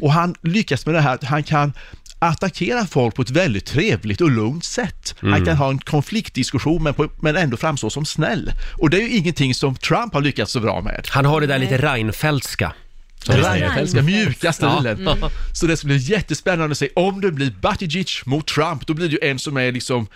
Och 0.03 0.12
han 0.12 0.35
lyckas 0.42 0.87
med 0.87 0.94
det 0.94 1.01
här 1.01 1.14
att 1.14 1.25
han 1.25 1.42
kan 1.42 1.73
attackera 2.18 2.87
folk 2.87 3.14
på 3.14 3.23
ett 3.23 3.31
väldigt 3.31 3.66
trevligt 3.66 4.20
och 4.20 4.31
lugnt 4.31 4.64
sätt. 4.64 5.14
Han 5.20 5.44
kan 5.44 5.57
ha 5.57 5.70
en 5.70 5.79
konfliktdiskussion 5.79 6.83
men, 6.83 6.94
på, 6.94 7.09
men 7.20 7.37
ändå 7.37 7.57
framstå 7.57 7.90
som 7.90 8.05
snäll. 8.05 8.53
Och 8.79 8.90
det 8.90 8.97
är 8.97 9.01
ju 9.01 9.11
ingenting 9.11 9.55
som 9.55 9.75
Trump 9.75 10.14
har 10.14 10.20
lyckats 10.20 10.53
så 10.53 10.61
bra 10.61 10.81
med. 10.81 11.07
Han 11.11 11.25
har 11.25 11.40
det 11.40 11.47
där 11.47 11.59
lite 11.59 11.79
Reinfeldtska. 11.79 12.73
Reinfeldtska 13.27 14.03
mjuka 14.03 14.53
stilen. 14.53 15.03
Ja. 15.20 15.31
Så 15.53 15.66
det 15.66 15.77
ska 15.77 15.87
bli 15.87 15.97
jättespännande 15.97 16.73
att 16.73 16.79
se 16.79 16.88
om 16.97 17.20
det 17.20 17.31
blir 17.31 17.51
Buttigieg 17.51 18.09
mot 18.25 18.47
Trump, 18.47 18.87
då 18.87 18.94
blir 18.94 19.09
det 19.09 19.12
ju 19.12 19.31
en 19.31 19.38
som 19.38 19.57
är 19.57 19.73
liksom 19.73 20.07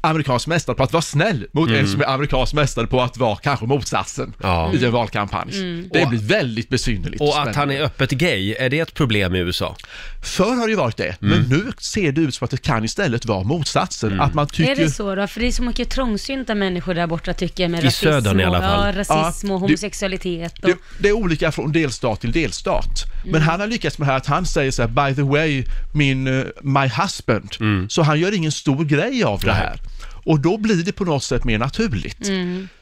amerikansk 0.00 0.46
mästare 0.46 0.76
på 0.76 0.82
att 0.82 0.92
vara 0.92 1.02
snäll 1.02 1.46
mot 1.52 1.70
en 1.70 1.88
som 1.88 2.00
är 2.00 2.06
amerikansk 2.06 2.54
mästare 2.54 2.86
på 2.86 3.00
att 3.02 3.16
vara 3.18 3.36
kanske 3.36 3.66
motsatsen 3.66 4.24
Mm. 4.24 4.34
Ja. 4.42 4.72
i 4.74 4.84
en 4.84 4.92
valkampanj. 4.92 5.50
Det 5.92 6.02
Och- 6.02 6.08
blir 6.08 6.20
väldigt 6.20 6.68
besynnerligt 6.68 7.20
Och 7.20 7.42
att 7.42 7.56
han 7.56 7.70
är 7.70 7.80
öppet 7.82 8.10
gay, 8.10 8.54
är 8.58 8.68
det 8.70 8.78
ett 8.80 8.94
problem 8.94 9.34
i 9.34 9.38
USA? 9.38 9.76
Förr 10.22 10.54
har 10.56 10.66
det 10.66 10.70
ju 10.70 10.76
varit 10.76 10.96
det, 10.96 11.16
men 11.20 11.32
Mm. 11.32 11.48
nu 11.48 11.72
ser 11.78 12.12
det 12.12 12.20
ut 12.20 12.34
som 12.34 12.44
att 12.44 12.50
det 12.50 12.62
kan 12.62 12.84
istället 12.84 13.26
vara 13.26 13.42
motsatsen. 13.42 14.20
Att 14.20 14.34
man 14.34 14.46
tycker... 14.46 14.72
Är 14.72 14.76
det 14.76 14.90
så 14.90 15.14
då? 15.14 15.26
För 15.26 15.40
det 15.40 15.46
är 15.46 15.52
så 15.52 15.62
mycket 15.62 15.90
trångsynta 15.90 16.54
människor 16.54 16.94
där 16.94 17.06
borta 17.06 17.32
tycker 17.34 17.64
jag 17.64 17.70
med 17.70 17.84
I 17.84 17.86
rasism, 17.86 18.04
södern 18.04 18.40
i 18.40 18.44
alla 18.44 18.58
och, 18.58 18.64
fall. 18.64 18.86
ja, 18.86 19.00
rasism 19.00 19.46
Ja, 19.48 19.54
och 19.54 19.60
det- 19.60 19.66
homosexualitet. 19.66 20.58
Och, 20.62 20.68
Det, 20.68 20.76
det 20.98 21.08
är 21.08 21.12
olika 21.12 21.52
från 21.52 21.72
delstat 21.72 22.20
till 22.20 22.32
delstat. 22.32 23.04
Men 23.24 23.42
han 23.42 23.60
har 23.60 23.66
lyckats 23.66 23.98
med 23.98 24.08
det 24.08 24.12
här 24.12 24.16
att 24.18 24.26
han 24.26 24.46
säger 24.46 24.70
så 24.70 24.82
här, 24.82 24.88
by 25.08 25.14
the 25.14 25.22
way, 25.22 25.64
min, 25.92 26.26
eh, 26.40 26.44
my 26.62 26.86
husband. 27.02 27.56
Så 27.88 28.02
han 28.02 28.20
gör 28.20 28.34
ingen 28.34 28.52
stor 28.52 28.84
grej 28.84 29.24
av 29.24 29.40
det 29.40 29.52
här. 29.52 29.80
Och 30.28 30.40
då 30.40 30.56
blir 30.58 30.82
det 30.84 30.92
på 30.92 31.04
något 31.04 31.22
sätt 31.24 31.44
mer 31.44 31.58
naturligt. 31.58 32.28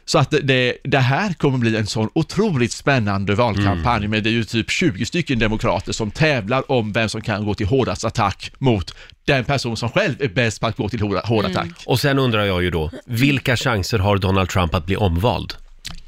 Så 0.05 0.19
att 0.19 0.31
det- 0.43 0.77
det, 0.85 0.99
här 0.99 1.33
kommer 1.35 1.59
bli 1.59 1.77
en 1.77 1.87
sån 1.87 2.09
otroligt 2.15 2.73
spännande 2.73 3.35
valkampanj 3.35 4.09
med 4.09 4.23
det 4.23 4.31
är 4.31 4.33
ju 4.33 4.45
typ 4.45 4.71
20 4.71 5.07
stycken 5.07 5.39
demokrater 5.39 5.93
som 5.93 6.11
tävlar 6.11 6.71
om 6.73 6.93
vem 6.93 7.09
som 7.09 7.21
kan 7.21 7.45
gå 7.45 7.55
till 7.55 7.67
hårdast 7.67 8.05
attack 8.05 8.53
mot 8.59 8.95
den 9.25 9.45
person 9.45 9.77
som 9.77 9.89
själv 9.89 10.23
är 10.23 10.29
bäst 10.29 10.61
på 10.61 10.67
att 10.67 10.77
gå 10.77 10.89
till 10.89 11.01
hård, 11.01 11.17
hård 11.25 11.45
attack. 11.45 11.69
Och 11.87 12.01
sen 12.01 12.19
undrar 12.19 12.45
jag 12.45 12.63
ju 12.63 12.71
då, 12.71 12.91
vilka 13.07 13.57
chanser 13.57 13.99
har 13.99 14.19
Donald 14.19 14.49
Trump 14.49 14.75
att 14.75 14.87
bli 14.87 14.97
omvald? 14.97 15.55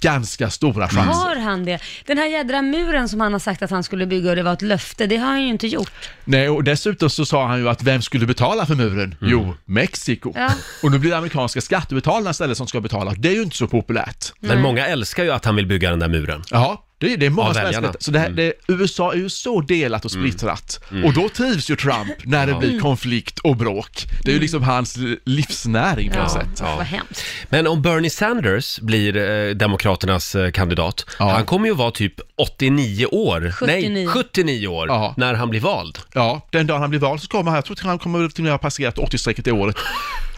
Ganska 0.01 0.51
stora 0.51 0.89
chanser. 0.89 1.13
har 1.13 1.37
han 1.37 1.65
det? 1.65 1.79
Den 2.07 2.19
här 2.19 2.27
jädra 2.27 2.63
muren 2.63 3.09
som 3.09 3.21
han 3.21 3.33
har 3.33 3.41
sagt 3.41 3.63
att 3.63 3.71
han 3.71 3.83
skulle 3.85 4.07
bygga 4.07 4.31
och 4.31 4.37
det 4.37 4.43
var 4.43 4.53
ett 4.53 4.63
löfte, 4.63 5.07
det 5.07 5.17
har 5.17 5.27
han 5.27 5.43
ju 5.43 5.49
inte 5.49 5.67
gjort. 5.67 5.93
Nej, 6.25 6.49
och 6.49 6.65
dessutom 6.65 7.11
så 7.11 7.25
sa 7.27 7.47
han 7.47 7.59
ju 7.59 7.69
att 7.69 7.83
vem 7.83 8.03
skulle 8.03 8.27
betala 8.27 8.67
för 8.67 8.75
muren? 8.75 8.99
Mm. 9.21 9.33
Jo, 9.33 9.55
Mexiko. 9.65 10.33
Ja. 10.37 10.51
Och 10.83 10.91
nu 10.91 10.99
blir 10.99 11.11
det 11.11 11.17
amerikanska 11.17 11.61
skattebetalarna 11.61 12.31
istället 12.31 12.57
som 12.57 12.67
ska 12.67 12.81
betala. 12.81 13.15
Det 13.19 13.29
är 13.29 13.35
ju 13.35 13.43
inte 13.43 13.57
så 13.57 13.67
populärt. 13.67 14.33
Men 14.41 14.61
många 14.61 14.87
älskar 14.87 15.25
ju 15.25 15.31
att 15.31 15.45
han 15.45 15.57
vill 15.57 15.67
bygga 15.67 15.91
den 15.91 15.99
där 15.99 16.09
muren. 16.09 16.43
Ja, 16.51 16.85
det, 16.99 17.13
är- 17.13 17.17
det 17.17 17.27
är 17.27 17.31
många 17.31 17.49
Av 17.49 17.53
som 17.55 17.63
väljarna. 17.63 17.87
älskar 17.89 17.99
det. 17.99 18.05
Så 18.05 18.11
det 18.11 18.19
här, 18.19 18.31
det, 18.31 18.53
USA 18.69 19.13
är 19.13 19.17
ju 19.17 19.29
så 19.29 19.61
delat 19.61 20.05
och 20.05 20.11
splittrat. 20.11 20.81
Och 21.05 21.13
då 21.15 21.29
trivs 21.29 21.71
ju 21.71 21.77
Trump 21.77 22.09
när 22.25 22.47
det 22.47 22.55
blir 22.55 22.81
konflikt 22.81 23.39
och 23.39 23.57
bråk. 23.57 24.05
Det 24.25 24.31
är 24.31 24.35
ju 24.35 24.41
liksom 24.41 24.63
hans 24.63 24.99
livsnäring 25.25 26.11
på 26.11 26.19
något 26.19 26.33
sätt. 26.33 26.47
Ja. 26.61 26.77
Vad 26.77 26.87
hemskt. 26.87 27.23
Men 27.49 27.67
om 27.67 27.83
Bernie 27.83 28.11
Sanders 28.11 28.81
blir 28.81 29.17
eh, 29.17 29.55
Demokraternas 29.93 30.35
eh, 30.35 30.51
kandidat, 30.51 31.07
Ja. 31.19 31.31
han 31.31 31.47
kommer 31.47 31.67
ju 31.69 31.75
vara 31.75 31.91
typ 31.91 32.15
89 32.37 33.07
år, 33.07 33.53
79. 33.53 33.91
nej 33.91 34.07
79 34.07 34.69
år, 34.69 34.89
Ja. 34.89 35.15
när 35.17 35.35
han 35.35 35.51
blir 35.51 35.61
vald. 35.61 35.99
Ja, 36.15 36.41
den 36.51 36.67
dagen 36.67 36.81
han 36.81 36.91
blir 36.91 37.01
vald 37.01 37.21
så 37.23 37.29
kommer 37.29 37.51
han, 37.51 37.55
jag 37.57 37.65
tror 37.65 37.77
att 37.77 37.81
han 37.81 37.99
kommer 37.99 38.29
till 38.29 38.41
och 38.41 38.45
med 38.45 38.53
ha 38.53 38.59
passerat 38.59 38.99
80-strecket 38.99 39.45
det 39.45 39.53
året. 39.53 39.77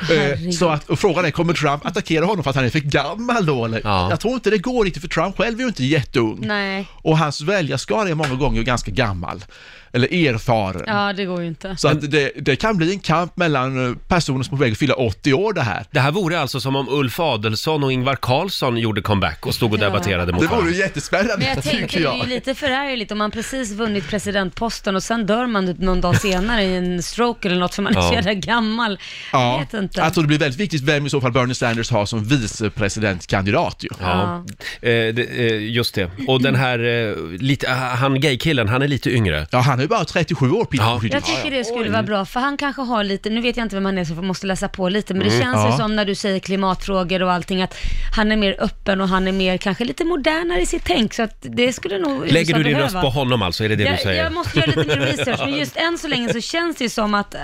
Eh, 0.00 0.50
Så 0.50 0.68
att, 0.68 0.88
och 0.90 0.98
frågan 0.98 1.24
är, 1.24 1.30
kommer 1.30 1.52
Trump 1.54 1.86
attackera 1.86 2.24
honom 2.24 2.42
för 2.42 2.50
att 2.50 2.56
han 2.56 2.64
är 2.64 2.70
för 2.70 2.78
gammal 2.78 3.46
då 3.46 3.64
eller? 3.64 3.80
Ja. 3.84 4.10
Jag 4.10 4.20
tror 4.20 4.34
inte 4.34 4.50
det 4.50 4.58
går 4.58 4.84
riktigt 4.84 5.02
för 5.02 5.08
Trump 5.08 5.36
själv 5.36 5.58
är 5.58 5.62
ju 5.62 5.68
inte 5.68 5.84
jätteung. 5.84 6.38
Nej, 6.40 6.86
Och 6.94 7.18
hans 7.18 7.40
väljarskara 7.40 8.08
är 8.08 8.14
många 8.14 8.34
gånger 8.34 8.62
ganska 8.62 8.90
gammal. 8.90 9.44
Eller 9.92 10.14
erfaren. 10.28 10.82
ja 10.86 11.12
det 11.12 11.24
går 11.24 11.40
ju 11.40 11.46
inte. 11.48 11.76
Så 11.76 11.88
att 11.88 12.10
det, 12.10 12.32
det 12.36 12.56
kan 12.56 12.76
bli 12.76 12.92
en 12.92 12.98
kamp 13.00 13.36
mellan 13.36 13.86
eh, 13.90 13.96
personer 14.08 14.42
som 14.42 14.54
är 14.54 14.58
på 14.58 14.62
väg 14.64 14.72
att 14.72 14.78
fylla 14.78 14.94
80 14.94 15.32
år 15.34 15.52
det 15.52 15.60
här. 15.62 15.84
Det 15.90 16.00
här 16.00 16.10
vore 16.10 16.40
alltså 16.40 16.60
som 16.60 16.76
om 16.76 16.88
Ulf 16.88 17.20
Adelsohn 17.20 17.84
och 17.84 17.92
Ingvar 17.92 18.16
Carlsson 18.22 18.76
gjorde 18.76 19.00
comeback 19.02 19.46
och 19.46 19.54
stod 19.54 19.72
och 19.72 19.78
Ja. 19.78 19.84
debatterade 19.84 20.32
mot 20.32 20.40
Det 20.40 20.46
vore 20.46 20.56
varandra. 20.56 20.72
ju 20.74 20.78
jättespännande 20.80 21.34
Men 21.38 21.46
jag 21.46 21.62
tänker 21.62 21.78
tycker 21.88 22.00
det 22.00 22.06
är 22.08 22.12
ju 22.14 22.18
jag. 22.18 22.28
lite 22.28 22.54
förargligt 22.54 23.12
om 23.12 23.18
man 23.18 23.30
precis 23.30 23.72
vunnit 23.72 24.08
presidentposten 24.08 24.96
och 24.96 25.02
sen 25.02 25.26
dör 25.26 25.46
man 25.46 25.66
typ 25.66 25.78
någon 25.78 26.00
dag 26.00 26.20
senare 26.20 26.62
i 26.64 26.76
en 26.76 27.02
stroke 27.02 27.48
eller 27.48 27.58
något 27.58 27.74
för 27.74 27.82
man 27.82 27.96
är 27.96 28.00
så 28.00 28.06
Ja. 28.08 28.14
jävla 28.14 28.34
gammal. 28.34 28.98
Jag 29.32 29.40
Ja, 29.40 29.58
vet 29.58 29.74
inte. 29.82 30.00
jag 30.00 30.14
tror 30.14 30.24
det 30.24 30.28
blir 30.28 30.38
väldigt 30.38 30.60
viktigt 30.60 30.82
vem 30.82 31.06
i 31.06 31.10
så 31.10 31.20
fall 31.20 31.32
Bernie 31.32 31.54
Sanders 31.54 31.90
har 31.90 32.06
som 32.06 32.24
vicepresidentkandidat 32.24 33.76
ju. 33.84 33.88
Ja, 34.00 34.44
eh, 34.82 34.88
det, 35.14 35.22
eh, 35.38 35.62
just 35.70 35.94
det. 35.94 36.10
Och 36.28 36.42
den 36.42 36.54
här, 36.54 36.78
eh, 37.08 37.16
lite, 37.38 37.72
ah, 37.72 37.74
han 37.94 38.20
gaykillen, 38.20 38.68
han 38.68 38.82
är 38.82 38.88
lite 38.88 39.10
yngre. 39.10 39.46
Ja, 39.50 39.58
han 39.58 39.79
är 39.80 39.84
ju 39.84 39.88
bara 39.88 40.04
37 40.04 40.50
år, 40.50 40.64
Peter 40.64 40.84
Ja. 40.84 41.00
Jag 41.12 41.24
tycker 41.24 41.50
det 41.50 41.64
skulle 41.64 41.90
vara 41.90 42.02
bra, 42.02 42.24
för 42.24 42.40
han 42.40 42.56
kanske 42.56 42.82
har 42.82 43.04
lite, 43.04 43.30
nu 43.30 43.40
vet 43.40 43.56
jag 43.56 43.64
inte 43.64 43.76
vem 43.76 43.84
han 43.84 43.98
är 43.98 44.04
så 44.04 44.14
jag 44.14 44.24
måste 44.24 44.46
läsa 44.46 44.68
på 44.68 44.88
lite, 44.88 45.14
men 45.14 45.22
det 45.28 45.34
Mm, 45.34 45.42
känns 45.42 45.56
ja. 45.56 45.70
ju 45.72 45.76
som 45.76 45.96
när 45.96 46.04
du 46.04 46.14
säger 46.14 46.38
klimatfrågor 46.38 47.22
och 47.22 47.32
allting 47.32 47.62
att 47.62 47.74
han 48.16 48.32
är 48.32 48.36
mer 48.36 48.56
öppen 48.58 49.00
och 49.00 49.08
han 49.08 49.28
är 49.28 49.32
mer, 49.32 49.56
kanske 49.56 49.84
lite 49.84 50.04
modernare 50.04 50.60
i 50.60 50.66
sitt 50.66 50.82
tänk, 50.84 51.14
så 51.14 51.22
att 51.22 51.36
det 51.40 51.72
skulle 51.72 51.98
nog 51.98 52.22
USA 52.24 52.32
Lägger 52.34 52.54
du 52.54 52.62
din 52.62 52.72
behöva. 52.72 52.86
röst 52.86 53.00
på 53.02 53.10
honom 53.10 53.42
alltså? 53.42 53.64
Är 53.64 53.68
det 53.68 53.76
det 53.76 53.84
du 53.84 53.90
jag, 53.90 54.00
säger? 54.00 54.22
jag 54.24 54.32
måste 54.32 54.58
göra 54.58 54.66
lite 54.66 54.86
mer 54.98 55.06
research, 55.16 55.40
men 55.40 55.54
just 55.58 55.76
än 55.76 55.98
så 55.98 56.08
länge 56.08 56.32
så 56.32 56.40
känns 56.40 56.76
det 56.76 56.84
ju 56.84 56.90
som 56.90 57.14
att 57.14 57.34
eh, 57.34 57.40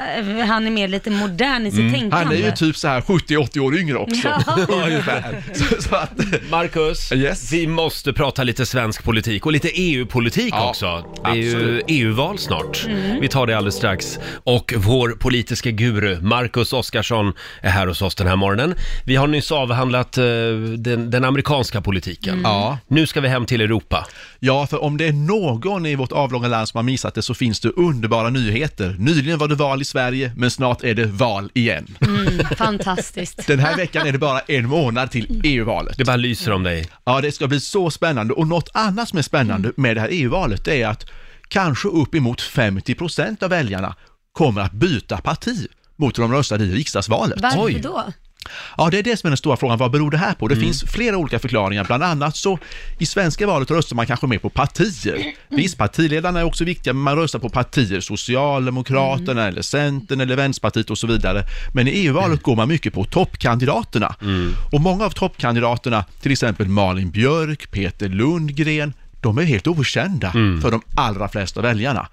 han 0.46 0.66
är 0.66 0.70
mer 0.70 0.88
lite 0.88 1.10
modern 1.10 1.66
i 1.66 1.70
sitt 1.70 1.92
tänkande. 1.92 2.16
Han 2.16 2.32
är 2.32 2.36
ju 2.36 2.50
typ 2.52 2.76
så 2.76 2.88
här 2.88 3.00
70-80 3.00 3.58
år 3.58 3.76
yngre 3.78 3.96
också. 3.96 4.28
Ja. 4.46 4.56
Ungefär. 4.68 5.42
Så, 5.54 5.82
så 5.82 5.94
att, 5.96 6.10
Marcus, 6.50 7.12
Yes. 7.12 7.52
vi 7.52 7.66
måste 7.66 8.12
prata 8.12 8.42
lite 8.42 8.66
svensk 8.66 9.04
politik 9.04 9.46
och 9.46 9.52
lite 9.52 9.68
EU-politik 9.68 10.54
Ja, 10.56 10.68
också. 10.68 11.04
Det 11.24 11.30
är 11.30 11.34
ju 11.34 11.46
absolut. 11.54 11.84
EU-val 11.88 12.25
snart. 12.36 12.84
Mm. 12.86 13.20
Vi 13.20 13.28
tar 13.28 13.46
det 13.46 13.56
alldeles 13.56 13.74
strax. 13.74 14.18
Och 14.44 14.74
vår 14.76 15.10
politiska 15.10 15.70
guru, 15.70 16.20
Marcus 16.20 16.72
Oskarsson, 16.72 17.32
är 17.60 17.70
här 17.70 17.86
hos 17.86 18.02
oss 18.02 18.14
den 18.14 18.26
här 18.26 18.36
morgonen. 18.36 18.74
Vi 19.04 19.16
har 19.16 19.26
nyss 19.26 19.52
avhandlat 19.52 20.18
eh, 20.18 20.24
den, 20.76 21.10
den 21.10 21.24
amerikanska 21.24 21.80
politiken. 21.80 22.40
Ja. 22.44 22.78
Nu 22.88 23.06
ska 23.06 23.20
vi 23.20 23.28
hem 23.28 23.46
till 23.46 23.60
Europa. 23.60 24.06
ja, 24.38 24.66
för 24.66 24.82
om 24.82 24.96
det 24.96 25.06
är 25.06 25.12
någon 25.12 25.86
i 25.86 25.94
vårt 25.94 26.12
avlånga 26.12 26.48
land 26.48 26.68
som 26.68 26.78
har 26.78 26.82
missat 26.82 27.14
det 27.14 27.22
så 27.22 27.34
finns 27.34 27.60
det 27.60 27.68
underbara 27.68 28.30
nyheter. 28.30 28.96
Nyligen 28.98 29.38
var 29.38 29.48
det 29.48 29.54
val 29.54 29.82
i 29.82 29.84
Sverige, 29.84 30.32
men 30.36 30.50
snart 30.50 30.84
är 30.84 30.94
det 30.94 31.06
val 31.06 31.50
igen. 31.54 31.86
Mm, 32.00 32.38
fantastiskt. 32.56 33.46
Den 33.46 33.58
här 33.58 33.76
veckan 33.76 34.06
är 34.06 34.12
det 34.12 34.18
bara 34.18 34.40
en 34.40 34.68
månad 34.68 35.10
till 35.10 35.40
EU-valet. 35.44 35.98
Det 35.98 36.04
bara 36.04 36.16
lyser 36.16 36.52
om 36.52 36.62
dig. 36.62 36.88
Ja, 37.04 37.20
det 37.20 37.32
ska 37.32 37.46
bli 37.46 37.60
så 37.60 37.90
spännande. 37.90 38.34
Och 38.34 38.46
något 38.46 38.68
annat 38.74 39.08
som 39.08 39.18
är 39.18 39.22
spännande 39.22 39.72
med 39.76 39.96
det 39.96 40.00
här 40.00 40.08
EU-valet 40.12 40.68
är 40.68 40.86
att 40.86 41.06
kanske 41.48 41.88
uppemot 41.88 42.40
50% 42.40 43.44
av 43.44 43.50
väljarna 43.50 43.94
kommer 44.32 44.60
att 44.60 44.72
byta 44.72 45.16
parti 45.16 45.66
mot 45.96 46.18
hur 46.18 46.22
de 46.22 46.32
röstade 46.32 46.64
i 46.64 46.74
riksdagsvalet. 46.74 47.40
Varför 47.40 47.64
Oj. 47.64 47.80
då? 47.82 48.04
Ja, 48.76 48.90
det 48.90 48.98
är 48.98 49.02
det 49.02 49.16
som 49.16 49.26
är 49.26 49.30
den 49.30 49.36
stora 49.36 49.56
frågan. 49.56 49.78
Vad 49.78 49.90
beror 49.90 50.10
det 50.10 50.16
här 50.16 50.34
på? 50.34 50.48
Det 50.48 50.56
finns 50.56 50.82
flera 50.82 51.16
olika 51.16 51.38
förklaringar. 51.38 51.84
Bland 51.84 52.02
annat 52.02 52.36
så 52.36 52.58
i 52.98 53.06
svenska 53.06 53.46
valet 53.46 53.70
röstar 53.70 53.96
man 53.96 54.06
kanske 54.06 54.26
mer 54.26 54.38
på 54.38 54.50
partier. 54.50 55.34
Visst, 55.48 55.78
partiledarna 55.78 56.40
är 56.40 56.44
också 56.44 56.64
viktiga, 56.64 56.92
men 56.92 57.02
man 57.02 57.16
röstar 57.16 57.38
på 57.38 57.48
partier. 57.48 58.00
Socialdemokraterna 58.00 59.46
eller 59.46 59.62
Centern 59.62 60.20
eller 60.20 60.36
Vänsterpartiet 60.36 60.90
och 60.90 60.98
så 60.98 61.06
vidare. 61.06 61.42
Men 61.74 61.88
i 61.88 61.90
EU-valet 61.90 62.42
går 62.42 62.56
man 62.56 62.68
mycket 62.68 62.94
på 62.94 63.04
toppkandidaterna. 63.04 64.14
Och 64.72 64.80
många 64.80 65.04
av 65.04 65.10
toppkandidaterna, 65.10 66.04
till 66.20 66.32
exempel 66.32 66.68
Malin 66.68 67.10
Björk, 67.10 67.70
Peter 67.70 68.08
Lundgren, 68.08 68.92
de 69.20 69.38
är 69.38 69.42
helt 69.42 69.66
okända 69.66 70.32
för 70.62 70.70
de 70.70 70.82
allra 70.94 71.28
flesta 71.28 71.62
väljarna. 71.62 72.08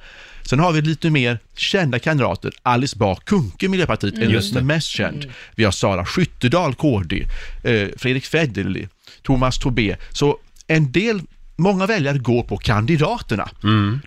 Sen 0.45 0.59
har 0.59 0.71
vi 0.71 0.81
lite 0.81 1.09
mer 1.09 1.39
kända 1.55 1.99
kandidater. 1.99 2.51
Alice 2.63 2.97
Bah 2.97 3.19
Kuhnke, 3.25 3.67
Miljöpartiet, 3.67 4.17
är 4.17 4.27
den 4.53 4.67
mest 4.67 4.87
känd. 4.87 5.25
Vi 5.55 5.63
har 5.63 5.71
Sara 5.71 6.05
Skyttedal, 6.05 6.75
KD, 6.75 7.25
eh, 7.63 7.87
Fredrik 7.97 8.25
Federley, 8.25 8.87
Thomas 9.21 9.59
Tobé. 9.59 9.95
Så 10.11 10.37
en 10.67 10.91
del 10.91 11.21
Många 11.55 11.85
väljare 11.85 12.17
går 12.17 12.43
på 12.43 12.57
kandidaterna. 12.57 13.49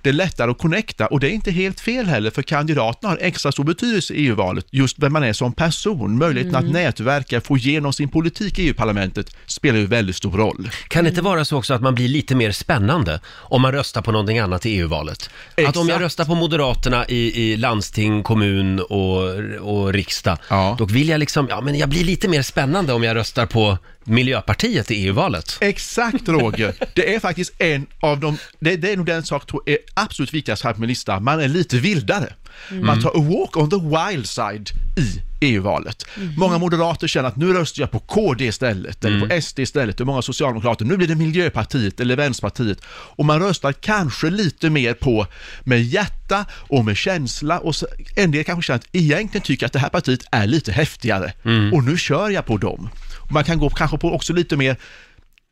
Det 0.02 0.08
är 0.08 0.12
lättare 0.12 0.50
att 0.50 0.58
connecta 0.58 1.06
och 1.06 1.20
det 1.20 1.30
är 1.30 1.30
inte 1.30 1.50
helt 1.50 1.80
fel 1.80 2.06
heller 2.06 2.30
för 2.30 2.42
kandidaterna 2.42 3.08
har 3.10 3.18
extra 3.22 3.52
stor 3.52 3.64
betydelse 3.64 4.14
i 4.14 4.26
EU-valet. 4.26 4.66
Just 4.70 4.98
vem 4.98 5.12
man 5.12 5.24
är 5.24 5.32
som 5.32 5.52
person, 5.52 6.18
möjligheten 6.18 6.56
att 6.56 6.70
nätverka, 6.72 7.40
få 7.40 7.56
igenom 7.56 7.92
sin 7.92 8.08
politik 8.08 8.58
i 8.58 8.66
EU-parlamentet 8.68 9.36
spelar 9.46 9.78
ju 9.78 9.86
väldigt 9.86 10.16
stor 10.16 10.32
roll. 10.32 10.70
Kan 10.88 11.04
det 11.04 11.10
inte 11.10 11.22
vara 11.22 11.44
så 11.44 11.56
också 11.58 11.74
att 11.74 11.82
man 11.82 11.94
blir 11.94 12.08
lite 12.08 12.34
mer 12.34 12.52
spännande 12.52 13.20
om 13.28 13.62
man 13.62 13.72
röstar 13.72 14.02
på 14.02 14.12
någonting 14.12 14.38
annat 14.38 14.66
i 14.66 14.70
EU-valet? 14.70 15.30
Att 15.66 15.76
om 15.76 15.88
jag 15.88 16.00
röstar 16.00 16.24
på 16.24 16.34
Moderaterna 16.34 17.06
i, 17.08 17.42
i 17.52 17.56
landsting, 17.56 18.22
kommun 18.22 18.80
och, 18.80 19.22
och 19.60 19.92
riksdag, 19.92 20.38
Ja. 20.50 20.76
då 20.78 20.84
vill 20.84 21.08
jag 21.08 21.18
liksom, 21.20 21.46
ja 21.50 21.60
men 21.60 21.78
jag 21.78 21.88
blir 21.88 22.04
lite 22.04 22.28
mer 22.28 22.42
spännande 22.42 22.92
om 22.92 23.02
jag 23.02 23.16
röstar 23.16 23.46
på 23.46 23.78
Miljöpartiet 24.06 24.90
i 24.90 24.94
EU-valet. 24.94 25.58
Exakt 25.60 26.28
Roger, 26.28 26.74
det 26.94 27.14
är 27.14 27.20
faktiskt 27.20 27.52
en 27.58 27.86
av 28.00 28.20
de, 28.20 28.38
det, 28.58 28.76
det 28.76 28.92
är 28.92 28.96
nog 28.96 29.06
den 29.06 29.22
sak 29.22 29.42
jag 29.42 29.48
tror 29.48 29.62
är 29.66 29.78
absolut 29.94 30.34
viktigast 30.34 30.64
här 30.64 30.72
på 30.72 30.80
min 30.80 30.88
lista, 30.88 31.20
man 31.20 31.40
är 31.40 31.48
lite 31.48 31.78
vildare. 31.78 32.32
Man 32.70 33.02
tar 33.02 33.10
a 33.10 33.20
walk 33.20 33.56
on 33.56 33.70
the 33.70 33.76
wild 33.76 34.26
side 34.26 34.70
i 34.96 35.22
EU-valet. 35.40 36.06
Många 36.36 36.58
moderater 36.58 37.06
känner 37.06 37.28
att 37.28 37.36
nu 37.36 37.52
röstar 37.52 37.82
jag 37.82 37.90
på 37.90 37.98
KD 37.98 38.44
istället, 38.44 39.04
eller 39.04 39.26
på 39.26 39.40
SD 39.42 39.58
istället, 39.58 40.00
och 40.00 40.06
många 40.06 40.22
socialdemokrater, 40.22 40.84
nu 40.84 40.96
blir 40.96 41.08
det 41.08 41.14
Miljöpartiet 41.14 42.00
eller 42.00 42.16
Vänsterpartiet. 42.16 42.78
Och 42.88 43.24
man 43.24 43.40
röstar 43.40 43.72
kanske 43.72 44.30
lite 44.30 44.70
mer 44.70 44.94
på 44.94 45.26
med 45.64 45.82
hjärta 45.82 46.44
och 46.52 46.84
med 46.84 46.96
känsla 46.96 47.58
och 47.58 47.76
så, 47.76 47.86
en 48.16 48.30
del 48.30 48.44
kanske 48.44 48.66
känner 48.66 48.78
att 48.78 48.88
egentligen 48.92 49.44
tycker 49.44 49.66
att 49.66 49.72
det 49.72 49.78
här 49.78 49.88
partiet 49.88 50.20
är 50.32 50.46
lite 50.46 50.72
häftigare 50.72 51.32
och 51.72 51.84
nu 51.84 51.98
kör 51.98 52.30
jag 52.30 52.46
på 52.46 52.56
dem. 52.56 52.88
Man 53.30 53.44
kan 53.44 53.58
gå 53.58 53.70
kanske 53.70 53.98
på 53.98 54.12
också 54.12 54.32
lite 54.32 54.56
mer 54.56 54.76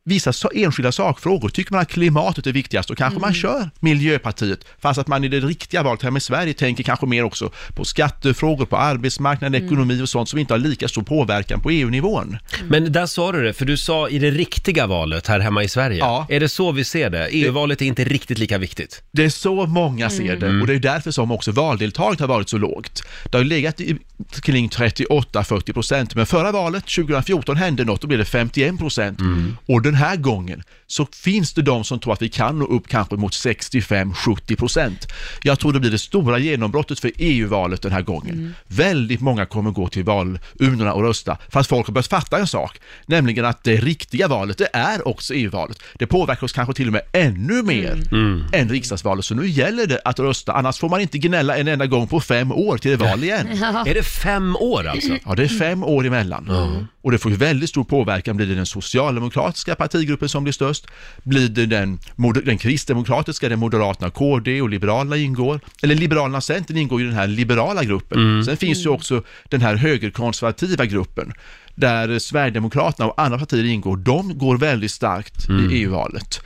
vissa 0.05 0.33
så, 0.33 0.51
enskilda 0.55 0.93
sakfrågor. 0.93 1.49
Tycker 1.49 1.73
man 1.73 1.81
att 1.81 1.89
klimatet 1.89 2.47
är 2.47 2.53
viktigast, 2.53 2.89
då 2.89 2.95
kanske 2.95 3.21
man 3.21 3.35
kör 3.35 3.71
Miljöpartiet. 3.81 4.65
Fast 4.79 4.99
att 4.99 5.07
man 5.07 5.25
i 5.25 5.29
det 5.29 5.41
riktiga 5.41 5.83
valet 5.83 6.03
här 6.03 6.11
med 6.11 6.23
Sverige 6.23 6.55
tänker 6.55 6.85
kanske 6.85 7.07
mer 7.07 7.23
också 7.25 7.51
på 7.75 7.85
skattefrågor, 7.85 8.67
på 8.67 8.77
arbetsmarknaden, 8.77 9.65
ekonomi 9.65 10.03
och 10.03 10.09
sånt 10.09 10.29
som 10.29 10.39
inte 10.39 10.55
har 10.55 10.59
lika 10.59 10.89
stor 10.89 11.03
påverkan 11.03 11.61
på 11.61 11.71
EU-nivån. 11.71 12.39
Men 12.69 12.93
där 12.93 13.07
sa 13.07 13.33
du 13.33 13.43
det, 13.43 13.53
för 13.53 13.65
du 13.65 13.77
sa 13.77 14.09
i 14.09 14.19
det 14.19 14.31
riktiga 14.31 14.87
valet 14.87 15.27
här 15.27 15.41
hemma 15.41 15.63
i 15.63 15.69
Sverige. 15.69 15.99
Ja. 15.99 16.27
Är 16.29 16.41
det 16.41 16.49
så 16.49 16.73
vi 16.73 16.85
ser 16.85 17.11
det? 17.11 17.29
EU-valet 17.31 17.83
är 17.83 17.87
inte 17.87 18.05
riktigt 18.05 18.39
lika 18.39 18.59
viktigt. 18.59 19.03
Det 19.11 19.25
är 19.25 19.29
så 19.29 19.67
många 19.67 20.11
ser 20.11 20.37
det 20.37 20.61
och 20.61 20.67
det 20.67 20.75
är 20.75 20.79
därför 20.79 21.11
som 21.11 21.31
också 21.31 21.53
valdeltagandet 21.53 22.21
har 22.21 22.29
varit 22.29 22.49
så 22.49 22.59
lågt. 22.59 23.03
Det 23.31 23.37
har 23.37 23.45
legat 23.45 23.81
i, 23.81 23.97
kring 24.43 24.69
38-40 24.69 25.73
procent, 25.73 26.15
men 26.15 26.27
förra 26.27 26.53
valet 26.53 26.87
2014 26.87 27.57
hände 27.57 27.85
något, 27.85 28.01
då 28.01 28.07
blev 28.07 28.19
det 28.19 28.25
51 28.25 28.79
procent. 28.79 29.19
Och 29.67 29.94
den 29.95 30.03
här 30.03 30.17
gången 30.17 30.63
så 30.87 31.07
finns 31.07 31.53
det 31.53 31.63
de 31.63 31.85
som 31.85 31.99
tror 31.99 32.13
att 32.13 32.23
vi 32.23 32.29
kan 32.29 32.59
nå 32.59 32.65
upp 32.65 32.89
kanske 32.89 33.17
mot 33.17 33.33
65-70 33.33 34.57
procent. 34.57 35.07
Jag 35.43 35.59
tror 35.59 35.73
det 35.73 35.81
blir 35.81 35.91
det 35.91 35.99
stora 35.99 36.39
genombrottet 36.39 37.01
för 37.01 37.11
EU-valet 37.19 37.83
den 37.83 37.93
här 37.93 38.03
gången. 38.03 38.55
Väldigt 38.67 39.21
många 39.21 39.47
kommer 39.47 39.71
gå 39.71 39.89
till 39.89 40.05
valurnorna 40.05 40.93
och 40.93 41.03
rösta 41.03 41.39
för 41.49 41.61
att 41.61 41.67
folk 41.67 41.87
har 41.87 41.93
börjat 41.95 42.07
fatta 42.07 42.39
en 42.39 42.47
sak, 42.47 42.79
nämligen 43.07 43.45
att 43.45 43.65
det 43.65 43.77
riktiga 43.77 44.29
valet, 44.29 44.59
det 44.59 44.69
är 44.73 45.09
också 45.09 45.35
EU-valet. 45.35 45.79
Det 45.99 46.07
påverkar 46.07 46.45
oss 46.45 46.53
kanske 46.53 46.75
till 46.75 46.87
och 46.87 46.93
med 46.93 47.03
ännu 47.13 47.63
mer 47.63 48.03
än 48.53 48.69
riksdagsvalet, 48.69 49.25
så 49.25 49.35
nu 49.35 49.49
gäller 49.49 49.87
det 49.87 50.01
att 50.05 50.19
rösta, 50.19 50.53
annars 50.53 50.79
får 50.79 50.89
man 50.89 51.01
inte 51.01 51.19
gnälla 51.19 51.57
en 51.57 51.69
enda 51.69 51.87
gång 51.87 52.07
på 52.07 52.21
fem 52.21 52.53
år 52.53 52.79
till 52.79 52.99
det 52.99 53.05
är 53.05 53.11
val 53.11 53.25
igen. 53.25 53.47
Är 53.87 53.95
det 53.95 54.03
fem 54.03 54.57
år 54.57 54.87
alltså? 54.87 55.13
Ja, 55.25 55.35
det 55.35 55.45
är 55.45 55.49
fem 55.49 55.85
år 55.85 56.07
emellan. 56.07 56.89
Och 57.03 57.11
det 57.11 57.19
får 57.19 57.31
ju 57.31 57.37
väldigt 57.37 57.71
stor 57.71 57.85
påverkan. 57.85 58.37
Blir 58.37 58.47
det 58.47 58.55
den 58.55 58.67
socialdemokratiska 58.67 59.75
partigruppen 59.85 60.29
som 60.29 60.45
blir 60.45 60.53
störst? 60.53 60.87
Blir 61.23 61.49
det 61.49 61.67
den, 61.67 61.99
den 62.45 62.59
kristdemokratiska, 62.59 63.49
där 63.49 63.57
Moderaterna, 63.57 64.11
KD 64.11 64.63
och 64.63 64.69
Liberalerna 64.69 65.17
ingår? 65.17 65.61
Eller 65.83 65.95
Liberalerna 65.95 66.37
och 66.37 66.45
Centern 66.45 66.77
ingår 66.77 67.01
i 67.01 67.05
den 67.05 67.15
här 67.15 67.27
liberala 67.27 67.85
gruppen. 67.85 68.45
Sen 68.45 68.57
finns 68.57 68.87
ju 68.87 68.91
också 68.91 69.23
den 69.49 69.61
här 69.61 69.75
högerkonservativa 69.75 70.85
gruppen 70.87 71.33
där 71.75 72.19
Sverigedemokraterna 72.19 73.09
och 73.09 73.21
andra 73.21 73.39
partier 73.39 73.65
ingår, 73.65 73.97
de 73.97 74.39
går 74.39 74.59
väldigt 74.59 74.91
starkt 74.91 75.51
i 75.51 75.75
EU-valet. 75.75 76.41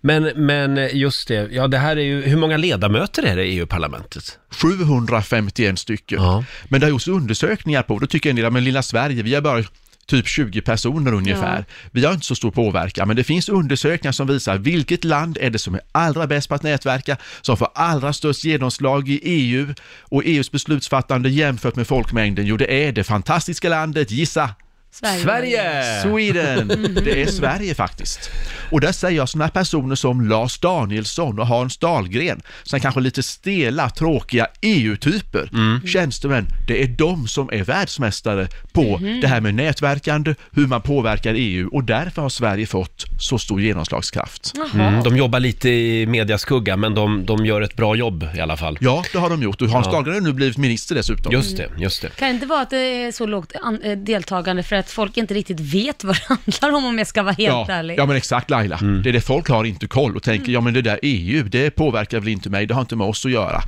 Men, 0.00 0.22
men 0.46 0.98
just 0.98 1.28
det, 1.28 1.48
ja 1.52 1.68
det 1.68 1.78
här 1.78 1.96
är 1.96 2.00
ju, 2.00 2.22
hur 2.22 2.36
många 2.36 2.56
ledamöter 2.56 3.22
är 3.22 3.36
det 3.36 3.44
i 3.44 3.58
EU-parlamentet? 3.58 4.38
751 4.50 5.78
stycken. 5.78 6.22
Ja. 6.22 6.44
Men 6.68 6.80
det 6.80 6.86
har 6.86 6.90
gjorts 6.90 7.08
undersökningar 7.08 7.82
på, 7.82 7.98
då 7.98 8.06
tycker 8.06 8.30
en 8.30 8.36
del, 8.36 8.50
men 8.50 8.64
lilla 8.64 8.82
Sverige, 8.82 9.22
vi 9.22 9.34
har 9.34 9.42
bara 9.42 9.64
typ 10.06 10.28
20 10.28 10.60
personer 10.60 11.14
ungefär. 11.14 11.64
Vi 11.90 12.04
har 12.04 12.12
inte 12.12 12.26
så 12.26 12.34
stor 12.34 12.50
påverkan, 12.50 13.08
men 13.08 13.16
det 13.16 13.24
finns 13.24 13.48
undersökningar 13.48 14.12
som 14.12 14.26
visar 14.26 14.58
vilket 14.58 15.04
land 15.04 15.38
är 15.40 15.50
det 15.50 15.58
som 15.58 15.74
är 15.74 15.80
allra 15.92 16.26
bäst 16.26 16.48
på 16.48 16.54
att 16.54 16.62
nätverka, 16.62 17.16
som 17.40 17.56
får 17.56 17.68
allra 17.74 18.12
störst 18.12 18.44
genomslag 18.44 19.08
i 19.08 19.20
EU 19.22 19.74
och 20.00 20.22
EUs 20.24 20.52
beslutsfattande 20.52 21.28
jämfört 21.28 21.76
med 21.76 21.86
folkmängden. 21.86 22.46
Jo, 22.46 22.56
det 22.56 22.86
är 22.86 22.92
det 22.92 23.04
fantastiska 23.04 23.68
landet, 23.68 24.10
gissa! 24.10 24.50
Sverige. 24.96 25.22
Sverige! 25.22 26.02
Sweden! 26.02 26.68
Det 27.04 27.22
är 27.22 27.26
Sverige 27.26 27.74
faktiskt. 27.74 28.30
Och 28.70 28.80
där 28.80 28.92
säger 28.92 29.16
jag 29.16 29.28
sådana 29.28 29.48
personer 29.50 29.94
som 29.94 30.28
Lars 30.28 30.58
Danielsson 30.58 31.38
och 31.38 31.46
Hans 31.46 31.76
Dahlgren, 31.78 32.42
som 32.62 32.80
kanske 32.80 33.00
lite 33.00 33.22
stela, 33.22 33.90
tråkiga 33.90 34.46
EU-typer, 34.62 35.50
tjänstemän, 35.86 36.46
det 36.68 36.82
är 36.82 36.86
de 36.88 37.28
som 37.28 37.48
är 37.52 37.64
världsmästare 37.64 38.48
på 38.72 38.98
det 39.22 39.26
här 39.28 39.40
med 39.40 39.54
nätverkande, 39.54 40.34
hur 40.52 40.66
man 40.66 40.82
påverkar 40.82 41.34
EU 41.36 41.68
och 41.72 41.84
därför 41.84 42.22
har 42.22 42.28
Sverige 42.28 42.66
fått 42.66 43.04
så 43.20 43.38
stor 43.38 43.60
genomslagskraft. 43.60 44.52
Mm, 44.74 45.02
de 45.02 45.16
jobbar 45.16 45.40
lite 45.40 45.68
i 45.70 46.06
mediaskugga, 46.06 46.76
men 46.76 46.94
de, 46.94 47.26
de 47.26 47.46
gör 47.46 47.60
ett 47.60 47.76
bra 47.76 47.94
jobb 47.96 48.28
i 48.36 48.40
alla 48.40 48.56
fall. 48.56 48.78
Ja, 48.80 49.04
det 49.12 49.18
har 49.18 49.30
de 49.30 49.42
gjort 49.42 49.62
och 49.62 49.68
Hans 49.68 49.86
Ja. 49.86 49.92
Dahlgren 49.92 50.14
har 50.14 50.20
nu 50.20 50.32
blivit 50.32 50.56
minister 50.56 50.94
dessutom. 50.94 51.32
Just 51.32 51.56
det, 51.56 51.68
just 51.78 52.02
det. 52.02 52.08
Kan 52.16 52.28
det 52.28 52.34
inte 52.34 52.46
vara 52.46 52.60
att 52.60 52.70
det 52.70 52.76
är 53.04 53.12
så 53.12 53.26
lågt 53.26 53.52
an- 53.62 53.82
eh, 53.82 53.96
deltagande 53.98 54.62
för 54.62 54.76
att 54.76 54.85
folk 54.90 55.16
inte 55.16 55.34
riktigt 55.34 55.60
vet 55.60 56.04
vad 56.04 56.16
det 56.16 56.22
handlar 56.60 56.78
om 56.78 56.84
om 56.84 56.98
jag 56.98 57.06
ska 57.06 57.22
vara 57.22 57.32
helt 57.34 57.48
ja, 57.48 57.66
ärlig? 57.68 57.98
ja 57.98 58.06
men 58.06 58.16
exakt 58.16 58.50
Laila, 58.50 58.76
Mm. 58.78 59.02
det 59.02 59.08
är 59.08 59.12
det 59.12 59.20
folk 59.20 59.48
har 59.48 59.64
inte 59.64 59.86
koll 59.86 60.16
och 60.16 60.22
tänker 60.22 60.52
ja 60.52 60.60
men 60.60 60.74
det 60.74 60.82
där 60.82 60.98
EU, 61.02 61.42
det 61.42 61.70
påverkar 61.70 62.20
väl 62.20 62.28
inte 62.28 62.50
mig, 62.50 62.66
det 62.66 62.74
har 62.74 62.80
inte 62.80 62.96
med 62.96 63.06
oss 63.06 63.24
att 63.26 63.32
göra. 63.32 63.62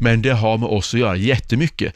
Men 0.00 0.22
det 0.22 0.30
har 0.32 0.58
med 0.58 0.68
oss 0.68 0.94
att 0.94 1.00
göra 1.00 1.16
jättemycket. 1.16 1.94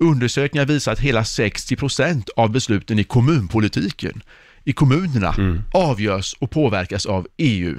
Undersökningar 0.00 0.66
visar 0.66 0.92
att 0.92 1.00
hela 1.00 1.22
60% 1.22 2.28
av 2.36 2.50
besluten 2.50 2.98
i 2.98 3.04
kommunpolitiken, 3.04 4.22
i 4.64 4.72
kommunerna, 4.72 5.34
Mm. 5.38 5.62
avgörs 5.74 6.34
och 6.38 6.50
påverkas 6.50 7.06
av 7.06 7.26
EU. 7.36 7.76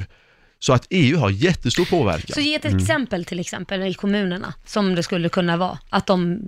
Så 0.61 0.73
att 0.73 0.87
EU 0.89 1.17
har 1.17 1.29
jättestor 1.29 1.85
påverkan. 1.85 2.33
Så 2.33 2.39
ge 2.41 2.55
ett 2.55 2.65
Mm. 2.65 2.77
exempel 2.77 3.25
till 3.25 3.39
exempel 3.39 3.83
i 3.83 3.93
kommunerna, 3.93 4.53
som 4.65 4.95
det 4.95 5.03
skulle 5.03 5.29
kunna 5.29 5.57
vara, 5.57 5.77
att 5.89 6.07
de 6.07 6.39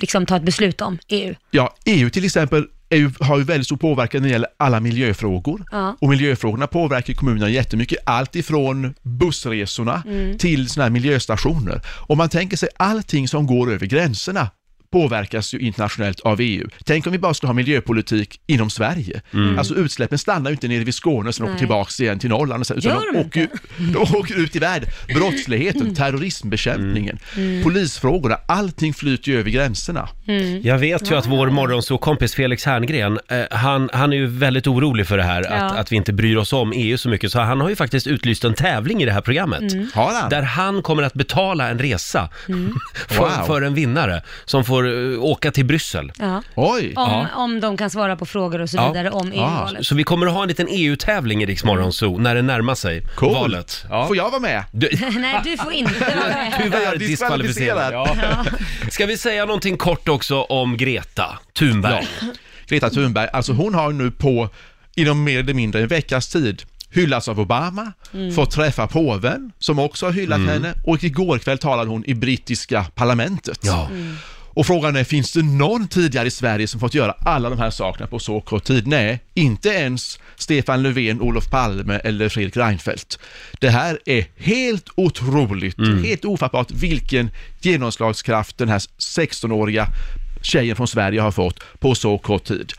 liksom 0.00 0.26
tar 0.26 0.36
ett 0.36 0.42
beslut 0.42 0.80
om 0.80 0.98
EU. 1.08 1.34
Ja, 1.50 1.74
EU 1.84 2.10
till 2.10 2.24
exempel 2.24 2.66
ju, 2.96 3.10
har 3.20 3.38
ju 3.38 3.44
väldigt 3.44 3.66
stor 3.66 3.76
påverkan 3.76 4.22
när 4.22 4.28
det 4.28 4.32
gäller 4.32 4.48
alla 4.56 4.80
miljöfrågor. 4.80 5.64
Ja. 5.72 5.96
Och 6.00 6.08
miljöfrågorna 6.08 6.66
påverkar 6.66 7.14
kommunerna 7.14 7.48
jättemycket. 7.48 7.98
Allt 8.06 8.36
ifrån 8.36 8.94
bussresorna 9.02 10.02
Mm. 10.06 10.38
till 10.38 10.68
sådana 10.68 10.84
här 10.84 10.90
miljöstationer. 10.90 11.80
Om 12.08 12.18
man 12.18 12.28
tänker 12.28 12.56
sig 12.56 12.68
allting 12.76 13.28
som 13.28 13.46
går 13.46 13.72
över 13.72 13.86
gränserna 13.86 14.50
påverkas 14.94 15.54
ju 15.54 15.58
internationellt 15.58 16.20
av 16.20 16.40
EU. 16.40 16.68
Tänk 16.84 17.06
om 17.06 17.12
vi 17.12 17.18
bara 17.18 17.34
skulle 17.34 17.48
ha 17.48 17.54
miljöpolitik 17.54 18.40
inom 18.46 18.70
Sverige. 18.70 19.20
Alltså 19.58 19.74
utsläppen 19.74 20.18
stannar 20.18 20.50
ju 20.50 20.54
inte 20.54 20.68
nere 20.68 20.84
vid 20.84 20.94
Skåne 20.94 21.28
och 21.28 21.34
sen 21.34 21.44
åker 21.44 21.52
Nej. 21.52 21.58
tillbaks 21.58 22.00
igen 22.00 22.18
till 22.18 22.30
Norrland. 22.30 22.60
och 22.60 22.66
sen- 22.66 22.78
Utan 22.78 22.92
de, 23.12 23.12
de 23.12 23.18
åker, 23.26 23.40
ju- 23.40 23.48
de 23.92 24.16
åker 24.16 24.38
ut 24.40 24.56
i 24.56 24.58
världen. 24.58 24.88
Brottsligheten, 25.14 25.94
terrorismbekämpningen, 25.94 27.18
polisfrågorna, 27.62 28.38
allting 28.48 28.94
flyter 28.94 29.30
ju 29.32 29.38
över 29.38 29.50
gränserna. 29.50 30.08
Jag 30.62 30.78
vet 30.78 31.10
ju 31.10 31.14
att 31.16 31.26
vår 31.26 31.50
morgonsåkompis 31.50 32.34
Felix 32.34 32.64
Herngren, 32.64 33.18
eh, 33.28 33.42
han, 33.50 33.90
han 33.92 34.12
är 34.12 34.16
ju 34.16 34.26
väldigt 34.26 34.66
orolig 34.66 35.06
för 35.06 35.16
det 35.16 35.22
här, 35.22 35.40
att, 35.42 35.50
Ja. 35.74 35.78
att 35.80 35.92
vi 35.92 35.96
inte 35.96 36.12
bryr 36.12 36.36
oss 36.36 36.52
om 36.52 36.72
EU 36.76 36.98
så 36.98 37.08
mycket. 37.08 37.32
Så 37.32 37.40
han 37.40 37.60
har 37.60 37.68
ju 37.68 37.76
faktiskt 37.76 38.06
utlyst 38.06 38.44
en 38.44 38.54
tävling 38.54 39.02
i 39.02 39.04
det 39.04 39.12
här 39.12 39.20
programmet. 39.20 39.72
Har 39.94 40.12
han? 40.20 40.30
Där 40.30 40.42
han 40.42 40.82
kommer 40.82 41.02
att 41.02 41.14
betala 41.14 41.68
en 41.68 41.78
resa 41.78 42.28
för, 43.08 43.18
Wow. 43.18 43.46
för 43.46 43.62
en 43.62 43.74
vinnare 43.74 44.22
som 44.44 44.64
får 44.64 44.83
eh, 45.14 45.22
åka 45.24 45.50
till 45.50 45.64
Bryssel. 45.64 46.12
Ja. 46.18 46.42
Oj! 46.54 46.92
Om, 46.96 47.26
om 47.36 47.60
de 47.60 47.76
kan 47.76 47.90
svara 47.90 48.16
på 48.16 48.26
frågor 48.26 48.60
och 48.60 48.70
så 48.70 48.76
Ja. 48.76 48.88
vidare 48.92 49.10
om 49.10 49.32
EU-valet. 49.32 49.86
Så 49.86 49.94
vi 49.94 50.04
kommer 50.04 50.26
att 50.26 50.32
ha 50.32 50.42
en 50.42 50.48
liten 50.48 50.66
EU-tävling 50.70 51.42
i 51.42 51.46
Rix 51.46 51.64
Morgon 51.64 51.92
Zoo 51.92 52.18
när 52.18 52.34
det 52.34 52.42
närmar 52.42 52.74
sig 52.74 53.02
Coolt. 53.16 53.34
valet. 53.34 53.84
Ja. 53.90 54.06
Får 54.06 54.16
jag 54.16 54.30
vara 54.30 54.40
med? 54.40 54.64
Du, 54.72 54.88
Nej, 55.18 55.40
du 55.44 55.56
får 55.56 55.72
inte 55.72 56.00
vara 56.00 56.28
med. 56.28 56.54
tyvärr 56.62 56.96
diskvalificerad. 56.96 57.92
Ja. 57.94 58.44
Ska 58.90 59.06
vi 59.06 59.18
säga 59.18 59.44
någonting 59.44 59.76
kort 59.76 60.08
också 60.08 60.42
om 60.42 60.76
Greta 60.76 61.38
Thunberg? 61.58 62.06
Greta 62.66 62.90
Thunberg, 62.90 63.28
alltså 63.32 63.52
hon 63.52 63.74
har 63.74 63.92
nu 63.92 64.10
på, 64.10 64.48
inom 64.94 65.24
mer 65.24 65.38
eller 65.40 65.54
mindre 65.54 65.80
en 65.82 65.88
veckas 65.88 66.28
tid, 66.28 66.62
hyllats 66.90 67.28
av 67.28 67.40
Obama, 67.40 67.92
fått 68.34 68.50
träffa 68.50 68.86
påven, 68.86 69.52
som 69.58 69.78
också 69.78 70.06
har 70.06 70.12
hyllat 70.12 70.40
henne, 70.40 70.74
och 70.84 71.04
igår 71.04 71.38
kväll 71.38 71.58
talade 71.58 71.90
hon 71.90 72.04
i 72.06 72.14
brittiska 72.14 72.86
parlamentet. 72.94 73.58
Ja. 73.62 73.88
Och 74.54 74.66
frågan 74.66 74.96
är, 74.96 75.04
finns 75.04 75.32
det 75.32 75.42
någon 75.42 75.88
tidigare 75.88 76.28
i 76.28 76.30
Sverige 76.30 76.66
som 76.66 76.80
fått 76.80 76.94
göra 76.94 77.12
alla 77.12 77.50
de 77.50 77.58
här 77.58 77.70
sakerna 77.70 78.06
på 78.06 78.18
så 78.18 78.40
kort 78.40 78.64
tid? 78.64 78.86
Nej, 78.86 79.20
inte 79.34 79.68
ens 79.68 80.18
Stefan 80.36 80.82
Löfven, 80.82 81.20
Olof 81.20 81.50
Palme 81.50 82.00
eller 82.04 82.28
Fredrik 82.28 82.56
Reinfeldt. 82.56 83.18
Det 83.60 83.70
här 83.70 83.98
är 84.06 84.26
helt 84.36 84.88
otroligt, 84.94 85.76
helt 86.04 86.24
ofattbart 86.24 86.70
vilken 86.70 87.30
genomslagskraft 87.60 88.58
den 88.58 88.68
här 88.68 88.78
16-åriga 88.78 89.86
tjejen 90.42 90.76
från 90.76 90.88
Sverige 90.88 91.20
har 91.20 91.30
fått 91.32 91.60
på 91.78 91.94
så 91.94 92.18
kort 92.18 92.44
tid. 92.44 92.72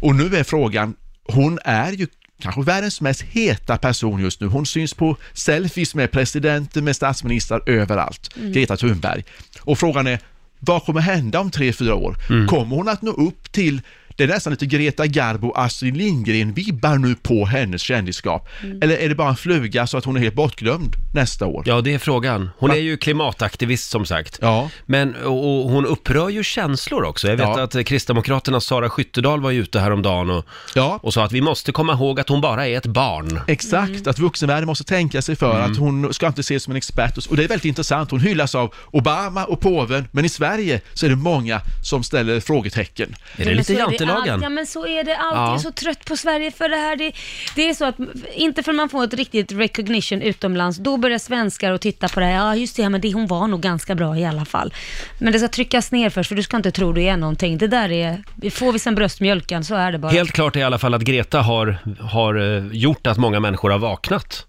Och 0.00 0.14
nu 0.14 0.36
är 0.36 0.44
frågan, 0.44 0.94
hon 1.24 1.58
är 1.64 1.92
ju 1.92 2.06
kanske 2.42 2.62
världens 2.62 3.00
mest 3.00 3.22
heta 3.22 3.78
person 3.78 4.20
just 4.20 4.40
nu. 4.40 4.46
Hon 4.46 4.66
syns 4.66 4.94
på 4.94 5.16
selfies 5.32 5.94
med 5.94 6.10
presidenter, 6.10 6.82
med 6.82 6.96
statsministrar 6.96 7.62
överallt. 7.66 8.34
Greta 8.34 8.76
Thunberg. 8.76 9.24
Och 9.60 9.78
frågan 9.78 10.06
är, 10.06 10.18
vad 10.60 10.84
kommer 10.84 11.00
hända 11.00 11.40
om 11.40 11.50
tre, 11.50 11.72
fyra 11.72 11.94
år? 11.94 12.16
Kommer 12.46 12.76
hon 12.76 12.88
att 12.88 13.02
nå 13.02 13.10
upp 13.10 13.52
till 13.52 13.80
det 14.16 14.24
är 14.24 14.28
nästan 14.28 14.50
lite 14.50 14.66
Greta 14.66 15.06
Garbo, 15.06 15.52
Astrid 15.52 15.96
Lindgren-vibbar 15.96 16.98
nu 16.98 17.14
på 17.14 17.44
hennes 17.44 17.82
kändisskap. 17.82 18.48
Eller 18.82 18.96
är 18.96 19.08
det 19.08 19.14
bara 19.14 19.28
en 19.28 19.36
fluga 19.36 19.86
så 19.86 19.98
att 19.98 20.04
hon 20.04 20.16
är 20.16 20.20
helt 20.20 20.34
bortglömd 20.34 20.96
nästa 21.14 21.46
år? 21.46 21.62
Ja, 21.66 21.80
det 21.80 21.94
är 21.94 21.98
frågan. 21.98 22.50
Hon 22.58 22.68
Va? 22.70 22.76
är 22.76 22.80
ju 22.80 22.96
klimataktivist 22.96 23.90
som 23.90 24.06
sagt. 24.06 24.38
Ja. 24.42 24.70
Men, 24.86 25.14
och, 25.14 25.64
och 25.64 25.70
hon 25.70 25.86
upprör 25.86 26.28
ju 26.28 26.44
känslor 26.44 27.04
också. 27.04 27.28
Jag 27.28 27.36
vet 27.36 27.46
Ja. 27.46 27.62
att 27.62 27.74
eh, 27.74 27.82
Kristdemokraternas 27.82 28.64
Sara 28.64 28.90
Skyttedal 28.90 29.40
var 29.40 29.50
ju 29.50 29.60
ute 29.62 29.80
häromdagen 29.80 30.30
och, 30.30 30.44
Ja. 30.74 30.98
och 31.02 31.14
sa 31.14 31.24
att 31.24 31.32
vi 31.32 31.40
måste 31.40 31.72
komma 31.72 31.92
ihåg 31.92 32.20
att 32.20 32.28
hon 32.28 32.40
bara 32.40 32.66
är 32.66 32.76
ett 32.78 32.86
barn. 32.86 33.40
Exakt, 33.46 34.06
att 34.06 34.18
vuxenvärlden 34.18 34.66
måste 34.66 34.84
tänka 34.84 35.22
sig 35.22 35.36
för 35.36 35.60
att 35.60 35.76
hon 35.76 36.14
ska 36.14 36.26
inte 36.26 36.40
ses 36.40 36.62
som 36.62 36.70
en 36.70 36.76
expert. 36.76 37.26
Och 37.26 37.36
det 37.36 37.44
är 37.44 37.48
väldigt 37.48 37.64
intressant, 37.64 38.10
hon 38.10 38.20
hyllas 38.20 38.54
av 38.54 38.74
Obama 38.90 39.44
och 39.44 39.60
påven, 39.60 40.08
men 40.12 40.24
i 40.24 40.28
Sverige 40.28 40.80
så 40.94 41.06
är 41.06 41.10
det 41.10 41.16
många 41.16 41.60
som 41.84 42.02
ställer 42.02 42.40
frågetecken. 42.40 43.14
Är 43.36 43.44
det 43.44 43.54
lite 43.54 43.74
jantelagen? 44.06 44.42
Ja, 44.42 44.48
men 44.48 44.66
så 44.66 44.86
är 44.86 45.04
det 45.04 45.16
alltid. 45.16 45.38
Ja. 45.38 45.46
Jag 45.46 45.54
är 45.54 45.58
så 45.58 45.72
trött 45.72 46.04
på 46.04 46.16
Sverige 46.16 46.50
för 46.50 46.68
det 46.68 46.76
här. 46.76 46.96
Det, 46.96 47.12
det 47.56 47.68
är 47.68 47.74
så 47.74 47.84
att, 47.84 47.96
inte 48.34 48.62
förrän 48.62 48.76
man 48.76 48.88
får 48.88 49.04
ett 49.04 49.14
riktigt 49.14 49.52
recognition 49.52 50.22
utomlands, 50.22 50.78
då 50.78 50.96
börjar 50.96 51.18
svenskar 51.18 51.72
att 51.72 51.80
titta 51.80 52.08
på 52.08 52.20
det 52.20 52.26
här. 52.26 52.32
Ja, 52.32 52.56
just 52.56 52.76
det, 52.76 52.82
ja, 52.82 52.88
men 52.88 53.00
det, 53.00 53.12
hon 53.12 53.26
var 53.26 53.46
nog 53.46 53.60
ganska 53.60 53.94
bra 53.94 54.16
i 54.16 54.24
alla 54.24 54.44
fall. 54.44 54.74
Men 55.18 55.32
det 55.32 55.38
ska 55.38 55.48
tryckas 55.48 55.92
ner 55.92 56.10
först, 56.10 56.28
för 56.28 56.36
du 56.36 56.42
ska 56.42 56.56
inte 56.56 56.70
tro 56.70 56.92
du 56.92 57.02
är 57.02 57.16
någonting. 57.16 57.58
Det 57.58 57.66
där 57.66 57.92
är, 57.92 58.22
får 58.50 58.72
vi 58.72 58.78
sen 58.78 58.94
bröstmjölken 58.94 59.64
så 59.64 59.74
är 59.74 59.92
det 59.92 59.98
bara. 59.98 60.12
Helt 60.12 60.32
klart 60.32 60.56
är 60.56 60.60
i 60.60 60.62
alla 60.62 60.78
fall 60.78 60.94
att 60.94 61.02
Greta 61.02 61.40
har, 61.40 61.78
har 62.00 62.56
eh, 62.56 62.66
gjort 62.72 63.06
att 63.06 63.16
många 63.16 63.40
människor 63.40 63.70
har 63.70 63.78
vaknat. 63.78 64.46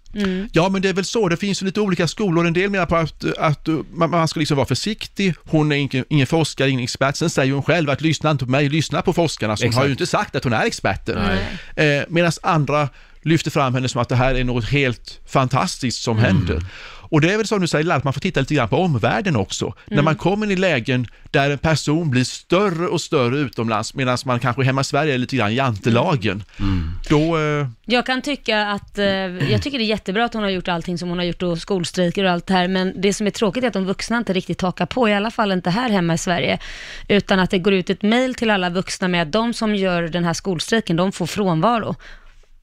Ja, 0.52 0.68
men 0.68 0.82
det 0.82 0.88
är 0.88 0.92
väl 0.92 1.04
så. 1.04 1.28
Det 1.28 1.36
finns 1.36 1.62
ju 1.62 1.66
lite 1.66 1.80
olika 1.80 2.08
skolor. 2.08 2.46
En 2.46 2.52
del 2.52 2.70
menar 2.70 2.86
på 2.86 2.96
att, 2.96 3.24
att 3.38 3.68
uh, 3.68 3.80
man, 3.92 4.10
man 4.10 4.28
ska 4.28 4.40
liksom 4.40 4.56
vara 4.56 4.66
försiktig. 4.66 5.34
Hon 5.44 5.72
är 5.72 5.76
ingen, 5.76 6.04
ingen 6.08 6.26
forskare, 6.26 6.70
ingen 6.70 6.84
expert. 6.84 7.16
Sen 7.16 7.30
säger 7.30 7.52
hon 7.52 7.62
själv 7.62 7.90
att 7.90 8.00
lyssna 8.00 8.30
inte 8.30 8.44
på 8.44 8.50
mig, 8.50 8.68
lyssna 8.68 9.02
på 9.02 9.12
forskarna. 9.12 9.56
Så 9.56 9.64
hon 9.64 9.68
Exakt. 9.68 9.80
har 9.80 9.86
ju 9.86 9.92
inte 9.92 10.06
sagt 10.06 10.36
att 10.36 10.44
hon 10.44 10.52
är 10.52 10.66
experten. 10.66 11.18
Eh, 11.76 12.02
Medan 12.08 12.32
andra 12.42 12.88
lyfter 13.22 13.50
fram 13.50 13.74
henne 13.74 13.88
som 13.88 14.02
att 14.02 14.08
det 14.08 14.16
här 14.16 14.34
är 14.34 14.44
något 14.44 14.64
helt 14.64 15.20
fantastiskt 15.26 16.02
som 16.02 16.18
händer. 16.18 16.62
Och 17.10 17.20
det 17.20 17.32
är 17.32 17.36
väl 17.36 17.46
som 17.46 17.60
du 17.60 17.66
säger, 17.66 17.90
att 17.90 18.04
man 18.04 18.12
får 18.12 18.20
titta 18.20 18.40
lite 18.40 18.54
grann 18.54 18.68
på 18.68 18.76
omvärlden 18.76 19.36
också. 19.36 19.74
När 19.86 20.02
man 20.02 20.16
kommer 20.16 20.50
i 20.50 20.56
lägen 20.56 21.06
där 21.30 21.50
en 21.50 21.58
person 21.58 22.10
blir 22.10 22.24
större 22.24 22.86
och 22.86 23.00
större 23.00 23.38
utomlands 23.38 23.94
medan 23.94 24.18
man 24.24 24.40
kanske 24.40 24.62
hemma 24.62 24.80
i 24.80 24.84
Sverige 24.84 25.14
är 25.14 25.18
lite 25.18 25.36
grann 25.36 25.54
jantelagen. 25.54 26.44
Då, 27.08 27.38
eh, 27.38 27.66
Jag 27.84 28.06
kan 28.06 28.22
tycka 28.22 28.66
att, 28.66 28.98
eh, 28.98 29.04
jag 29.06 29.62
tycker 29.62 29.78
det 29.78 29.84
är 29.84 29.86
jättebra 29.86 30.24
att 30.24 30.34
hon 30.34 30.42
har 30.42 30.50
gjort 30.50 30.68
allting 30.68 30.98
som 30.98 31.08
hon 31.08 31.18
har 31.18 31.24
gjort 31.24 31.42
och 31.42 31.58
skolstrejker 31.58 32.24
och 32.24 32.30
allt 32.30 32.46
det 32.46 32.54
här, 32.54 32.68
men 32.68 33.00
det 33.00 33.14
som 33.14 33.26
är 33.26 33.30
tråkigt 33.30 33.64
är 33.64 33.68
att 33.68 33.72
de 33.74 33.84
vuxna 33.84 34.16
inte 34.18 34.32
riktigt 34.32 34.60
hakar 34.60 34.86
på, 34.86 35.08
i 35.08 35.14
alla 35.14 35.30
fall 35.30 35.52
inte 35.52 35.70
här 35.70 35.90
hemma 35.90 36.14
i 36.14 36.18
Sverige, 36.18 36.58
utan 37.08 37.38
att 37.38 37.50
det 37.50 37.58
går 37.58 37.72
ut 37.72 37.90
ett 37.90 38.02
mail 38.02 38.34
till 38.34 38.50
alla 38.50 38.70
vuxna 38.70 39.08
med 39.08 39.22
att 39.22 39.32
de 39.32 39.54
som 39.54 39.74
gör 39.74 40.02
den 40.02 40.24
här 40.24 40.34
skolstrejken, 40.34 40.96
de 40.96 41.12
får 41.12 41.26
frånvaro. 41.26 41.96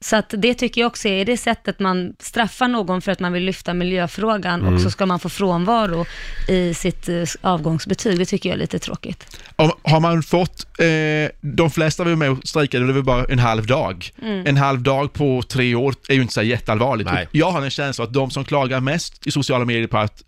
Så 0.06 0.16
att 0.16 0.34
det 0.38 0.54
tycker 0.54 0.80
jag 0.80 0.88
också 0.88 1.08
är 1.08 1.24
det 1.24 1.36
sättet 1.36 1.80
man 1.80 2.14
straffar 2.18 2.68
någon 2.68 3.02
för 3.02 3.12
att 3.12 3.20
man 3.20 3.32
vill 3.32 3.42
lyfta 3.42 3.74
miljöfrågan 3.74 4.74
och 4.74 4.80
så 4.80 4.90
ska 4.90 5.06
man 5.06 5.20
få 5.20 5.28
frånvaro 5.28 6.06
i 6.48 6.74
sitt 6.74 7.08
eh, 7.08 7.24
avgångsbetyg. 7.40 8.18
Det 8.18 8.24
tycker 8.24 8.48
jag 8.48 8.54
är 8.54 8.58
lite 8.58 8.78
tråkigt. 8.78 9.40
Om, 9.56 9.72
har 9.82 10.00
man 10.00 10.22
fått, 10.22 10.80
eh, 10.80 11.30
de 11.40 11.70
flesta 11.70 12.04
var 12.04 12.16
med 12.16 12.30
och 12.30 12.38
strejkade, 12.44 12.86
det 12.86 12.92
var 12.92 13.02
bara 13.02 13.24
en 13.24 13.38
halv 13.38 13.66
dag. 13.66 14.10
En 14.22 14.56
halv 14.56 14.82
dag 14.82 15.12
på 15.12 15.42
tre 15.42 15.74
år 15.74 15.94
är 16.08 16.14
ju 16.14 16.22
inte 16.22 16.34
så 16.34 16.42
jätteallvarligt. 16.42 17.10
Nej. 17.12 17.28
Jag 17.32 17.50
har 17.50 17.62
en 17.62 17.70
känsla 17.70 18.04
att 18.04 18.12
de 18.12 18.30
som 18.30 18.44
klagar 18.44 18.80
mest 18.80 19.26
i 19.26 19.30
sociala 19.30 19.64
medier 19.64 19.86
på 19.86 19.98
att 19.98 20.22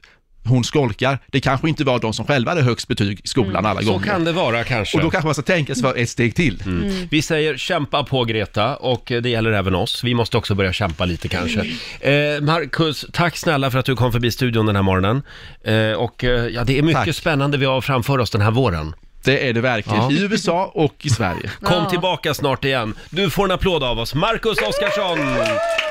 hon 0.49 0.65
skolkar, 0.65 1.19
det 1.27 1.41
kanske 1.41 1.69
inte 1.69 1.85
var 1.85 1.99
de 1.99 2.13
som 2.13 2.27
själva 2.27 2.51
hade 2.51 2.63
högst 2.63 2.89
betyg 2.89 3.21
i 3.25 3.29
skolan 3.29 3.67
alla 3.67 3.83
Så 3.83 3.93
gånger. 3.93 4.07
kan 4.07 4.25
det 4.25 4.33
vara 4.33 4.65
kanske. 4.65 4.97
Och 4.97 5.03
då 5.05 5.11
kanske 5.11 5.27
man 5.27 5.35
ska 5.35 5.43
tänka 5.43 5.75
sig 5.75 5.83
för 5.83 5.97
ett 5.99 6.09
steg 6.11 6.35
till. 6.35 6.63
Mm. 6.67 7.07
Vi 7.11 7.23
säger 7.23 7.57
kämpa 7.57 8.05
på 8.05 8.25
Greta 8.25 8.77
och 8.77 9.03
det 9.23 9.29
gäller 9.29 9.53
även 9.53 9.75
oss. 9.75 10.05
Vi 10.05 10.15
måste 10.15 10.37
också 10.37 10.55
börja 10.55 10.73
kämpa 10.73 11.05
lite 11.05 11.29
kanske. 11.29 11.61
Eh, 12.01 12.41
Marcus, 12.41 13.07
tack 13.13 13.37
snälla 13.37 13.71
för 13.71 13.79
att 13.79 13.87
du 13.87 13.97
kom 13.97 14.13
förbi 14.13 14.31
studion 14.31 14.67
den 14.67 14.77
här 14.77 14.83
morgonen. 14.83 15.23
Eh, 15.65 15.93
och 15.93 16.25
eh, 16.25 16.31
ja, 16.47 16.65
det 16.65 16.79
är 16.79 16.83
mycket 16.83 17.05
Tack. 17.05 17.15
spännande 17.17 17.59
vi 17.59 17.67
har 17.67 17.81
framför 17.81 18.19
oss 18.19 18.31
den 18.31 18.41
här 18.41 18.51
våren. 18.51 18.95
Det 19.25 19.49
är 19.49 19.53
det 19.53 19.61
verkligen, 19.61 19.99
Ja. 20.03 20.11
i 20.13 20.23
USA 20.23 20.71
och 20.75 20.95
i 21.03 21.11
Sverige. 21.11 21.51
Kom 21.63 21.83
Ja. 21.83 21.91
tillbaka 21.91 22.35
snart 22.35 22.65
igen. 22.65 22.95
Du 23.11 23.31
får 23.31 23.45
en 23.45 23.51
applåd 23.51 23.85
av 23.85 23.99
oss. 23.99 24.15
Marcus 24.15 24.59
Oskarsson! 24.63 25.19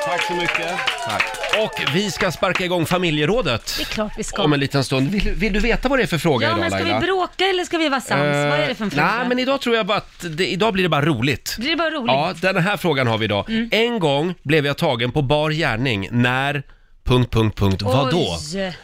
Tack 0.06 0.22
så 0.28 0.34
mycket. 0.34 0.80
Tack. 1.08 1.24
Och 1.64 1.82
vi 1.94 2.12
ska 2.12 2.32
sparka 2.32 2.66
igång 2.66 2.86
familjerådet. 2.86 3.74
Det 3.78 3.84
är 3.84 3.86
klart 3.86 4.12
vi 4.18 4.24
ska. 4.24 4.44
Om 4.44 4.54
en 4.54 4.60
liten 4.60 4.84
stund. 4.84 5.10
Vill, 5.12 5.32
vill 5.36 5.54
du 5.54 5.60
veta 5.60 5.90
vad 5.90 6.00
det 6.00 6.04
är 6.04 6.08
för 6.08 6.18
fråga 6.18 6.48
Ja, 6.48 6.52
idag 6.52 6.60
men 6.60 6.72
ska 6.72 6.80
Laila? 6.80 7.00
vi 7.00 7.06
bråka 7.06 7.46
eller 7.46 7.64
ska 7.64 7.78
vi 7.78 7.90
vara 7.90 8.02
sams? 8.02 8.22
Eh, 8.22 8.50
Vad 8.50 8.60
är 8.60 8.68
det 8.68 8.76
för 8.76 8.84
en 8.86 8.92
fråga? 8.92 9.12
Nej, 9.18 9.28
men 9.28 9.40
idag 9.40 9.62
tror 9.62 9.76
jag 9.76 9.86
bara 9.86 9.98
att 9.98 10.26
det, 10.30 10.48
idag 10.48 10.74
blir 10.74 10.84
det 10.84 10.90
bara 10.90 11.06
roligt. 11.06 11.56
Blir 11.60 11.70
det 11.70 11.76
bara 11.76 11.90
roligt? 11.90 12.08
Ja, 12.44 12.52
den 12.54 12.64
här 12.64 12.78
frågan 12.78 13.08
har 13.08 13.18
vi 13.18 13.26
idag. 13.26 13.50
Mm. 13.50 13.70
En 13.72 14.00
gång 14.00 14.34
blev 14.44 14.66
jag 14.66 14.78
tagen 14.78 15.12
på 15.12 15.22
bar 15.22 15.52
gärning 15.52 16.08
när... 16.12 16.64
Punkt, 17.08 17.32
punkt, 17.32 17.56
punkt. 17.60 17.82
Vadå? 17.82 18.38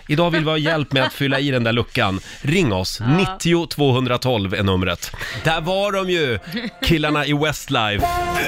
Idag 0.07 0.31
vill 0.31 0.43
vi 0.43 0.49
ha 0.49 0.57
hjälp 0.57 0.91
med 0.93 1.03
att 1.03 1.13
fylla 1.13 1.39
i 1.39 1.51
den 1.51 1.63
där 1.63 1.71
luckan. 1.73 2.19
Ring 2.41 2.73
oss, 2.73 2.99
90 3.39 3.67
212 3.67 4.53
är 4.53 4.63
numret. 4.63 5.11
Där 5.43 5.61
var 5.61 5.91
de 5.91 6.09
ju, 6.09 6.39
killarna 6.85 7.25
i 7.25 7.33
Westlife. 7.33 8.07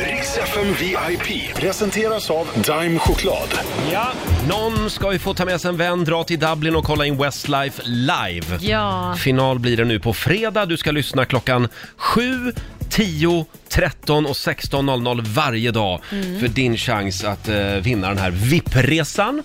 Riks 0.10 0.38
FM 0.38 0.74
VIP 0.80 1.56
presenteras 1.56 2.30
av 2.30 2.48
Dime 2.56 3.00
Choklad. 3.00 3.50
Ja, 3.92 4.08
någon 4.50 4.90
ska 4.90 5.14
ju 5.14 5.20
få 5.20 5.34
ta 5.34 5.46
med 5.46 5.62
sig 5.62 5.70
en 5.70 5.78
vän, 5.78 6.04
dra 6.04 6.24
till 6.24 6.40
Dublin 6.40 6.76
och 6.76 6.84
kolla 6.86 7.06
in 7.06 7.18
Westlife 7.18 7.82
live. 7.86 8.58
Ja. 8.60 9.16
Final 9.20 9.60
blir 9.60 9.78
det 9.78 9.86
nu 9.86 10.00
på 10.00 10.14
fredag. 10.14 10.66
Du 10.66 10.78
ska 10.78 10.92
lyssna 10.92 11.26
klockan 11.26 11.68
7, 11.98 12.22
10, 12.90 13.46
13 13.70 14.26
och 14.26 14.32
16.00 14.36 15.22
varje 15.22 15.72
dag 15.72 16.02
Mm. 16.12 16.40
för 16.40 16.48
din 16.48 16.78
chans 16.78 17.24
att 17.24 17.48
eh, 17.48 17.56
vinna 17.66 18.08
den 18.10 18.18
här 18.18 18.30
VIP-resan. 18.32 19.44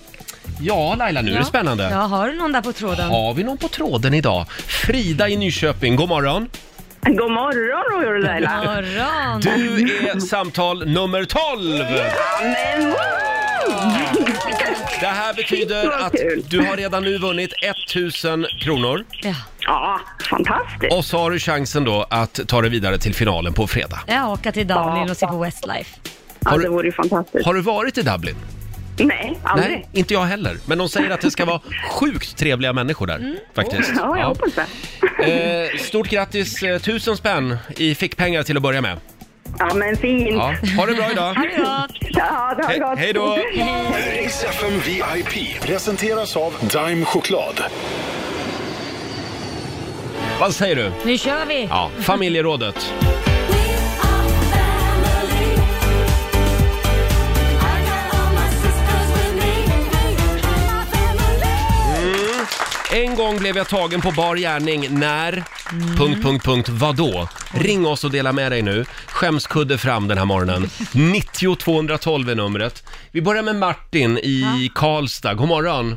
Ja, 0.61 0.95
Laila, 0.95 1.21
nu 1.21 1.33
är 1.35 1.39
det 1.39 1.45
spännande. 1.45 1.89
Ja, 1.91 1.97
har 1.97 2.27
du 2.27 2.35
någon 2.35 2.51
där 2.51 2.61
på 2.61 2.73
tråden? 2.73 3.09
Har 3.09 3.33
vi 3.33 3.43
någon 3.43 3.57
på 3.57 3.67
tråden 3.67 4.13
idag? 4.13 4.45
Frida 4.67 5.29
i 5.29 5.37
Nyköping, 5.37 5.95
god 5.95 6.09
morgon. 6.09 6.49
God 7.05 7.31
morgon 7.31 7.53
Roger 8.01 8.13
och 8.15 8.19
Laila. 8.23 8.55
God 8.57 8.65
morgon. 8.65 9.41
Du 9.41 10.07
är 10.09 10.19
samtal 10.19 10.87
nummer 10.87 11.25
12! 11.25 11.85
Men, 12.41 12.89
woo! 12.89 12.95
Det 14.99 15.07
här 15.07 15.33
betyder 15.33 15.85
Vad 15.85 16.01
att 16.01 16.11
kul. 16.11 16.43
du 16.49 16.59
har 16.59 16.77
redan 16.77 17.03
nu 17.03 17.17
vunnit 17.17 17.53
1000 17.61 18.45
kronor. 18.59 19.05
Ja. 19.21 19.33
Ja, 19.59 19.99
fantastiskt. 20.29 20.93
Och 20.93 21.05
så 21.05 21.17
har 21.17 21.31
du 21.31 21.39
chansen 21.39 21.83
då 21.83 22.05
att 22.09 22.39
ta 22.47 22.61
dig 22.61 22.69
vidare 22.69 22.97
till 22.97 23.15
finalen 23.15 23.53
på 23.53 23.67
fredag. 23.67 23.99
Jag 24.07 24.29
åka 24.31 24.51
till 24.51 24.67
Dublin 24.67 25.09
och 25.09 25.17
se 25.17 25.27
på 25.27 25.37
Westlife. 25.37 25.95
Ja, 26.39 26.49
Har 26.51 26.59
det 26.59 26.69
vore 26.69 26.87
ju 26.87 26.91
fantastiskt. 26.91 27.45
Har 27.45 27.53
du 27.53 27.61
varit 27.61 27.97
i 27.97 28.01
Dublin? 28.01 28.35
Nej, 28.97 29.37
aldrig. 29.43 29.69
Nej, 29.71 29.87
inte 29.93 30.13
jag 30.13 30.21
heller. 30.21 30.57
Men 30.65 30.77
de 30.77 30.89
säger 30.89 31.09
att 31.09 31.21
det 31.21 31.31
ska 31.31 31.45
vara 31.45 31.61
sjukt 31.91 32.37
trevliga 32.37 32.73
människor 32.73 33.07
där, 33.07 33.35
faktiskt. 33.55 33.89
Mm. 33.89 33.99
Ja, 34.03 34.17
jag 34.19 34.25
hoppas 34.27 34.49
det. 35.17 35.67
Eh, 35.71 35.77
stort 35.79 36.09
grattis, 36.09 36.63
eh, 36.63 36.79
tusen 36.79 37.17
spänn 37.17 37.57
i 37.77 37.95
fickpengar 37.95 38.43
till 38.43 38.57
att 38.57 38.63
börja 38.63 38.81
med. 38.81 38.97
Ja, 39.59 39.73
men 39.73 39.95
fint. 39.97 40.27
Ja, 40.31 40.55
ha 40.77 40.85
det 40.85 40.93
bra 40.93 41.11
idag. 41.11 41.35
Ja, 41.57 41.87
det 42.57 42.63
har 42.65 42.73
He- 42.73 42.79
gått. 42.89 42.99
hej 42.99 43.13
då. 43.13 43.37
Riks 44.21 44.43
FM 44.43 44.79
VIP 44.85 45.59
presenteras 45.61 46.37
av 46.37 46.53
Dime 46.61 47.05
Choklad. 47.05 47.61
Vad 50.39 50.55
säger 50.55 50.75
du? 50.75 50.91
Nu 51.05 51.17
kör 51.17 51.45
vi. 51.45 51.67
Ja, 51.69 51.89
familjerådet. 51.99 52.93
En 62.93 63.15
gång 63.15 63.37
blev 63.37 63.57
jag 63.57 63.67
tagen 63.69 64.01
på 64.01 64.11
bar 64.11 64.35
gärning 64.35 64.87
när... 64.99 65.43
Punkt, 65.97 66.23
punkt, 66.23 66.45
punkt, 66.45 66.69
vadå? 66.69 67.27
Ring 67.53 67.87
oss 67.87 68.03
och 68.03 68.11
dela 68.11 68.31
med 68.33 68.51
dig 68.51 68.61
nu. 68.61 68.85
Skämskudde 69.07 69.77
fram 69.77 70.07
den 70.07 70.17
här 70.17 70.25
morgonen. 70.25 70.67
90 71.11 71.55
212 71.55 72.29
är 72.29 72.35
numret. 72.35 72.83
Vi 73.11 73.21
börjar 73.21 73.43
med 73.43 73.55
Martin 73.55 74.17
i 74.17 74.71
Karlstad. 74.75 75.33
God 75.33 75.47
morgon. 75.47 75.95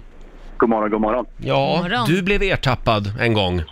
God 0.56 0.68
morgon, 0.68 0.90
god 0.90 1.00
morgon. 1.00 1.26
Ja, 1.36 1.72
God 1.82 1.90
morgon. 1.90 2.06
du 2.08 2.22
blev 2.22 2.42
ertappad 2.42 3.12
en 3.20 3.34
gång. 3.34 3.62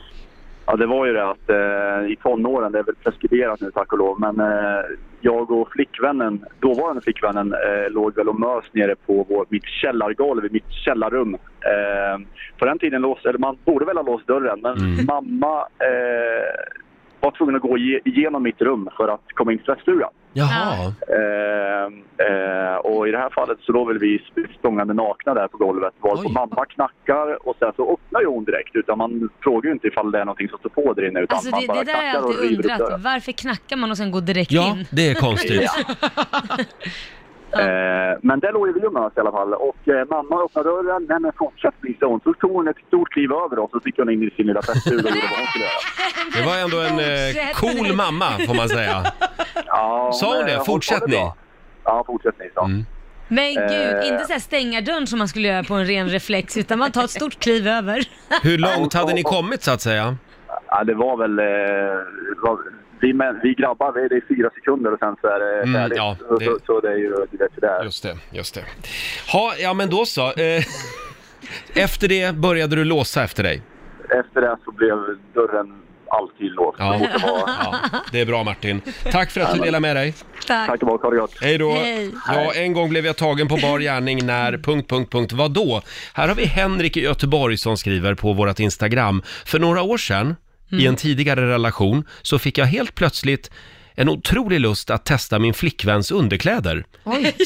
Ja, 0.67 0.77
det 0.77 0.87
var 0.87 1.07
ju 1.07 1.13
det 1.13 1.31
att 1.31 1.51
eh, 1.51 2.13
i 2.13 2.17
tonåren, 2.23 2.73
det 2.73 2.79
är 2.79 2.83
väl 2.83 2.95
preskriberat 2.95 3.61
nu 3.61 3.71
tack 3.71 3.93
och 3.93 3.99
lov, 3.99 4.21
men 4.21 4.41
eh, 4.41 4.85
jag 5.21 5.51
och 5.51 5.73
flickvännen, 5.73 6.45
dåvarande 6.61 7.01
flickvännen, 7.03 7.53
eh, 7.53 7.91
låg 7.91 8.17
väl 8.17 8.29
och 8.29 8.41
mös 8.41 8.65
nere 8.73 8.95
på 9.07 9.27
vår, 9.29 9.47
mitt 9.49 9.65
källargolv 9.65 10.45
i 10.47 10.49
mitt 10.53 10.73
källarrum. 10.73 11.35
Eh, 11.35 12.21
på 12.59 12.65
den 12.65 12.79
tiden 12.79 13.03
lås, 13.03 13.25
eller 13.25 13.39
man 13.39 13.57
borde 13.65 13.85
väl 13.85 13.97
ha 13.97 14.03
låst 14.05 14.27
dörren, 14.27 14.61
men 14.63 14.77
Mm. 14.77 15.07
mamma 15.07 15.59
eh, 15.61 16.73
var 17.23 17.31
tvungen 17.31 17.57
att 17.57 17.63
gå 17.63 17.79
ige- 17.79 18.01
igenom 18.05 18.43
mitt 18.43 18.61
rum 18.61 18.89
för 18.97 19.09
att 19.09 19.21
komma 19.35 19.53
in 19.53 19.59
till 19.59 19.67
tvättstugan. 19.67 20.11
Jaha. 20.33 20.93
Eh, 21.19 21.87
eh, 22.27 22.77
och 22.77 23.09
i 23.09 23.11
det 23.11 23.19
här 23.19 23.31
fallet 23.31 23.59
så 23.61 23.73
låg 23.73 23.89
väl 23.89 23.99
vi 23.99 24.23
stångande 24.59 24.95
nakna 24.95 25.35
där 25.35 25.49
på 25.49 25.57
golvet. 25.57 25.95
Varpå 26.01 26.21
Oj. 26.27 26.33
mamma 26.33 26.65
knackar 26.65 27.49
och 27.49 27.57
sen 27.59 27.73
så 27.77 27.93
öppnar 27.93 28.21
ju 28.21 28.27
hon 28.27 28.45
direkt. 28.45 28.77
Utan 28.77 28.99
man 28.99 29.29
frågar 29.43 29.67
ju 29.69 29.73
inte 29.73 29.87
ifall 29.87 30.11
det 30.11 30.21
är 30.21 30.25
någonting 30.25 30.49
som 30.49 30.59
står 30.59 30.71
på 30.71 30.93
där 30.93 31.09
inne. 31.09 31.21
Utan 31.21 31.37
Alltså 31.37 31.51
man 31.51 31.61
det, 31.61 31.67
bara 31.67 31.79
det 31.79 31.85
där 31.85 31.95
har 31.95 32.03
jag 32.03 32.13
knackar 32.13 32.25
och 32.29 32.31
alltid 32.35 32.51
river 32.51 32.59
upp 32.59 32.65
undrat. 32.65 32.79
dörren. 32.79 33.03
Varför 33.03 33.33
knackar 33.33 33.77
man 33.77 33.91
och 33.91 33.97
sen 33.97 34.11
går 34.11 34.21
direkt 34.21 34.53
Ja, 34.53 34.67
in? 34.79 34.87
det 34.91 35.09
är 35.11 35.15
konstigt. 35.15 35.63
Eh, 37.61 38.19
men 38.23 38.41
där 38.41 38.53
låg 38.53 38.75
vi 38.75 38.87
och 38.87 38.93
mös 38.93 39.13
i 39.17 39.21
alla 39.21 39.31
fall. 39.33 39.55
Och 39.55 39.89
eh, 39.89 40.07
mamma 40.11 40.45
öppnade 40.45 40.69
dörren. 40.69 41.07
Nej 41.09 41.21
men 41.21 41.33
fortsätt 41.39 41.75
ni, 41.81 41.97
sa 42.01 42.07
hon. 42.07 42.21
Så 42.25 42.33
tog 42.35 42.51
hon 42.53 42.69
ett 42.69 42.77
stort 42.89 43.13
kliv 43.13 43.33
över 43.33 43.59
oss 43.59 43.73
och 43.73 43.83
så 43.83 43.89
gick 43.89 43.99
hon 43.99 44.11
in 44.11 44.23
i 44.23 44.31
sin 44.31 44.47
lilla 44.47 44.63
tvättstuga 44.63 44.97
och 45.09 45.17
gjorde 45.17 45.27
vad 45.31 45.39
hon 45.39 45.47
skulle 45.49 45.65
göra. 45.65 45.81
Det 46.37 46.43
var 46.51 46.57
ändå 46.65 46.79
en 46.81 46.99
eh, 46.99 47.53
cool 47.55 47.97
mamma, 47.97 48.31
får 48.47 48.55
man 48.55 48.69
säga. 48.69 49.05
Ja, 49.67 50.11
Sa 50.15 50.37
hon 50.37 50.47
det? 50.47 50.65
Fortsätt 50.67 51.01
det 51.01 51.07
ni? 51.07 51.17
bra. 51.17 51.37
Ja, 51.85 52.05
fortsätt 52.07 52.35
ni, 52.39 52.51
sa 52.55 52.65
Mm. 52.65 52.85
Men 53.29 53.55
gud, 53.55 53.97
Eh. 54.03 54.09
inte 54.09 54.25
så 54.25 54.33
här 54.33 54.41
stänga 54.41 54.81
dörren 54.81 55.07
som 55.07 55.19
man 55.19 55.29
skulle 55.29 55.49
göra 55.49 55.65
på 55.65 55.75
en 55.75 55.87
ren 55.87 56.09
reflex, 56.09 56.57
utan 56.57 56.79
man 56.79 56.93
tar 56.93 57.05
ett 57.05 57.11
stort 57.11 57.39
kliv 57.39 57.69
över. 57.69 58.05
Hur 58.43 58.59
långt 58.59 58.95
hade 58.95 59.13
ni 59.15 59.23
kommit 59.23 59.63
så 59.63 59.71
att 59.71 59.81
säga? 59.81 60.17
Ja, 60.69 60.85
det 60.85 60.95
var 60.95 61.17
väl... 61.17 61.39
Eh, 61.39 61.45
var, 62.43 62.59
vi, 63.03 63.13
män, 63.13 63.41
vi 63.43 63.55
grabbar, 63.55 63.93
det 64.09 64.17
är 64.17 64.23
fyra 64.37 64.51
sekunder 64.55 64.93
och 64.93 64.99
sen 64.99 65.17
så 65.21 65.27
är 65.27 65.41
det 65.41 65.63
Mm, 65.63 65.75
färdigt. 65.75 65.97
ja, 65.99 66.17
så, 66.29 66.39
det- 66.39 66.45
så, 66.45 66.59
så 66.67 66.81
det 66.81 66.89
är 66.89 66.97
ju, 66.97 67.09
du 67.31 67.37
vet 67.37 67.51
hur 67.55 67.61
det 67.61 67.67
är. 67.69 67.85
Just 67.85 68.03
det, 68.03 68.17
just 68.31 68.55
det. 68.55 68.65
Ha, 69.33 69.55
ja 69.59 69.75
men 69.75 69.91
då 69.91 70.05
så. 70.07 70.33
Eh, 70.33 70.63
efter 71.75 72.09
det 72.09 72.35
började 72.35 72.77
du 72.77 72.85
låsa 72.85 73.25
efter 73.25 73.43
dig. 73.43 73.63
Efter 74.21 74.41
det 74.41 74.57
så 74.65 74.73
blev 74.73 74.97
dörren 75.35 75.79
alltid 76.11 76.53
låst. 76.53 76.77
Ja. 76.79 77.01
Ja, 77.47 77.75
det 78.13 78.21
är 78.21 78.27
bra 78.27 78.45
Martin. 78.45 78.81
Tack 79.11 79.31
för 79.31 79.41
att 79.41 79.55
du 79.55 79.59
delade 79.61 79.81
med 79.81 79.97
dig. 79.97 80.15
Tack. 80.47 80.69
Tack 80.69 80.83
och 80.83 80.89
bock, 80.89 81.03
ha 81.03 81.11
det 81.11 81.17
gott. 81.17 81.35
Hej 81.41 81.59
då. 81.59 81.73
Hej. 81.73 82.11
Ja, 82.29 82.53
en 82.55 82.73
gång 82.73 82.89
blev 82.91 83.07
jag 83.07 83.17
tagen 83.17 83.49
på 83.49 83.57
bar 83.57 83.79
gärning 83.81 84.27
när... 84.27 84.53
Punkt, 84.59 84.91
punkt, 84.91 85.13
punkt, 85.13 85.33
vadå? 85.33 85.83
Här 86.15 86.29
har 86.29 86.35
vi 86.35 86.45
Henrik 86.45 86.97
i 86.97 87.01
Göteborg 87.01 87.57
som 87.57 87.77
skriver 87.77 88.15
på 88.15 88.33
vårt 88.33 88.59
Instagram. 88.61 89.23
För 89.47 89.59
några 89.59 89.83
år 89.83 89.99
sedan, 89.99 90.37
i 90.73 90.87
en 90.87 90.97
tidigare 90.97 91.49
relation, 91.49 92.05
så 92.23 92.39
fick 92.39 92.59
jag 92.59 92.67
helt 92.67 92.95
plötsligt 92.95 93.51
en 93.95 94.09
otrolig 94.09 94.61
lust 94.61 94.91
att 94.91 95.05
testa 95.05 95.39
min 95.39 95.55
flickväns 95.55 96.11
underkläder. 96.11 96.85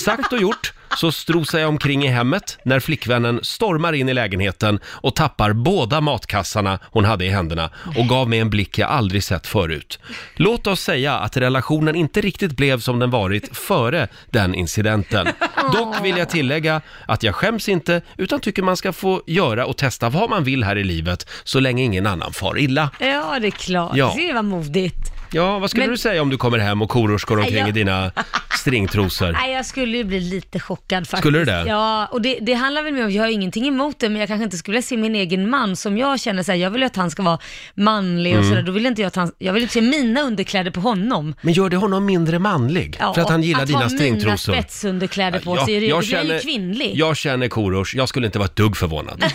Sagt 0.05 0.33
och 0.33 0.41
gjort 0.41 0.73
så 0.97 1.13
strosar 1.13 1.59
jag 1.59 1.69
omkring 1.69 2.05
i 2.05 2.09
hemmet 2.09 2.59
när 2.63 2.81
flickvännen 2.81 3.41
stormar 3.43 3.93
in 3.93 4.09
i 4.09 4.15
lägenheten 4.15 4.81
och 4.87 5.15
tappar 5.15 5.53
båda 5.53 6.01
matkassarna 6.01 6.79
hon 6.83 7.05
hade 7.05 7.25
i 7.25 7.29
händerna 7.29 7.71
och 7.97 8.09
gav 8.09 8.29
mig 8.29 8.39
en 8.39 8.51
blick 8.51 8.79
jag 8.79 8.91
aldrig 8.91 9.25
sett 9.25 9.47
förut. 9.47 9.99
Låt 10.35 10.67
oss 10.67 10.81
säga 10.81 11.15
att 11.15 11.37
relationen 11.37 11.95
inte 11.95 12.21
riktigt 12.21 12.53
blev 12.53 12.81
som 12.81 12.99
den 12.99 13.11
varit 13.11 13.57
före 13.57 14.09
den 14.31 14.55
incidenten. 14.55 15.27
Dock 15.73 16.05
vill 16.05 16.17
jag 16.17 16.29
tillägga 16.29 16.81
att 17.07 17.23
jag 17.23 17.35
skäms 17.35 17.69
inte 17.69 18.03
utan 18.17 18.41
tycker 18.41 18.63
man 18.63 18.77
ska 18.77 18.93
få 18.93 19.23
göra 19.27 19.67
och 19.67 19.77
testa 19.77 20.09
vad 20.09 20.31
man 20.31 20.45
vill 20.45 20.65
här 20.65 20.77
i 20.79 20.85
livet 20.85 21.27
så 21.45 21.61
länge 21.61 21.83
ingen 21.83 22.07
annan 22.07 22.33
far 22.33 22.59
illa. 22.59 22.91
Ja, 22.99 23.39
det 23.41 23.47
är 23.47 23.51
klart. 23.51 23.97
Ja. 23.97 24.15
Det 24.17 24.33
var 24.33 24.43
modigt. 24.43 25.16
Ja, 25.31 25.59
vad 25.59 25.71
skulle 25.71 25.83
Men- 25.85 25.91
du 25.91 25.99
säga 25.99 26.23
om 26.23 26.31
du 26.31 26.37
kommer 26.37 26.59
hem 26.59 26.83
och 26.83 26.89
koror 26.91 27.23
går 27.27 27.37
omkring 27.39 27.59
jag- 27.59 27.69
i 27.69 27.73
dina 27.73 28.11
stringtrosor? 28.59 29.33
Nej, 29.33 29.53
jag 29.53 29.67
skulle 29.67 29.97
ju 29.97 30.05
bli 30.05 30.21
lite 30.21 30.61
chockad 30.61 31.09
faktiskt. 31.09 31.21
Skulle 31.21 31.39
du 31.39 31.45
det? 31.45 31.65
Ja, 31.67 32.07
och 32.07 32.23
det, 32.23 32.39
det 32.43 32.55
handlar 32.55 32.83
väl 32.83 32.93
med 32.95 33.07
att 33.07 33.13
jag 33.13 33.23
har 33.23 33.29
ingenting 33.31 33.69
emot 33.69 33.99
det, 33.99 34.09
men 34.09 34.21
jag 34.21 34.29
kanske 34.29 34.45
inte 34.45 34.57
skulle 34.57 34.73
vilja 34.73 34.83
se 34.87 34.97
min 34.97 35.15
egen 35.15 35.51
man 35.51 35.77
som 35.77 35.99
jag 35.99 36.21
känner 36.21 36.43
så 36.43 36.53
här, 36.53 36.59
jag 36.59 36.71
vill 36.71 36.81
ju 36.81 36.87
att 36.87 36.97
han 36.97 37.11
ska 37.11 37.23
vara 37.23 37.39
manlig 37.75 38.33
och 38.33 38.39
Mm. 38.39 38.51
sådär. 38.51 38.63
Då 38.63 38.73
vill 38.73 38.87
inte 38.87 39.03
jag 39.03 39.07
att 39.07 39.17
han, 39.17 39.33
jag 39.39 39.53
vill 39.53 39.63
inte 39.63 39.75
se 39.75 39.81
mina 39.81 40.21
underkläder 40.21 40.71
på 40.71 40.81
honom. 40.81 41.35
Men 41.41 41.53
gör 41.55 41.69
det 41.71 41.77
honom 41.77 42.07
mindre 42.07 42.39
manlig? 42.39 42.97
Ja, 43.01 43.15
för 43.15 43.21
att 43.21 43.31
han 43.31 43.43
gillar 43.43 43.61
att 43.61 43.67
dina 43.67 43.79
ha 43.79 43.89
stringtrosor? 43.89 44.53
mina 44.53 44.63
spetsunderkläder 44.63 45.39
på 45.41 45.57
sig, 45.57 45.65
det, 45.67 45.73
det 45.73 45.99
blir 45.99 46.15
jag 46.15 46.25
ju 46.25 46.39
kvinnlig. 46.41 46.93
jag 46.95 47.17
känner 47.17 47.49
Korosh, 47.49 47.97
jag 47.97 48.09
skulle 48.09 48.27
inte 48.27 48.39
vara 48.39 48.47
ett 48.47 48.57
dugg 48.57 48.77
förvånad. 48.77 49.25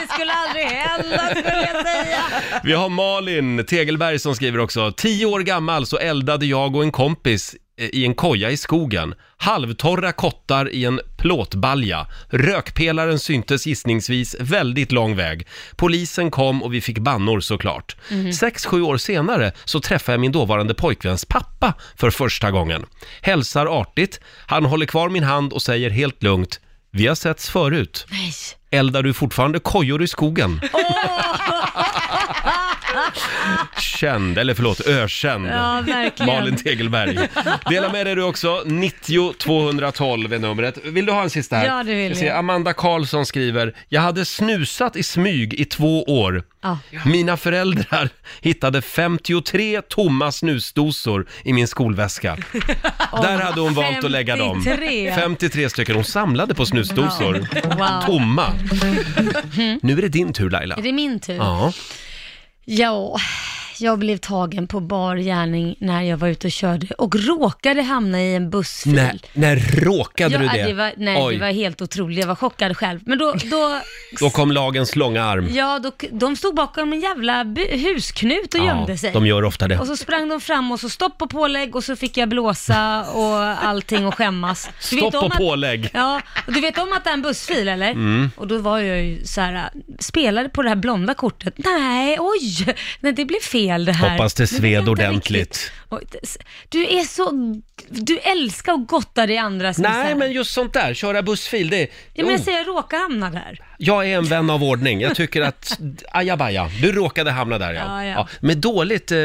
det 0.00 0.14
skulle 0.14 0.32
aldrig 0.32 0.64
hända 0.64 1.28
skulle 1.28 1.68
jag 1.72 1.86
säga. 1.86 2.24
Vi 2.64 2.72
har 2.72 2.88
Malin 2.88 3.64
Tegelberg 3.64 4.18
som 4.18 4.34
skriver 4.34 4.58
också. 4.58 4.92
Tio 4.96 5.26
år 5.26 5.40
gammal 5.40 5.86
så 5.86 5.98
eldade 5.98 6.46
jag 6.46 6.76
och 6.76 6.82
en 6.82 6.92
kompis 6.92 7.54
eh, 7.80 7.86
i 7.92 8.04
en 8.06 8.14
koja 8.14 8.50
i 8.50 8.56
skogen. 8.56 9.14
Halvtorra 9.36 10.12
kottar 10.12 10.68
i 10.68 10.84
en 10.84 11.00
plåtbalja. 11.16 12.06
Rökpelaren 12.30 13.18
syntes 13.18 13.66
gissningsvis 13.66 14.36
väldigt 14.40 14.92
lång 14.92 15.16
väg. 15.16 15.46
Polisen 15.76 16.30
kom 16.30 16.62
och 16.62 16.74
vi 16.74 16.80
fick 16.80 16.98
bannor 16.98 17.40
såklart. 17.40 17.96
Mhm. 18.10 18.32
Sex, 18.32 18.66
sju 18.66 18.82
år 18.82 18.96
senare 18.96 19.52
så 19.64 19.80
träffade 19.80 20.12
jag 20.14 20.20
min 20.20 20.32
dåvarande 20.32 20.74
pojkväns 20.74 21.24
pappa 21.24 21.74
för 21.96 22.10
första 22.10 22.50
gången. 22.50 22.86
Hälsar 23.20 23.80
artigt, 23.80 24.20
han 24.46 24.64
håller 24.64 24.86
kvar 24.86 25.08
min 25.08 25.24
hand 25.24 25.52
och 25.52 25.62
säger 25.62 25.90
helt 25.90 26.22
lugnt 26.22 26.60
vi 26.96 27.06
har 27.06 27.14
setts 27.14 27.50
förut. 27.50 28.06
Nej. 28.10 28.32
Eldar 28.76 29.02
du 29.02 29.14
fortfarande 29.14 29.58
kojor 29.58 30.02
i 30.02 30.08
skogen? 30.08 30.60
Känd, 33.96 34.38
eller 34.38 34.54
förlåt, 34.54 34.80
ökänd. 34.86 35.46
Ja, 35.46 35.82
verkligen. 35.86 36.32
Malin 36.32 36.56
Tegelberg. 36.56 37.18
Dela 37.70 37.92
med 37.92 38.06
dig 38.06 38.14
du 38.14 38.22
också, 38.22 38.62
90 38.66 39.32
212 39.32 40.32
är 40.32 40.38
numret. 40.38 40.78
Vill 40.84 41.06
du 41.06 41.12
ha 41.12 41.22
en 41.22 41.30
sista 41.30 41.56
här? 41.56 41.66
Ja, 41.66 41.82
det 41.82 41.94
vill 41.94 42.08
Jag 42.08 42.16
ser 42.16 42.26
jag. 42.26 42.36
Amanda 42.36 42.72
Karlsson 42.72 43.26
skriver, 43.26 43.74
jag 43.88 44.00
hade 44.00 44.24
snusat 44.24 44.96
i 44.96 45.02
smyg 45.02 45.54
i 45.54 45.64
två 45.64 46.02
år. 46.02 46.42
Ja. 46.62 46.78
Mina 47.04 47.36
föräldrar 47.36 48.08
hittade 48.40 48.82
53 48.82 49.82
tomma 49.82 50.32
snusdosor 50.32 51.26
i 51.44 51.52
min 51.52 51.68
skolväska. 51.68 52.36
Där 53.22 53.38
hade 53.38 53.60
hon 53.60 53.74
valt 53.74 54.04
att 54.04 54.10
lägga 54.10 54.36
dem. 54.36 54.62
53. 54.62 55.12
53 55.14 55.70
stycken. 55.70 55.94
Hon 55.94 56.04
samlade 56.04 56.54
på 56.54 56.66
snusdosor. 56.66 57.46
Wow. 57.76 58.06
Tomma. 58.06 58.52
Nu 59.82 59.98
är 59.98 60.02
det 60.02 60.08
din 60.08 60.32
tur 60.32 60.50
Laila. 60.50 60.74
Är 60.74 60.82
det 60.82 60.92
min 60.92 61.20
tur? 61.20 61.36
Ja. 61.36 61.72
Ja, 62.64 63.16
jag 63.80 63.98
blev 63.98 64.16
tagen 64.16 64.66
på 64.66 64.80
bar 64.80 65.16
gärning 65.16 65.76
när 65.78 66.02
jag 66.02 66.16
var 66.16 66.28
ute 66.28 66.46
och 66.46 66.50
körde 66.52 66.86
och 66.98 67.14
råkade 67.14 67.82
hamna 67.82 68.22
i 68.22 68.34
en 68.34 68.50
bussfil. 68.50 68.94
När, 68.94 69.20
när 69.32 69.56
råkade 69.80 70.34
ja, 70.34 70.38
du 70.40 70.48
det? 70.48 70.64
det 70.66 70.74
var, 70.74 70.92
nej, 70.96 71.22
Oj, 71.22 71.34
det 71.34 71.40
var 71.40 71.52
helt 71.52 71.82
otroligt. 71.82 72.18
Jag 72.18 72.26
var 72.26 72.34
chockad 72.34 72.76
själv. 72.76 73.00
Men 73.06 73.18
då, 73.18 73.32
då, 73.44 73.80
då 74.20 74.30
kom 74.30 74.52
lagens 74.52 74.96
långa 74.96 75.24
arm. 75.24 75.48
ja, 75.54 75.78
då, 75.78 75.92
de 76.12 76.36
stod 76.36 76.54
bakom 76.54 76.92
en 76.92 77.00
jävla 77.00 77.44
bu- 77.44 77.94
husknut 77.94 78.54
och 78.54 78.64
gömde 78.66 78.98
sig. 78.98 79.12
de 79.12 79.26
gör 79.26 79.44
ofta 79.44 79.68
det. 79.68 79.78
Och 79.78 79.86
så 79.86 79.96
sprang 79.96 80.28
de 80.28 80.40
fram 80.40 80.72
och 80.72 80.80
så 80.80 80.88
stopp 80.88 81.22
och 81.22 81.30
pålägg 81.30 81.76
och 81.76 81.84
så 81.84 81.96
fick 81.96 82.16
jag 82.16 82.28
blåsa 82.28 83.02
och 83.10 83.36
allting 83.66 84.06
och 84.06 84.14
skämmas. 84.14 84.70
Du 84.90 84.96
vet 84.96 85.04
Stopp 85.08 85.14
om 85.14 85.26
och 85.26 85.32
att- 85.32 85.38
pålägg. 85.38 85.90
Ja, 85.94 86.20
och 86.46 86.52
du 86.52 86.60
vet 86.60 86.78
om 86.78 86.92
att 86.92 87.04
det 87.04 87.10
är 87.10 87.14
en 87.14 87.22
bussfil 87.22 87.68
eller? 87.68 87.90
Mm. 87.90 88.30
Och 88.36 88.46
då 88.46 88.58
var 88.58 88.78
jag 88.78 89.02
ju 89.04 89.24
så 89.24 89.40
här, 89.40 89.70
spelade 90.00 90.48
på 90.48 90.62
det 90.62 90.68
här 90.68 90.76
blonda 90.76 91.14
kortet. 91.14 91.54
Nej, 91.56 92.16
oj, 92.20 92.74
nej 93.00 93.12
det 93.12 93.24
blev 93.24 93.40
fel 93.40 93.65
det 93.84 93.92
här. 93.92 94.10
Hoppas 94.10 94.34
det 94.34 94.46
sved 94.46 94.88
ordentligt. 94.88 95.72
Du 96.68 96.84
är 96.84 97.04
så, 97.04 97.32
du 97.88 98.18
älskar 98.18 98.72
att 98.72 98.86
gotta 98.86 99.26
dig 99.26 99.36
i 99.36 99.38
andras 99.38 99.78
Nej, 99.78 100.02
misär. 100.04 100.14
men 100.14 100.32
just 100.32 100.52
sånt 100.52 100.72
där, 100.72 100.94
köra 100.94 101.22
bussfil, 101.22 101.70
det... 101.70 101.80
Ja, 101.80 101.86
men 102.24 102.26
jag 102.26 102.40
Oh, 102.40 102.44
säger 102.44 102.58
jag 102.58 102.68
råkar 102.68 102.98
hamna 102.98 103.30
där. 103.30 103.60
jag 103.78 104.06
är 104.10 104.16
en 104.16 104.24
vän 104.24 104.50
av 104.50 104.64
ordning. 104.64 105.00
Jag 105.00 105.16
tycker 105.16 105.42
att, 105.42 105.78
ajabaja, 106.10 106.70
du 106.82 106.92
råkade 106.92 107.30
hamna 107.30 107.58
där 107.58 107.72
ja. 107.72 108.04
Ja, 108.04 108.10
ja. 108.10 108.28
Men 108.40 108.60
dåligt, 108.60 109.12
eh, 109.12 109.18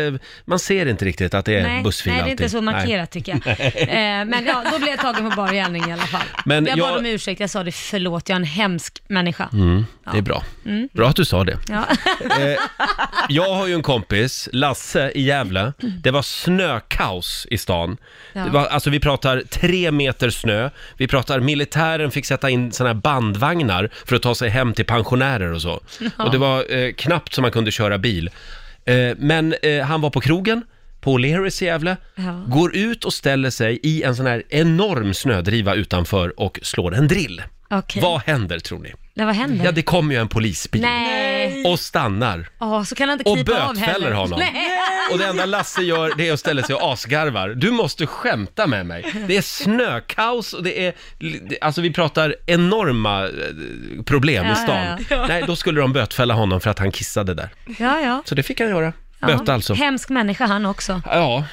man 0.46 0.60
ser 0.60 0.86
inte 0.86 1.06
riktigt 1.06 1.34
att 1.34 1.46
det 1.46 1.54
är 1.60 1.64
nej, 1.64 1.84
bussfil 1.84 2.12
nej, 2.14 2.18
det 2.18 2.22
är 2.22 2.32
alltid. 2.32 2.42
inte 2.46 2.50
så 2.50 2.62
markerat 2.62 3.12
tycker 3.12 3.32
jag. 3.46 3.60
Eh, 3.92 4.26
men 4.26 4.46
ja, 4.46 4.64
då 4.72 4.78
blev 4.78 4.90
jag 4.90 5.00
tagen 5.00 5.30
på 5.30 5.36
bar 5.36 5.52
gärning 5.54 5.90
i 5.90 5.94
alla 5.94 6.02
fall. 6.04 6.22
Men 6.46 6.66
jag 6.66 6.78
jag- 6.78 6.90
bad 6.90 6.98
om 7.00 7.06
ursäkt, 7.06 7.40
jag 7.42 7.50
sa 7.50 7.64
det 7.64 7.72
förlåt, 7.72 8.30
jag 8.30 8.36
är 8.36 8.40
en 8.40 8.44
hemsk 8.44 9.02
människa. 9.08 9.50
Mm, 9.54 9.86
det 10.12 10.18
är 10.18 10.22
bra. 10.22 10.44
Mm. 10.66 10.90
Bra 10.94 11.10
att 11.10 11.16
du 11.16 11.26
sa 11.26 11.44
det. 11.44 11.58
Ja. 11.70 11.86
Eh, 12.42 12.58
jag 13.30 13.54
har 13.54 13.68
ju 13.68 13.74
en 13.74 13.84
kompis, 13.84 14.50
Lasse 14.54 15.12
i 15.16 15.22
Gävle. 15.22 15.74
Det 16.04 16.12
var 16.12 16.22
snökaos 16.22 17.48
i 17.52 17.58
stan. 17.58 17.98
Ja. 18.42 18.46
Det 18.46 18.52
var, 18.52 18.66
alltså 18.66 18.90
vi 18.90 19.00
pratar 19.00 19.44
tre 19.50 19.92
meter 19.92 20.30
snö. 20.30 20.70
Vi 20.98 21.08
pratar 21.08 21.40
militären 21.40 22.12
fick 22.12 22.26
sätta 22.26 22.50
in 22.50 22.72
såna 22.72 22.90
här 22.90 22.94
bandvagnar 22.94 23.90
för 24.06 24.16
att 24.16 24.22
ta 24.22 24.36
sig 24.36 24.50
hem 24.50 24.74
till 24.74 24.86
pensionärer 24.86 25.54
och 25.54 25.62
så. 25.62 25.82
Ja. 26.00 26.24
Och 26.26 26.32
det 26.32 26.38
var 26.38 26.74
eh, 26.76 26.92
knappt 26.94 27.34
som 27.34 27.42
man 27.42 27.52
kunde 27.52 27.72
köra 27.72 27.98
bil. 27.98 28.30
Eh, 28.86 28.96
men 29.18 29.56
eh, 29.62 29.82
han 29.86 30.02
var 30.02 30.10
på 30.10 30.22
krogen 30.22 30.62
på 31.02 31.18
O'Learys 31.18 31.64
i 31.64 31.66
Gävle, 31.66 31.98
Ja. 32.16 32.44
går 32.48 32.76
ut 32.76 33.06
och 33.06 33.14
ställer 33.14 33.50
sig 33.50 33.80
i 33.84 34.04
en 34.04 34.16
sån 34.16 34.26
här 34.26 34.44
enorm 34.50 35.14
snödriva 35.14 35.76
utanför 35.76 36.40
och 36.40 36.60
slår 36.64 36.96
en 36.96 37.08
drill. 37.08 37.42
Okej. 37.70 38.02
Vad 38.02 38.22
händer 38.22 38.60
tror 38.60 38.80
ni? 38.80 38.94
Nej, 39.14 39.26
vad 39.26 39.36
händer? 39.36 39.66
Ja, 39.66 39.72
det 39.72 39.82
kommer 39.82 40.16
ju 40.16 40.22
en 40.22 40.28
polisbil 40.28 40.82
Nej. 40.82 41.31
Och 41.66 41.80
stannar. 41.80 42.50
Ja, 42.60 42.86
så 42.86 42.96
kan 42.96 43.10
han 43.10 43.20
inte 43.20 43.30
Och 43.30 43.36
klipa 43.38 43.62
av 43.64 43.74
bötfäller 43.74 43.94
heller. 43.94 44.12
honom. 44.12 44.40
Nej. 44.40 44.54
Och 45.12 45.18
det 45.18 45.26
enda 45.26 45.46
Lasse 45.46 45.82
gör 45.82 46.12
det 46.18 46.28
är 46.30 46.34
att 46.34 46.40
ställa 46.40 46.64
sig 46.64 46.76
och 46.76 46.94
asgarvar. 46.94 47.50
Du 47.50 47.72
måste 47.72 48.08
skämta 48.08 48.68
med 48.68 48.86
mig. 48.86 49.06
Det 49.28 49.38
är 49.38 49.42
snökaos 49.42 50.54
och 50.54 50.64
det 50.64 50.86
är, 50.88 50.94
alltså 51.62 51.82
vi 51.82 51.94
pratar 51.94 52.36
enorma 52.46 53.24
eh, 53.24 53.32
problem 54.06 54.46
Ja, 54.46 54.52
i 54.54 54.56
stan. 54.56 55.06
ja. 55.10 55.26
Nej, 55.28 55.44
då 55.48 55.56
skulle 55.56 55.82
de 55.82 55.94
bötfälla 55.94 56.34
honom 56.34 56.62
för 56.62 56.70
att 56.70 56.80
han 56.80 56.92
kissade 56.92 57.34
där. 57.34 57.50
Ja, 57.80 58.00
ja. 58.02 58.24
Så 58.26 58.36
det 58.36 58.44
fick 58.44 58.60
han 58.60 58.70
göra. 58.70 58.94
ja. 59.20 59.28
Böta 59.28 59.54
alltså. 59.54 59.74
Hemsk 59.74 60.10
människa 60.10 60.46
han 60.46 60.66
också. 60.66 61.02
Ja, 61.06 61.44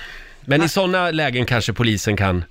men 0.41 0.63
i 0.63 0.69
sådana 0.69 1.11
lägen 1.11 1.47
kanske 1.47 1.73
polisen 1.73 2.17
kan... 2.17 2.45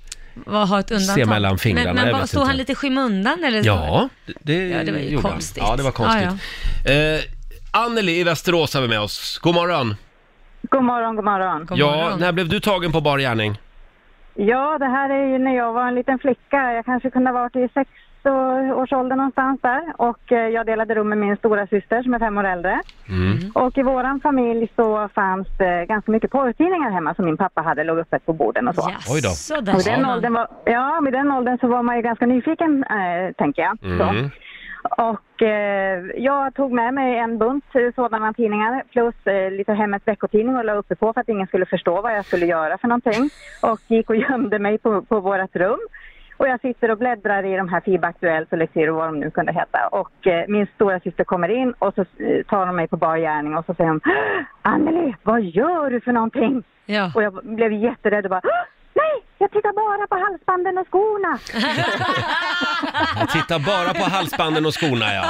Vad 0.46 0.68
har 0.68 0.80
ett 0.80 0.90
undantag. 0.90 1.14
Se 1.16 1.24
mellan 1.24 1.58
fingrarna, 1.58 1.92
Men, 1.92 2.02
men 2.04 2.12
vad, 2.12 2.20
vet 2.20 2.30
stod 2.30 2.40
inte. 2.42 2.48
han 2.50 2.56
lite 2.56 2.72
i 2.72 2.74
skymundan 2.74 3.44
eller? 3.44 3.62
så? 3.62 3.66
Ja, 3.66 4.08
det, 4.42 4.68
Ja, 4.68 4.84
det 4.84 4.92
var 4.92 4.98
ju 4.98 5.08
gjorde 5.08 5.28
konstigt. 5.28 5.62
han. 5.62 5.70
Ja, 5.70 5.76
det 5.76 5.82
var 5.82 5.90
konstigt. 5.90 6.22
Ja, 6.84 6.92
Eh, 6.92 7.20
Anneli 7.70 8.20
i 8.20 8.24
Västerås 8.24 8.74
har 8.74 8.82
vi 8.82 8.88
med 8.88 9.00
oss. 9.00 9.38
God 9.38 9.54
morgon. 9.54 9.94
God 10.62 10.84
morgon, 10.84 11.16
god 11.16 11.24
morgon. 11.24 11.66
ja, 11.70 12.16
när 12.20 12.32
blev 12.32 12.48
du 12.48 12.60
tagen 12.60 12.92
på 12.92 13.00
bar 13.00 13.18
gärning? 13.18 13.58
Ja, 14.34 14.78
det 14.78 14.86
här 14.86 15.10
är 15.10 15.26
ju 15.26 15.38
när 15.38 15.56
jag 15.56 15.72
var 15.72 15.88
en 15.88 15.94
liten 15.94 16.18
flicka. 16.18 16.72
Jag 16.72 16.84
kanske 16.84 17.10
kunde 17.10 17.30
ha 17.30 17.38
varit 17.38 17.56
i 17.56 17.68
sex 17.74 17.90
års 18.74 18.92
ålder 18.92 19.16
någonstans 19.16 19.60
där. 19.62 19.92
Och 19.96 20.32
eh, 20.32 20.48
jag 20.48 20.66
delade 20.66 20.94
rum 20.94 21.08
med 21.08 21.18
min 21.18 21.36
stora 21.36 21.66
syster 21.66 22.02
som 22.02 22.14
är 22.14 22.18
fem 22.18 22.38
år 22.38 22.44
äldre. 22.44 22.80
Mm. 23.08 23.50
Och 23.54 23.78
i 23.78 23.82
våran 23.82 24.20
familj 24.20 24.68
så 24.76 25.08
fanns 25.14 25.48
det 25.58 25.86
ganska 25.88 26.12
mycket 26.12 26.30
porrtidningar 26.30 26.90
hemma 26.90 27.14
som 27.14 27.24
min 27.24 27.36
pappa 27.36 27.60
hade, 27.62 27.84
låg 27.84 27.98
öppet 27.98 28.26
på 28.26 28.32
borden 28.32 28.68
och 28.68 28.74
så. 28.74 28.90
Oj 29.14 29.20
då. 29.22 29.28
Så 29.28 29.56
Och 29.56 29.80
i 29.80 29.90
den 29.90 30.06
åldern 30.06 30.32
var, 30.32 30.48
ja, 30.64 31.00
med 31.00 31.12
den 31.12 31.30
åldern 31.30 31.58
så 31.60 31.66
var 31.68 31.82
man 31.82 31.96
ju 31.96 32.02
ganska 32.02 32.26
nyfiken, 32.26 32.84
äh, 32.84 33.32
tänker 33.32 33.62
jag. 33.62 33.78
Så. 33.80 34.04
Mm. 34.04 34.30
Och 34.82 35.42
eh, 35.42 36.04
jag 36.16 36.54
tog 36.54 36.72
med 36.72 36.94
mig 36.94 37.18
en 37.18 37.38
bunt 37.38 37.64
sådana 37.94 38.32
tidningar 38.32 38.82
plus 38.90 39.26
eh, 39.26 39.50
lite 39.50 39.72
Hemmets 39.72 40.08
veckotidning 40.08 40.56
och 40.56 40.64
la 40.64 40.74
uppe 40.74 40.96
på 40.96 41.12
för 41.12 41.20
att 41.20 41.28
ingen 41.28 41.46
skulle 41.46 41.66
förstå 41.66 42.00
vad 42.02 42.16
jag 42.16 42.24
skulle 42.24 42.46
göra 42.46 42.78
för 42.78 42.88
någonting. 42.88 43.30
Och 43.62 43.80
gick 43.86 44.10
och 44.10 44.16
gömde 44.16 44.58
mig 44.58 44.78
på, 44.78 45.02
på 45.02 45.20
vårat 45.20 45.56
rum. 45.56 45.80
Och 46.36 46.48
jag 46.48 46.60
sitter 46.60 46.90
och 46.90 46.98
bläddrar 46.98 47.44
i 47.44 47.56
de 47.56 47.68
här 47.68 47.80
FIB 47.80 48.04
Aktuellt 48.04 48.52
och 48.52 48.58
Lexiro 48.58 48.94
vad 48.94 49.08
de 49.08 49.20
nu 49.20 49.30
kunde 49.30 49.52
heta. 49.52 49.88
Och 49.92 50.26
eh, 50.26 50.44
min 50.48 50.66
stora 50.74 51.00
syster 51.00 51.24
kommer 51.24 51.48
in 51.48 51.72
och 51.78 51.94
så 51.94 52.00
eh, 52.00 52.42
tar 52.46 52.66
de 52.66 52.76
mig 52.76 52.88
på 52.88 52.96
bar 52.96 53.16
gärning 53.16 53.56
och 53.56 53.64
så 53.64 53.74
säger 53.74 53.90
hon 53.90 54.00
Anneli, 54.62 55.14
vad 55.22 55.42
gör 55.42 55.90
du 55.90 56.00
för 56.00 56.12
någonting? 56.12 56.62
Ja. 56.86 57.12
Och 57.14 57.22
jag 57.22 57.40
blev 57.42 57.72
jätterädd 57.72 58.24
och 58.24 58.30
bara 58.30 58.40
Nej, 58.94 59.22
jag 59.38 59.50
tittar 59.52 59.72
bara 59.72 60.06
på 60.06 60.16
halsbanden 60.24 60.78
och 60.78 60.86
skorna. 60.86 61.38
Jag 63.18 63.30
tittar 63.30 63.58
bara 63.58 63.94
på 63.94 64.04
halsbanden 64.04 64.66
och 64.66 64.74
skorna 64.74 65.14
ja. 65.14 65.24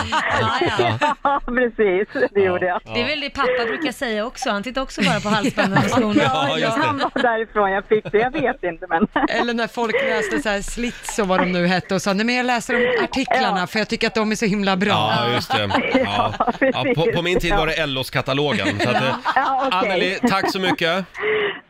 ja. 0.78 1.14
Ja, 1.22 1.40
precis. 1.46 2.28
Det 2.34 2.40
gjorde 2.40 2.66
jag. 2.66 2.80
Det 2.94 3.02
är 3.02 3.06
väl 3.06 3.20
det 3.20 3.30
pappa 3.30 3.64
brukar 3.66 3.92
säga 3.92 4.26
också. 4.26 4.50
Han 4.50 4.62
tittar 4.62 4.82
också 4.82 5.02
bara 5.02 5.20
på 5.20 5.28
halsbanden 5.28 5.78
och 5.78 5.90
skorna. 5.90 6.22
Ja, 6.22 6.58
ja, 6.58 6.78
han 6.82 6.98
var 6.98 7.22
därifrån 7.22 7.70
jag 7.70 7.84
fick 7.84 8.12
det. 8.12 8.18
Jag 8.18 8.30
vet 8.30 8.62
inte, 8.62 8.86
men... 8.88 9.06
Eller 9.28 9.54
när 9.54 9.66
folk 9.66 9.94
läste 9.94 10.42
så 10.42 10.48
här 10.48 10.62
slits 10.62 11.18
och 11.18 11.28
vad 11.28 11.40
de 11.40 11.52
nu 11.52 11.66
hette 11.66 11.94
och 11.94 12.02
sa, 12.02 12.12
nej 12.12 12.26
men 12.26 12.34
jag 12.34 12.46
läser 12.46 12.74
de 12.74 13.04
artiklarna 13.04 13.66
för 13.66 13.78
jag 13.78 13.88
tycker 13.88 14.06
att 14.06 14.14
de 14.14 14.30
är 14.30 14.36
så 14.36 14.46
himla 14.46 14.76
bra. 14.76 15.14
Ja, 15.16 15.32
just 15.34 15.50
det. 15.52 15.70
Ja. 16.04 16.34
Ja, 16.60 16.84
på, 16.96 17.12
på 17.12 17.22
min 17.22 17.40
tid 17.40 17.54
var 17.54 17.66
det 17.66 17.86
LOs-katalogen. 17.86 18.80
Så 18.80 18.90
att, 18.90 18.96
eh, 18.96 19.14
Ja, 19.34 19.62
okej. 19.66 19.78
Anneli, 19.90 20.18
tack 20.28 20.52
så 20.52 20.58
mycket. 20.60 21.04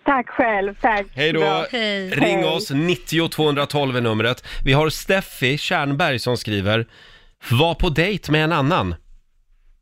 Tack 0.05 0.29
själv, 0.29 0.75
tack. 0.81 1.07
Hej 1.15 1.33
då. 1.33 1.41
Bra. 1.41 1.65
Ring 2.29 2.45
oss, 2.47 2.71
90 2.71 3.29
212 3.29 3.97
är 3.97 4.01
numret. 4.01 4.45
Vi 4.65 4.73
har 4.73 4.91
Steffi 4.91 5.59
Tjärnberg 5.59 6.19
som 6.19 6.37
skriver, 6.37 6.87
var 7.51 7.75
på 7.75 7.89
dejt 7.89 8.33
med 8.33 8.45
en 8.45 8.53
annan. 8.53 8.95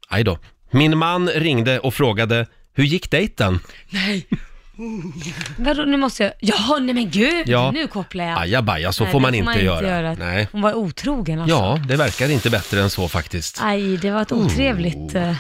Aj 0.09 0.25
då. 0.25 0.39
Min 0.71 0.99
man 0.99 1.29
ringde 1.29 1.79
och 1.79 1.95
frågade, 1.95 2.47
hur 2.75 2.85
gick 2.85 3.11
dejten? 3.11 3.61
Nej. 3.91 4.27
Vadå, 5.59 5.83
nu 5.85 5.97
måste 5.97 6.23
jag... 6.23 6.33
Jaha, 6.41 6.79
nej 6.79 6.95
men 6.95 7.11
gud, 7.11 7.49
Ja. 7.49 7.71
nu 7.71 7.87
kopplar 7.87 8.25
jag. 8.25 8.39
Ajabaja, 8.43 8.93
så 8.93 9.03
Nej, 9.05 9.13
får 9.13 9.19
det 9.19 9.23
man 9.23 9.35
inte 9.35 9.65
göra. 9.65 10.15
Nej. 10.15 10.49
Hon 10.53 10.63
var 10.63 10.75
otrogen 10.75 11.41
alltså. 11.41 11.57
Ja, 11.57 11.81
det 11.89 11.97
verkar 11.97 12.29
inte 12.31 12.51
bättre 12.51 12.81
än 12.81 12.91
så 12.91 13.09
faktiskt. 13.09 13.59
Aj, 13.63 13.97
det 13.97 14.11
var 14.11 14.23
ett 14.23 14.33
Oh. 14.33 14.47
otrevligt... 14.47 15.15
eh, 15.15 15.35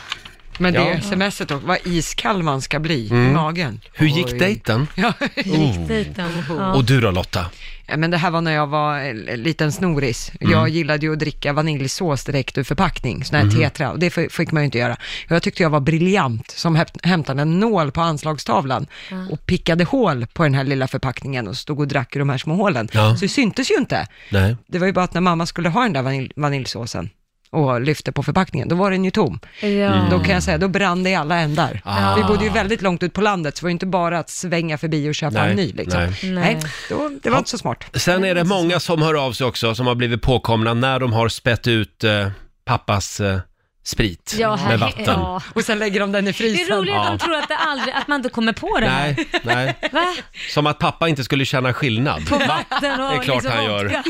Men 0.58 0.72
det 0.72 0.78
Ja. 0.78 1.00
smset 1.00 1.50
också, 1.50 1.66
vad 1.66 1.78
iskall 1.86 2.42
man 2.42 2.62
ska 2.62 2.78
bli 2.78 3.08
Mm. 3.10 3.30
i 3.30 3.32
magen. 3.34 3.80
Hur 3.94 4.06
gick 4.06 4.26
Oj. 4.32 4.38
dejten? 4.38 4.86
Ja, 4.94 5.12
Oh. 5.46 5.86
Dejten. 5.86 6.30
Ja. 6.48 6.74
Och 6.74 6.84
du 6.84 7.00
då 7.00 7.10
Lotta? 7.10 7.46
Ja, 7.88 7.96
men 7.96 8.10
det 8.10 8.16
här 8.16 8.30
var 8.30 8.40
när 8.40 8.52
jag 8.52 8.66
var 8.66 8.98
en 8.98 9.16
liten 9.18 9.72
snoris. 9.72 10.32
Mm. 10.40 10.52
Jag 10.52 10.68
gillade 10.68 11.06
ju 11.06 11.12
att 11.12 11.18
dricka 11.18 11.52
vaniljsås 11.52 12.24
direkt 12.24 12.58
ur 12.58 12.64
förpackning, 12.64 13.24
sån 13.24 13.36
här 13.38 13.44
Mhm. 13.44 13.56
tetra, 13.56 13.90
och 13.92 13.98
det 13.98 14.10
fick 14.10 14.52
man 14.52 14.62
ju 14.62 14.64
inte 14.64 14.78
göra. 14.78 14.96
Jag 15.28 15.42
tyckte 15.42 15.62
jag 15.62 15.70
var 15.70 15.80
briljant 15.80 16.50
som 16.50 16.76
hämt- 16.76 16.98
hämtade 17.06 17.42
en 17.42 17.60
nål 17.60 17.92
på 17.92 18.00
anslagstavlan 18.00 18.86
och 19.30 19.46
pickade 19.46 19.84
hål 19.84 20.26
på 20.26 20.42
den 20.42 20.54
här 20.54 20.64
lilla 20.64 20.88
förpackningen 20.88 21.48
och 21.48 21.56
stod 21.56 21.80
och 21.80 21.88
drack 21.88 22.16
ur 22.16 22.20
de 22.20 22.28
här 22.28 22.38
små 22.38 22.54
hålen. 22.54 22.88
Ja. 22.92 23.14
Så 23.16 23.20
det 23.24 23.28
syntes 23.28 23.70
ju 23.70 23.74
inte. 23.74 24.06
Nej. 24.30 24.56
Det 24.66 24.78
var 24.78 24.86
ju 24.86 24.92
bara 24.92 25.04
att 25.04 25.14
när 25.14 25.20
mamma 25.20 25.46
skulle 25.46 25.68
ha 25.68 25.82
den 25.82 25.92
där 25.92 26.02
vanilj- 26.02 26.32
vaniljsåsen 26.36 27.10
och 27.50 27.80
lyfte 27.80 28.12
på 28.12 28.22
förpackningen, 28.22 28.68
då 28.68 28.76
var 28.76 28.90
den 28.90 29.04
ju 29.04 29.10
tom. 29.10 29.40
Ja. 29.60 29.68
Mm. 29.68 30.10
Då 30.10 30.18
kan 30.18 30.34
jag 30.34 30.42
säga, 30.42 30.58
då 30.58 30.68
brann 30.68 31.02
det 31.02 31.10
i 31.10 31.14
alla 31.14 31.36
ändar. 31.36 31.80
Ah. 31.84 32.16
Vi 32.16 32.22
bodde 32.22 32.44
ju 32.44 32.50
väldigt 32.50 32.82
långt 32.82 33.02
ut 33.02 33.12
på 33.12 33.20
landet, 33.20 33.56
så 33.56 33.60
det 33.60 33.64
var 33.64 33.68
ju 33.68 33.72
inte 33.72 33.86
bara 33.86 34.18
att 34.18 34.30
svänga 34.30 34.78
förbi 34.78 35.10
och 35.10 35.14
köpa 35.14 35.38
Nej, 35.38 35.50
en 35.50 35.56
ny. 35.56 35.72
Liksom. 35.72 36.00
nej. 36.00 36.14
Nej. 36.22 36.58
då, 36.88 37.10
det 37.22 37.30
var 37.30 37.38
inte 37.38 37.50
så 37.50 37.58
smart. 37.58 37.84
Sen 37.94 38.24
är 38.24 38.34
det 38.34 38.44
många 38.44 38.80
som 38.80 39.02
hör 39.02 39.26
av 39.26 39.32
sig 39.32 39.46
också, 39.46 39.74
som 39.74 39.86
har 39.86 39.94
blivit 39.94 40.22
påkomna 40.22 40.74
när 40.74 41.00
de 41.00 41.12
har 41.12 41.28
spett 41.28 41.66
ut 41.66 42.04
eh, 42.04 42.28
pappas 42.64 43.20
eh, 43.20 43.38
sprit 43.86 44.34
Ja, 44.38 44.54
här- 44.54 44.68
med 44.68 44.78
vatten. 44.80 45.04
ja. 45.06 45.42
Och 45.54 45.62
sen 45.64 45.78
lägger 45.78 46.00
de 46.00 46.12
den 46.12 46.24
i 46.24 46.26
Det 46.26 46.32
frysen. 46.32 46.72
är 46.72 46.76
roligt 46.78 46.94
att 46.94 47.06
de 47.06 47.18
tror 47.18 47.34
att, 47.34 47.48
det 47.48 47.56
aldrig, 47.56 47.94
att 47.94 48.08
man 48.08 48.16
inte 48.16 48.28
kommer 48.28 48.52
på 48.52 48.80
det 48.80 48.86
här. 48.88 49.14
Nej, 49.16 49.26
nej. 49.42 49.76
Va? 49.92 50.14
Som 50.50 50.66
att 50.66 50.78
pappa 50.78 51.08
inte 51.08 51.24
skulle 51.24 51.44
känna 51.44 51.72
skillnad. 51.72 52.28
På 52.28 52.36
Va? 52.38 52.44
vatten 52.70 53.00
och 53.00 53.10
Det 53.10 53.16
är 53.16 53.22
klart 53.22 53.42
liksom 53.44 53.52
han 53.56 53.64
gör. 53.64 53.84
vodka. 53.84 54.02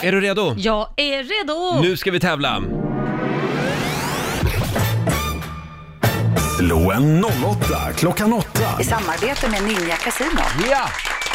Är 0.06 0.12
du 0.12 0.20
redo? 0.20 0.54
Jag 0.58 0.88
är 0.96 1.22
redo! 1.24 1.80
Nu 1.82 1.96
ska 1.96 2.10
vi 2.10 2.20
tävla. 2.20 2.62
Slå 6.58 6.92
en 6.92 7.24
08 7.24 7.92
klockan 7.96 8.32
8. 8.32 8.60
I 8.80 8.84
samarbete 8.84 9.48
med 9.50 9.62
Ninja 9.62 9.96
Casino. 9.96 10.40
Ja! 10.70 10.88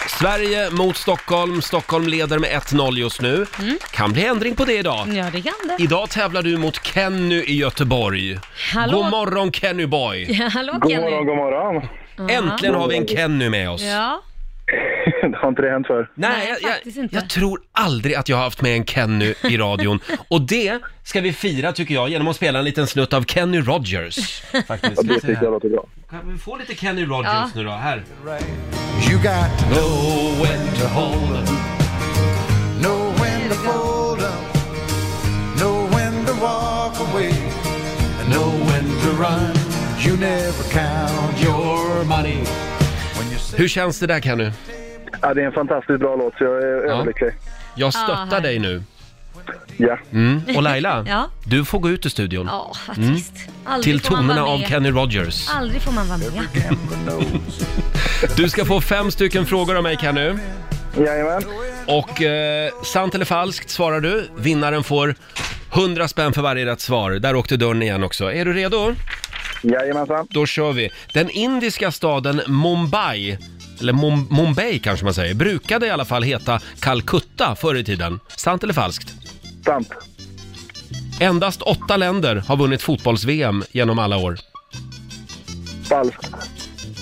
Sverige 0.07 0.69
mot 0.71 0.97
Stockholm. 0.97 1.61
Stockholm 1.61 2.07
leder 2.07 2.39
med 2.39 2.49
1-0 2.49 2.97
just 2.97 3.21
nu. 3.21 3.45
Mm. 3.59 3.77
Kan 3.91 4.13
bli 4.13 4.25
ändring 4.25 4.55
på 4.55 4.65
det 4.65 4.77
idag. 4.77 5.07
Ja, 5.07 5.25
det 5.33 5.41
kan 5.41 5.53
det. 5.77 5.83
Idag 5.83 6.09
tävlar 6.09 6.41
du 6.41 6.57
mot 6.57 6.85
Kenny 6.87 7.43
i 7.43 7.55
Göteborg. 7.55 8.39
Hallå. 8.73 8.97
God 8.97 9.11
morgon 9.11 9.51
Kenny 9.51 9.85
boy! 9.85 10.25
Ja, 10.29 10.47
hallå 10.47 10.73
God 10.73 10.91
Kenny. 10.91 11.03
morgon, 11.03 11.25
god 11.25 11.37
morgon. 11.37 11.87
Äntligen 12.29 12.75
har 12.75 12.87
vi 12.87 12.97
en 12.97 13.07
Kenny 13.07 13.49
med 13.49 13.69
oss. 13.69 13.81
Ja, 13.83 14.21
Det 15.21 15.37
har 15.37 15.49
inte 15.49 15.61
det 15.61 15.69
hänt 15.71 15.87
för. 15.87 16.09
Nej, 16.15 16.57
jag, 16.61 16.71
faktiskt 16.71 16.97
inte. 16.97 17.15
jag 17.15 17.29
tror 17.29 17.59
aldrig 17.71 18.15
att 18.15 18.29
jag 18.29 18.37
har 18.37 18.43
haft 18.43 18.61
med 18.61 18.75
en 18.75 18.85
Kenny 18.85 19.33
i 19.43 19.57
radion. 19.57 19.99
Och 20.27 20.41
det 20.41 20.79
ska 21.03 21.21
vi 21.21 21.33
fira 21.33 21.71
tycker 21.71 21.93
jag 21.93 22.09
genom 22.09 22.27
att 22.27 22.35
spela 22.35 22.59
en 22.59 22.65
liten 22.65 22.87
snutt 22.87 23.13
av 23.13 23.23
Kenny 23.25 23.59
Rogers. 23.61 24.41
Faktiskt. 24.67 25.07
Det 25.07 25.13
tycker 25.19 25.39
jag 25.43 25.51
låter 25.51 25.69
bra. 25.69 25.85
Kan 26.09 26.31
vi 26.33 26.37
få 26.37 26.57
lite 26.57 26.75
Kenny 26.75 27.05
Rogers 27.05 27.25
Ja. 27.33 27.49
nu 27.55 27.63
då? 27.63 27.71
Här. 27.71 28.03
You 29.09 29.17
got 29.17 29.59
to 29.59 29.65
Know 29.65 30.41
when 30.43 30.67
to 30.79 30.87
hold 30.87 31.37
em. 31.37 31.45
know 32.81 33.13
when 33.21 33.49
to 33.49 33.55
fold 33.55 34.19
up, 34.19 34.57
know 35.57 35.89
when 35.95 36.25
to 36.25 36.33
walk 36.41 36.99
away, 37.13 37.31
and 38.21 38.33
know 38.33 38.51
when 38.67 38.85
to 39.01 39.23
run. 39.23 39.55
You 40.07 40.17
never 40.17 40.63
count 40.71 41.43
your 41.43 42.05
money. 42.05 42.43
Hur 43.57 43.67
känns 43.67 43.99
det 43.99 44.07
där 44.07 44.19
Kenny? 44.19 44.51
Ja, 45.21 45.33
det 45.33 45.41
är 45.41 45.45
en 45.45 45.51
fantastiskt 45.51 45.99
bra 45.99 46.15
låt, 46.15 46.33
så 46.37 46.43
jag 46.43 46.53
är 46.63 46.67
Ja. 46.67 46.93
överlycklig. 46.93 47.31
Jag 47.75 47.87
Ah, 47.87 47.91
stöttar 47.91 48.25
här. 48.31 48.41
dig 48.41 48.59
nu. 48.59 48.83
Ja. 49.77 49.97
Mm. 50.11 50.41
Och 50.55 50.63
Laila, 50.63 51.05
Ja. 51.07 51.29
du 51.45 51.65
får 51.65 51.79
gå 51.79 51.89
ut 51.89 52.05
ur 52.05 52.09
studion. 52.09 52.47
ja 52.51 52.71
vad 52.87 52.97
Mm. 52.97 53.13
trist. 53.13 53.33
Aldrig 53.65 53.83
Till 53.83 54.01
får 54.07 54.11
man 54.15 54.21
tonerna 54.21 54.41
vara 54.41 54.51
av 54.53 54.59
med. 54.59 54.69
Kenny 54.69 54.91
Rogers. 54.91 55.49
Aldrig 55.49 55.81
får 55.81 55.91
man 55.91 56.07
vara 56.07 56.17
med. 56.17 56.29
Du 58.37 58.49
ska 58.49 58.65
få 58.65 58.81
fem 58.81 59.11
stycken 59.11 59.45
frågor 59.45 59.75
av 59.77 59.83
mig 59.83 59.97
Kenny. 60.01 60.33
Jajamän. 60.97 61.41
Och 61.87 62.21
eh, 62.21 62.69
sant 62.83 63.15
eller 63.15 63.25
falskt 63.25 63.69
svarar 63.69 63.99
du. 64.01 64.29
Vinnaren 64.37 64.83
får 64.83 65.15
100 65.73 66.07
spänn 66.07 66.33
för 66.33 66.41
varje 66.41 66.65
rätt 66.65 66.81
svar. 66.81 67.11
Där 67.11 67.35
åkte 67.35 67.57
dörren 67.57 67.81
igen 67.83 68.03
också. 68.03 68.33
Är 68.33 68.45
du 68.45 68.53
redo? 68.53 68.95
Jajamensan. 69.63 70.27
Då 70.29 70.45
kör 70.45 70.71
vi. 70.71 70.89
Den 71.13 71.29
indiska 71.29 71.91
staden 71.91 72.41
Mumbai, 72.47 73.37
eller 73.81 73.93
Mum- 73.93 74.27
Mumbai 74.29 74.79
kanske 74.79 75.05
man 75.05 75.13
säger, 75.13 75.33
brukade 75.33 75.87
i 75.87 75.89
alla 75.89 76.05
fall 76.05 76.23
heta 76.23 76.59
Calcutta 76.79 77.55
förr 77.55 77.75
i 77.75 77.83
tiden. 77.83 78.19
Sant 78.37 78.63
eller 78.63 78.73
falskt? 78.73 79.13
Sant. 79.65 79.89
Endast 81.19 81.61
åtta 81.61 81.97
länder 81.97 82.35
har 82.47 82.57
vunnit 82.57 82.81
fotbolls-VM 82.81 83.63
genom 83.71 83.99
alla 83.99 84.17
år. 84.17 84.37
Falskt. 85.89 86.27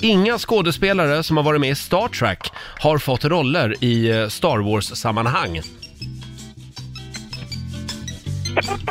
Inga 0.02 0.38
skådespelare 0.40 1.24
som 1.24 1.38
har 1.38 1.44
varit 1.44 1.62
med 1.62 1.70
i 1.70 1.76
Star 1.76 2.08
Trek 2.08 2.40
har 2.80 2.98
fått 2.98 3.26
roller 3.26 3.84
i 3.84 4.10
eh, 4.12 4.28
Star 4.28 4.58
Wars-sammanhang. 4.60 5.62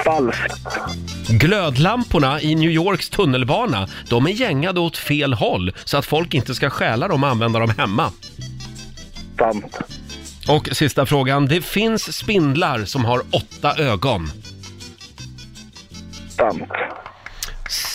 Falskt. 0.04 0.68
Glödlamporna 1.28 2.40
i 2.40 2.54
New 2.54 2.70
Yorks 2.70 3.08
tunnelbana, 3.08 3.88
de 4.08 4.26
är 4.26 4.30
gängade 4.30 4.80
åt 4.80 4.96
fel 4.96 5.32
håll 5.32 5.72
så 5.84 5.96
att 5.96 6.06
folk 6.06 6.34
inte 6.34 6.54
ska 6.54 6.70
stjäla 6.70 7.08
dem 7.08 7.24
och 7.24 7.30
använda 7.30 7.58
dem 7.58 7.72
hemma. 7.78 8.12
Sant. 9.38 9.78
Och 10.48 10.68
sista 10.72 11.06
frågan, 11.06 11.46
det 11.46 11.64
finns 11.64 12.16
spindlar 12.16 12.84
som 12.84 13.04
har 13.04 13.22
åtta 13.30 13.76
ögon. 13.76 14.30
Sant. 16.28 16.70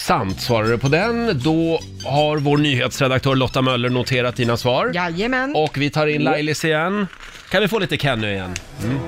Sant 0.07 0.41
svarar 0.41 0.67
du 0.67 0.77
på 0.77 0.87
den. 0.87 1.39
Då 1.43 1.79
har 2.05 2.37
vår 2.37 2.57
nyhetsredaktör 2.57 3.35
Lotta 3.35 3.61
Möller 3.61 3.89
noterat 3.89 4.35
dina 4.35 4.57
svar. 4.57 4.91
Jajamän. 4.93 5.55
Och 5.55 5.77
vi 5.77 5.89
tar 5.89 6.07
in 6.07 6.23
Lailis 6.23 6.65
igen. 6.65 7.07
Kan 7.49 7.61
vi 7.61 7.67
få 7.67 7.79
lite 7.79 7.97
Kenny 7.97 8.27
igen? 8.27 8.53
Mm. 8.83 8.99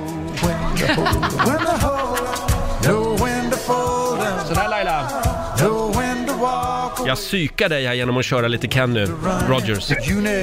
Jag 7.10 7.18
psykar 7.18 7.70
dig 7.70 7.86
här 7.88 7.94
genom 7.94 8.18
att 8.18 8.26
köra 8.26 8.48
lite 8.48 8.68
Kenny 8.68 9.08
Rogers. 9.48 9.92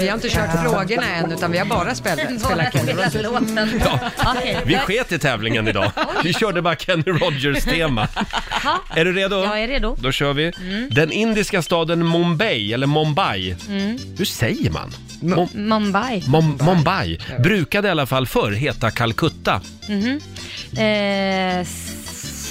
Vi 0.01 0.09
har 0.09 0.15
inte 0.15 0.29
kört 0.29 0.63
frågorna 0.65 1.07
än, 1.15 1.33
utan 1.33 1.53
vi 1.53 1.59
har 1.59 1.67
bara 1.67 1.95
spelat, 1.95 2.41
spelat 2.41 2.73
Kenny 2.73 2.93
Rogers. 2.93 3.15
Okej. 4.27 4.59
Vi 4.67 4.77
sket 4.77 5.13
i 5.13 5.19
tävlingen 5.19 5.69
idag. 5.69 5.91
Vi 6.25 6.33
körde 6.33 6.63
bara 6.63 6.77
Kenny 6.77 7.03
Rogers-tema. 7.03 8.09
Ja. 8.65 8.81
Är 8.97 9.05
du 9.05 9.13
redo? 9.13 9.45
Jag 9.45 9.63
är 9.63 9.69
redo. 9.69 9.97
Då 10.01 10.13
kör 10.13 10.33
vi. 10.33 10.53
Mm. 10.61 10.89
Den 10.91 11.13
indiska 11.13 11.63
staden 11.63 12.09
Mumbai, 12.09 12.73
eller 12.73 12.87
Mumbai. 12.87 13.57
Mm. 13.69 13.99
Hur 14.19 14.25
säger 14.25 14.71
man? 14.71 14.91
Mum- 15.21 15.49
Mumbai. 15.55 16.21
Mum- 16.27 16.65
Mumbai 16.65 17.19
brukade 17.39 17.89
i 17.89 17.91
alla 17.91 18.07
fall 18.07 18.27
förr 18.27 18.53
heta 18.53 18.91
Calcutta. 18.91 19.61
Mhm. 19.89 20.21
Eh, 20.77 21.59
s- 21.61 21.93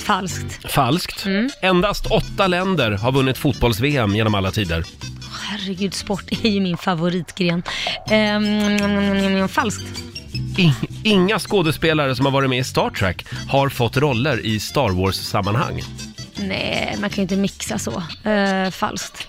falskt. 0.05 0.71
Falskt. 0.71 1.25
Endast 1.61 2.05
åtta 2.05 2.47
länder 2.47 2.91
har 2.91 3.11
vunnit 3.11 3.37
fotbolls-VM 3.37 4.15
genom 4.15 4.35
alla 4.35 4.51
tider. 4.51 4.83
Herregud, 5.49 5.93
sport 5.93 6.23
är 6.43 6.49
ju 6.49 6.59
min 6.59 6.77
favoritgren. 6.77 7.63
Eh, 8.09 9.47
falskt. 9.47 10.03
I- 10.57 10.73
inga 11.03 11.39
skådespelare 11.39 12.15
som 12.15 12.25
har 12.25 12.31
varit 12.33 12.49
med 12.49 12.59
i 12.59 12.63
Star 12.63 12.89
Trek 12.89 13.25
har 13.49 13.69
fått 13.69 13.97
roller 13.97 14.45
i 14.45 14.59
Star 14.59 14.89
Wars-sammanhang. 14.89 15.81
Nej, 16.35 16.95
man 17.01 17.09
kan 17.09 17.15
ju 17.15 17.21
inte 17.21 17.35
mixa 17.35 17.79
så. 17.79 18.03
Eh, 18.29 18.69
falskt. 18.71 19.27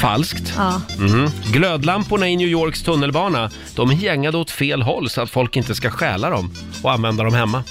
Falskt. 0.00 0.52
Ja. 0.56 0.80
Mhm. 0.98 1.30
Glödlamporna 1.52 2.28
i 2.28 2.36
New 2.36 2.48
Yorks 2.48 2.82
tunnelbana, 2.82 3.50
de 3.74 3.92
gängade 3.92 4.36
åt 4.38 4.50
fel 4.50 4.82
håll 4.82 5.10
så 5.10 5.20
att 5.20 5.30
folk 5.30 5.56
inte 5.56 5.74
ska 5.74 5.90
stjäla 5.90 6.30
dem 6.30 6.54
och 6.82 6.92
använda 6.92 7.24
dem 7.24 7.34
hemma. 7.34 7.64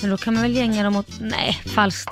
Men 0.00 0.10
då 0.10 0.16
kan 0.16 0.34
man 0.34 0.42
väl 0.42 0.56
gänga 0.56 0.82
dem 0.82 0.96
åt... 0.96 1.08
Nej, 1.20 1.60
falskt. 1.74 2.10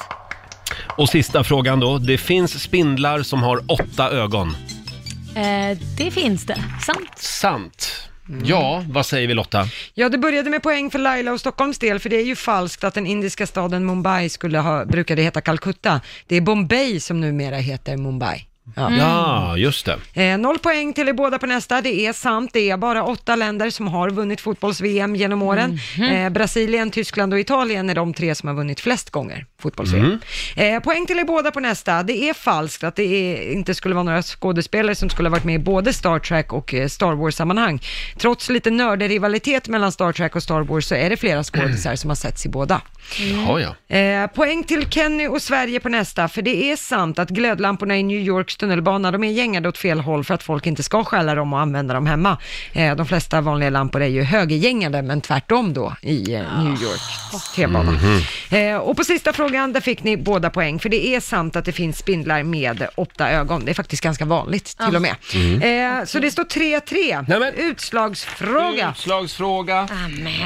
Och 0.97 1.09
sista 1.09 1.45
frågan 1.45 1.81
då. 1.81 1.99
Det 1.99 2.19
finns 2.19 2.63
spindlar 2.63 3.23
som 3.23 3.43
har 3.43 3.61
åtta 3.67 4.11
ögon. 4.11 4.57
Eh, 5.37 5.79
det 5.97 6.11
finns 6.11 6.47
det. 6.47 6.59
Sant. 6.87 7.19
Sant. 7.19 7.93
Ja, 8.45 8.85
vad 8.89 9.07
säger 9.07 9.29
vi 9.29 9.35
Lotta? 9.35 9.69
Ja, 9.95 10.09
det 10.09 10.19
började 10.19 10.51
med 10.51 10.63
poäng 10.63 10.91
för 10.91 10.99
Laila 10.99 11.33
och 11.33 11.41
Stockholms 11.41 11.79
del, 11.79 11.99
för 11.99 12.11
det 12.11 12.17
är 12.17 12.25
ju 12.25 12.37
falskt 12.37 12.85
att 12.85 12.95
den 12.95 13.07
indiska 13.07 13.47
staden 13.47 13.87
Mumbai 13.87 14.29
skulle 14.29 14.59
ha, 14.59 14.85
brukade 14.85 15.23
heta 15.23 15.41
Calcutta. 15.41 16.01
Det 16.27 16.37
är 16.37 16.41
Bombay 16.41 17.01
som 17.01 17.21
numera 17.21 17.57
heter 17.57 17.97
Mumbai. 17.97 18.47
Ja, 18.75 19.57
just 19.57 19.87
det. 19.87 20.23
Eh, 20.23 20.39
noll 20.39 20.59
poäng 20.59 20.93
till 20.93 21.09
er 21.09 21.13
båda 21.13 21.39
på 21.39 21.47
nästa. 21.47 21.81
Det 21.81 22.07
är 22.07 22.13
sant, 22.13 22.51
det 22.53 22.71
är 22.71 22.77
bara 22.77 23.05
åtta 23.05 23.37
länder 23.37 23.71
som 23.71 23.89
har 23.89 24.11
vunnit 24.11 24.41
fotbolls-VM 24.41 25.17
genom 25.17 25.43
åren. 25.43 25.79
Eh, 26.13 26.31
Brasilien, 26.31 26.91
Tyskland 26.91 27.33
och 27.33 27.41
Italien 27.41 27.91
är 27.91 27.95
de 27.95 28.15
tre 28.15 28.35
som 28.35 28.49
har 28.49 28.55
vunnit 28.57 28.81
flest 28.81 29.11
gånger 29.11 29.47
fotbolls-VM. 29.63 30.19
Eh, 30.57 30.81
poäng 30.83 31.07
till 31.07 31.19
er 31.19 31.25
båda 31.25 31.51
på 31.51 31.61
nästa. 31.61 32.03
Det 32.03 32.29
är 32.29 32.35
falskt 32.35 32.85
att 32.85 32.97
det 32.97 33.03
är, 33.05 33.53
inte 33.53 33.75
skulle 33.75 33.95
vara 33.95 34.05
några 34.05 34.23
skådespelare 34.23 34.95
som 34.95 35.11
skulle 35.11 35.29
ha 35.29 35.33
varit 35.33 35.45
med 35.45 35.55
i 35.55 35.59
både 35.59 35.93
Star 35.93 36.19
Trek 36.19 36.53
och 36.53 36.75
eh, 36.75 36.89
Star 36.89 37.13
Wars-sammanhang. 37.13 37.83
Trots 38.19 38.49
lite 38.49 38.71
nörderivalitet 38.71 39.69
mellan 39.69 39.93
Star 39.93 40.13
Trek 40.13 40.37
och 40.37 40.43
Star 40.43 40.61
Wars 40.61 40.85
så 40.85 40.95
är 40.95 41.11
det 41.11 41.17
flera 41.17 41.45
skådisar 41.45 41.97
som 41.97 42.11
har 42.11 42.15
setts 42.15 42.47
i 42.47 42.49
båda. 42.49 42.81
Jaha, 43.19 43.61
ja. 43.61 43.97
Eh, 43.97 44.27
poäng 44.27 44.65
till 44.65 44.91
Kenny 44.91 45.27
och 45.27 45.43
Sverige 45.43 45.81
på 45.81 45.89
nästa, 45.89 46.29
för 46.29 46.43
det 46.43 46.71
är 46.71 46.77
sant 46.77 47.19
att 47.19 47.29
glödlamporna 47.31 47.97
i 47.97 48.03
New 48.03 48.21
Tunnelbana, 48.57 49.11
de 49.11 49.25
är 49.25 49.31
gängade 49.31 49.69
åt 49.69 49.79
fel 49.79 50.01
håll 50.01 50.25
för 50.25 50.35
att 50.35 50.43
folk 50.43 50.67
inte 50.67 50.83
ska 50.83 51.05
stjäla 51.05 51.35
dem 51.35 51.53
och 51.53 51.61
använda 51.61 51.95
dem 51.95 52.07
hemma. 52.07 52.39
Eh, 52.73 52.97
de 52.97 53.07
flesta 53.07 53.41
vanliga 53.41 53.71
lampor 53.71 54.03
är 54.03 54.07
ju 54.07 54.23
högergängade, 54.23 55.03
men 55.03 55.21
tvärtom 55.21 55.75
då 55.75 55.97
i 56.03 56.35
eh, 56.35 56.63
New 56.65 56.83
Yorks 56.83 57.53
T-bana. 57.57 57.93
Eh, 58.51 58.77
och 58.77 58.97
på 58.97 59.05
sista 59.05 59.33
frågan, 59.33 59.73
där 59.73 59.81
fick 59.81 60.03
ni 60.03 60.17
båda 60.17 60.51
poäng, 60.51 60.79
för 60.79 60.89
det 60.89 61.07
är 61.07 61.21
sant 61.21 61.57
att 61.57 61.65
det 61.65 61.73
finns 61.73 61.99
spindlar 61.99 62.43
med 62.43 62.89
åtta 62.95 63.31
ögon. 63.31 63.65
Det 63.65 63.71
är 63.71 63.75
faktiskt 63.75 64.03
ganska 64.03 64.25
vanligt 64.25 64.79
till 64.87 64.97
och 64.97 65.03
med. 65.03 65.15
Mm. 65.35 65.99
Eh, 65.99 66.05
så 66.05 66.19
det 66.19 66.31
står 66.31 66.45
3-3. 66.45 67.53
Utslagsfråga. 67.57 68.91
Utslagsfråga. 68.91 69.89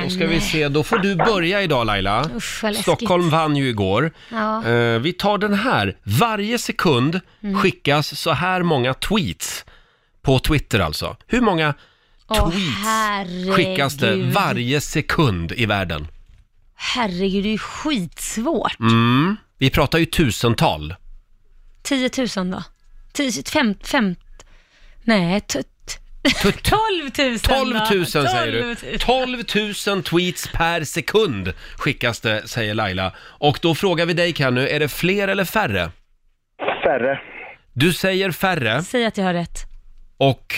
Då 0.05 0.11
ska 0.11 0.27
vi 0.27 0.41
se, 0.41 0.69
då 0.69 0.83
får 0.83 0.99
du 0.99 1.17
börja 1.17 1.63
idag 1.63 1.87
Laila. 1.87 2.23
Läskigt. 2.63 2.83
Stockholm 2.83 3.31
vann 3.31 3.57
ju 3.57 3.69
igår. 3.69 4.13
Ja. 4.29 4.67
Eh, 4.67 4.99
vi 4.99 5.13
tar 5.13 5.39
den 5.39 5.55
här. 5.55 5.97
Varje 6.03 6.59
sekund 6.59 7.21
Mm. 7.43 7.61
Skickas 8.03 8.21
så 8.21 8.31
här 8.33 8.63
många 8.63 8.95
tweets 8.95 9.65
på 10.23 10.39
Twitter 10.39 10.81
alltså. 10.81 11.17
Hur 11.27 11.41
många 11.41 11.75
Åh, 12.29 12.51
tweets 12.51 13.57
skickas 13.57 13.95
det 13.95 14.07
herregud. 14.07 14.33
varje 14.33 14.81
sekund 14.81 15.53
i 15.53 15.67
världen? 15.67 16.09
Herregud, 16.75 17.45
det 17.45 17.49
är 17.49 17.53
ju 17.53 17.59
skitsvårt. 17.59 18.81
Mm. 18.81 19.37
Vi 19.59 19.71
pratar 19.71 19.99
ju 19.99 20.07
tusental. 20.07 20.95
10 21.83 22.11
000 22.37 22.51
då? 22.51 22.63
10, 23.13 23.43
5, 23.53 23.75
5, 23.85 24.15
nej, 25.05 25.41
t- 25.41 25.63
t- 25.63 26.53
12 26.63 27.29
000 27.31 27.39
12 27.39 27.75
000 27.75 27.99
då. 28.01 28.05
säger 28.07 28.53
du. 28.53 28.99
12 28.99 29.37
000. 29.55 29.75
12 29.75 29.95
000 29.97 30.03
tweets 30.03 30.49
per 30.53 30.85
sekund 30.85 31.53
skickas 31.77 32.21
det, 32.21 32.49
säger 32.49 32.75
Laila. 32.75 33.13
Och 33.19 33.59
då 33.63 33.75
frågar 33.75 34.07
vi 34.07 34.13
dig 34.15 34.33
Kenny, 34.35 34.61
är 34.69 34.81
det 34.81 34.89
fler 34.89 35.29
eller 35.29 35.45
färre? 35.45 35.91
Färre. 36.85 37.21
Du 37.73 37.93
säger 37.93 38.31
färre 38.31 38.83
Säg 38.83 39.05
att 39.05 39.17
jag 39.19 39.25
har 39.25 39.35
rätt. 39.35 39.59
och 40.17 40.55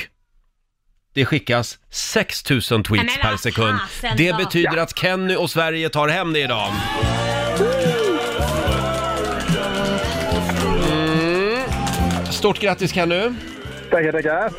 det 1.14 1.24
skickas 1.24 1.78
6 1.90 2.50
000 2.50 2.60
tweets 2.62 2.88
Nej, 2.90 2.96
men 3.04 3.08
per 3.22 3.30
vad 3.30 3.40
sekund. 3.40 3.78
fasen 3.80 4.16
Det 4.16 4.30
då? 4.30 4.36
betyder 4.36 4.76
att 4.76 4.98
Kenny 4.98 5.36
och 5.36 5.50
Sverige 5.50 5.88
tar 5.88 6.08
hem 6.08 6.32
det 6.32 6.40
idag. 6.40 6.72
Mm. 10.72 11.60
Stort 12.32 12.58
grattis 12.60 12.92
Kenny! 12.92 13.30
Tackar, 13.92 14.12
tackar. 14.12 14.50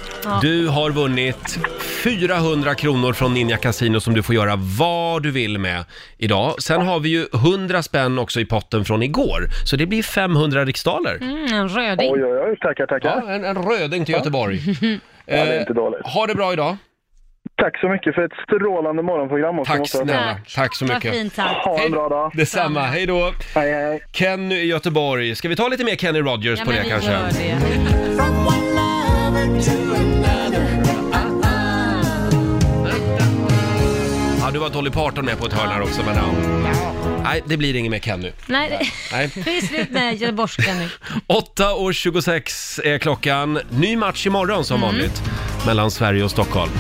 Du 0.42 0.68
har 0.68 0.92
vunnit 0.92 1.60
400 2.04 2.76
kronor 2.76 3.14
från 3.14 3.34
Ninja 3.34 3.58
Casino 3.58 4.00
som 4.00 4.14
du 4.14 4.24
får 4.24 4.36
göra 4.36 4.54
vad 4.80 5.24
du 5.24 5.32
vill 5.32 5.58
med 5.60 5.86
idag. 6.18 6.62
Sen 6.62 6.82
har 6.82 7.00
vi 7.00 7.10
ju 7.10 7.26
100 7.34 7.84
spänn 7.84 8.20
också 8.20 8.40
i 8.40 8.46
potten 8.46 8.86
från 8.86 9.04
igår, 9.04 9.48
så 9.66 9.76
det 9.76 9.86
blir 9.86 10.04
500 10.04 10.66
riksdaler. 10.66 11.16
Mm, 11.22 11.54
en 11.54 11.70
röding. 11.70 12.12
Oj, 12.14 12.24
oj, 12.26 12.40
oj. 12.50 12.58
Tackar, 12.60 12.86
tackar. 12.86 13.24
Ja, 13.26 13.32
en, 13.34 13.44
en 13.46 13.58
röding 13.64 14.06
till 14.06 14.16
Göteborg. 14.16 14.60
Ja, 14.66 14.74
det 15.26 15.34
är 15.36 15.60
inte 15.60 15.72
Eh, 15.74 15.76
dåligt. 15.76 16.08
Ha 16.08 16.28
det 16.28 16.36
bra 16.36 16.54
idag. 16.54 16.78
Tack 17.58 17.80
så 17.80 17.90
mycket 17.90 18.16
för 18.16 18.22
ett 18.26 18.32
strålande 18.48 19.04
morgonprogram 19.04 19.60
också. 19.60 19.72
Tack 19.72 19.80
måste 19.80 19.98
jag 19.98 20.08
säga. 20.08 20.20
snälla. 20.22 20.38
Tack 20.56 20.76
så 20.76 20.86
Vad 20.86 20.96
mycket. 20.96 21.12
fint 21.14 21.36
tack. 21.36 21.66
Ha 21.66 21.84
en 21.86 21.92
bra 21.92 22.10
dag. 22.10 22.32
Detsamma, 22.36 22.80
hej 22.82 23.06
då! 23.06 23.32
Hej, 23.56 23.72
hej. 23.74 24.04
Kenny 24.14 24.56
i 24.56 24.66
Göteborg. 24.66 25.36
Ska 25.36 25.48
vi 25.50 25.56
ta 25.56 25.68
lite 25.68 25.84
mer 25.84 25.96
Kenny 25.96 26.20
Rogers 26.22 26.60
Ja, 26.60 26.66
på 26.66 26.72
men 26.72 26.78
det 26.80 26.84
vi 26.84 26.90
kanske? 26.90 27.12
gör 27.12 27.20
det. 28.18 28.23
Ja, 34.40 34.52
du 34.54 34.60
var 34.60 34.70
Dolly 34.70 34.90
Parton 34.92 35.26
med 35.26 35.38
på 35.40 35.46
ett 35.46 35.54
hörn 35.54 35.70
här 35.70 35.82
också, 35.82 36.02
men 36.06 36.16
ja. 36.16 36.26
Nej, 37.24 37.44
det 37.48 37.58
blir 37.58 37.76
inget 37.76 37.92
med 37.92 38.04
Kenny. 38.04 38.32
Nej, 38.46 38.70
det, 38.70 38.86
Nej. 39.18 39.30
det 39.46 39.58
är 39.58 39.62
slut 39.62 39.92
med 39.92 40.22
göteborgskan 40.22 40.78
nu. 40.80 40.90
8.26 41.28 42.82
är 42.84 42.98
klockan. 42.98 43.60
Ny 43.70 43.96
match 43.98 44.26
imorgon 44.28 44.66
som 44.66 44.78
Mm. 44.84 44.88
vanligt 44.96 45.22
mellan 45.66 45.92
Sverige 45.92 46.24
och 46.24 46.32
Stockholm. 46.32 46.72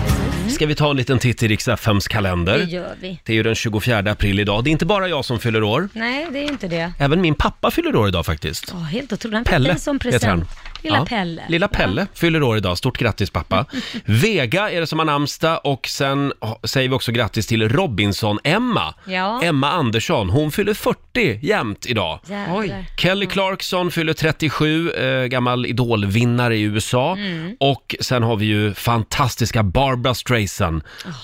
Ska 0.49 0.65
vi 0.65 0.75
ta 0.75 0.89
en 0.91 0.97
liten 0.97 1.19
titt 1.19 1.43
i 1.43 1.47
Rix 1.47 1.67
FMs 1.67 2.07
kalender? 2.07 2.57
Det 2.57 2.63
gör 2.63 2.95
vi. 2.99 3.19
Det 3.25 3.34
är 3.34 3.36
ju 3.36 3.43
den 3.43 3.55
24 3.55 3.97
april 4.11 4.39
idag. 4.39 4.63
Det 4.63 4.69
är 4.69 4.71
inte 4.71 4.86
bara 4.86 5.07
jag 5.07 5.25
som 5.25 5.39
fyller 5.39 5.63
år. 5.63 5.89
Nej, 5.93 6.27
det 6.31 6.39
är 6.39 6.43
ju 6.43 6.47
inte 6.49 6.67
det. 6.67 6.91
Även 6.99 7.21
min 7.21 7.36
pappa 7.36 7.71
fyller 7.71 7.95
år 7.95 8.07
idag 8.07 8.25
faktiskt. 8.25 8.71
Åh, 8.75 8.84
helt 8.84 9.13
otroligt. 9.13 9.36
Han 9.36 9.45
fick 9.45 9.51
Pelle 9.51 9.69
den 9.69 9.79
som 9.79 9.99
heter 10.03 10.27
han. 10.27 10.39
present. 10.39 10.72
Lilla 10.84 10.97
Ja, 10.97 11.05
Pelle. 11.05 11.43
Lilla 11.49 11.67
Pelle 11.67 12.07
fyller 12.13 12.43
år 12.43 12.57
idag. 12.57 12.77
Stort 12.77 12.97
grattis 12.97 13.29
pappa. 13.29 13.65
Vega 14.05 14.71
är 14.71 14.79
det 14.79 14.88
som 14.88 14.99
har 14.99 15.05
namnsdag 15.05 15.59
och 15.63 15.88
sen 15.88 16.34
säger 16.63 16.89
vi 16.89 16.95
också 16.95 17.11
grattis 17.11 17.47
till 17.47 17.69
Robinson-Emma. 17.69 18.93
Ja. 19.05 19.43
Emma 19.43 19.71
Andersson, 19.71 20.29
hon 20.29 20.51
fyller 20.51 20.73
40 20.73 21.39
jämt 21.41 21.86
idag. 21.86 22.19
Jävlar. 22.27 22.86
Kelly 22.97 23.25
Clarkson 23.25 23.91
fyller 23.91 24.13
37, 24.13 24.91
eh, 24.91 25.25
gammal 25.25 25.65
idolvinnare 25.65 26.57
i 26.57 26.61
USA. 26.61 27.15
Mm. 27.15 27.55
Och 27.59 27.95
sen 27.99 28.23
har 28.23 28.36
vi 28.36 28.45
ju 28.45 28.73
fantastiska 28.73 29.63
Barbara 29.63 30.13
Streisand. 30.13 30.81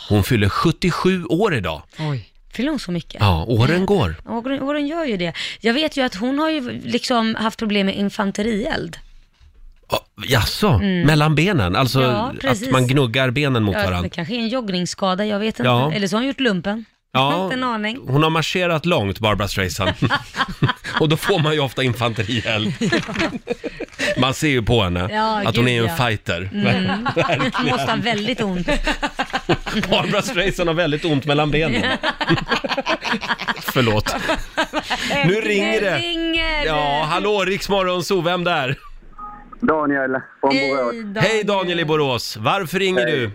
Hon 0.10 0.24
fyller 0.24 0.50
77 0.50 1.26
år 1.26 1.56
idag. 1.56 1.82
Oj. 2.00 2.26
Fyller 2.54 2.70
hon 2.70 2.80
så 2.80 2.92
mycket? 2.92 3.22
Ja, 3.22 3.46
åren 3.48 3.86
går. 3.86 4.16
Åren, 4.30 4.62
åren 4.62 4.88
gör 4.88 5.06
ju 5.06 5.18
det. 5.18 5.34
Jag 5.60 5.74
vet 5.74 5.98
ju 5.98 6.02
att 6.02 6.16
hon 6.16 6.40
har 6.40 6.50
ju 6.50 6.82
liksom 6.84 7.36
haft 7.36 7.60
problem 7.60 7.86
med 7.86 7.96
infanterield. 7.96 8.98
Jaså, 10.28 10.68
Mm. 10.68 11.02
mellan 11.08 11.36
benen? 11.36 11.76
Alltså 11.76 12.02
Ja, 12.02 12.10
att 12.34 12.40
precis. 12.40 12.72
man 12.72 12.88
gnuggar 12.88 13.30
benen 13.30 13.64
mot 13.64 13.76
Ja, 13.76 13.80
varandra? 13.84 14.02
det 14.02 14.10
kanske 14.10 14.34
är 14.36 14.40
en 14.40 14.48
joggningsskada, 14.50 15.26
jag 15.26 15.40
vet 15.40 15.60
inte. 15.60 15.64
Ja. 15.64 15.92
Eller 15.94 16.08
så 16.08 16.16
har 16.16 16.20
hon 16.22 16.28
gjort 16.28 16.40
lumpen. 16.40 16.86
Jag 17.12 17.20
har 17.32 17.44
inte 17.44 17.56
en 17.56 17.64
aning. 17.64 18.00
hon 18.08 18.24
har 18.24 18.30
marscherat 18.30 18.86
långt, 18.86 19.20
Barbara 19.20 19.48
Streisand. 19.48 19.92
och 21.00 21.10
då 21.10 21.18
får 21.18 21.40
man 21.40 21.54
ju 21.54 21.60
ofta 21.60 21.84
infanterield. 21.84 22.74
Man 24.18 24.34
ser 24.34 24.48
ju 24.48 24.62
på 24.64 24.84
henne 24.84 25.08
Ja, 25.12 25.40
att 25.40 25.56
hon 25.56 25.66
gud, 25.66 25.74
är 25.76 25.82
en 25.82 25.88
ja. 25.88 25.96
fighter. 26.06 26.50
Mm. 26.54 26.64
Verkligen. 27.16 27.52
Hon 27.54 27.66
måste 27.66 27.92
ha 27.92 27.96
väldigt 27.96 28.42
ont. 28.42 28.68
Barbara 29.90 30.22
Streisand 30.22 30.70
har 30.70 30.74
väldigt 30.74 31.06
ont 31.06 31.26
mellan 31.26 31.52
benen. 31.52 31.98
Förlåt. 33.62 34.16
Nu 35.26 35.34
ringer 35.34 35.82
det. 35.82 35.98
ringer 35.98 36.66
Ja, 36.66 37.06
hallå 37.10 37.46
Riksmorgon, 37.46 38.04
så 38.04 38.22
vem 38.22 38.44
där? 38.44 38.76
Daniel 39.60 40.22
från 40.40 40.50
Borås. 40.50 40.96
Hej 41.16 41.44
Daniel 41.44 41.80
i 41.80 41.86
Borås, 41.86 42.38
varför 42.38 42.80
ringer 42.80 43.06
du? 43.06 43.32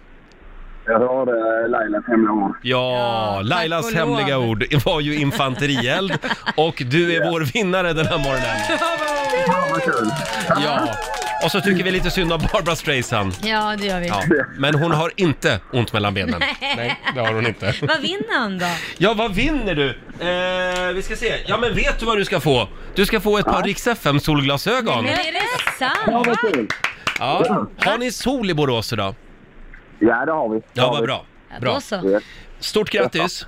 Jag 0.87 0.99
hörde 0.99 1.69
Lailas 1.69 2.05
hemliga 2.07 2.33
ord. 2.33 2.57
Ja, 2.63 3.41
Lailas 3.45 3.93
tack 3.93 4.03
och 4.03 4.09
lov. 4.09 4.17
hemliga 4.19 4.39
ord 4.39 4.65
var 4.85 5.01
ju 5.01 5.15
infanterield 5.17 6.13
och 6.57 6.83
du 6.87 7.15
är 7.17 7.31
vår 7.31 7.41
vinnare 7.41 7.93
den 7.93 8.07
här 8.07 8.19
morgonen. 8.19 8.57
Fan 9.47 9.71
vad 9.71 9.83
kul. 9.83 10.11
Ja, 10.65 10.81
och 11.45 11.51
så 11.51 11.61
tycker 11.61 11.85
vi 11.85 11.91
lite 11.91 12.11
synd 12.11 12.33
om 12.33 12.41
Barbara 12.53 12.77
Streisand. 12.77 13.33
Ja, 13.43 13.75
det 13.79 13.87
gör 13.87 14.01
vi. 14.01 14.07
Ja, 14.09 14.23
men 14.59 14.75
hon 14.75 14.93
har 14.93 15.11
inte 15.17 15.61
ont 15.73 15.93
mellan 15.93 16.15
benen. 16.15 16.41
Nej. 16.41 16.75
Nej, 16.77 17.01
det 17.15 17.21
har 17.21 17.33
hon 17.35 17.47
inte. 17.47 17.75
Vad 17.83 18.01
vinner 18.01 18.39
han 18.39 18.59
då? 18.59 18.67
Ja, 18.99 19.15
vad 19.15 19.35
vinner 19.35 19.75
du? 19.75 19.89
Eh, 19.89 20.93
vi 20.95 21.03
ska 21.03 21.17
se. 21.17 21.35
Ja, 21.47 21.57
men 21.57 21.75
vet 21.75 22.01
du 22.01 22.07
vad 22.07 22.19
du 22.19 22.25
ska 22.25 22.41
få? 22.41 22.69
Du 22.95 23.07
ska 23.07 23.21
få 23.21 23.39
ett 23.39 23.47
par 23.47 23.63
Rix 23.63 23.87
FM 23.87 24.21
solglasögon. 24.21 25.05
Men 25.05 25.13
är 25.15 25.33
det 25.33 25.79
sant? 25.79 26.73
Ja. 27.19 27.67
Har 27.79 27.99
ni 27.99 28.13
sol 28.13 28.51
i 28.51 28.55
Borås 28.55 28.93
idag? 28.93 29.15
Ja, 29.99 30.25
det 30.27 30.33
har 30.33 30.49
vi. 30.49 30.61
Ja, 30.73 30.91
vad 30.91 31.03
bra. 31.03 31.25
Bra. 31.61 31.75
Då 31.75 31.81
så. 31.81 32.21
Stort 32.61 32.91
grattis. 32.91 33.47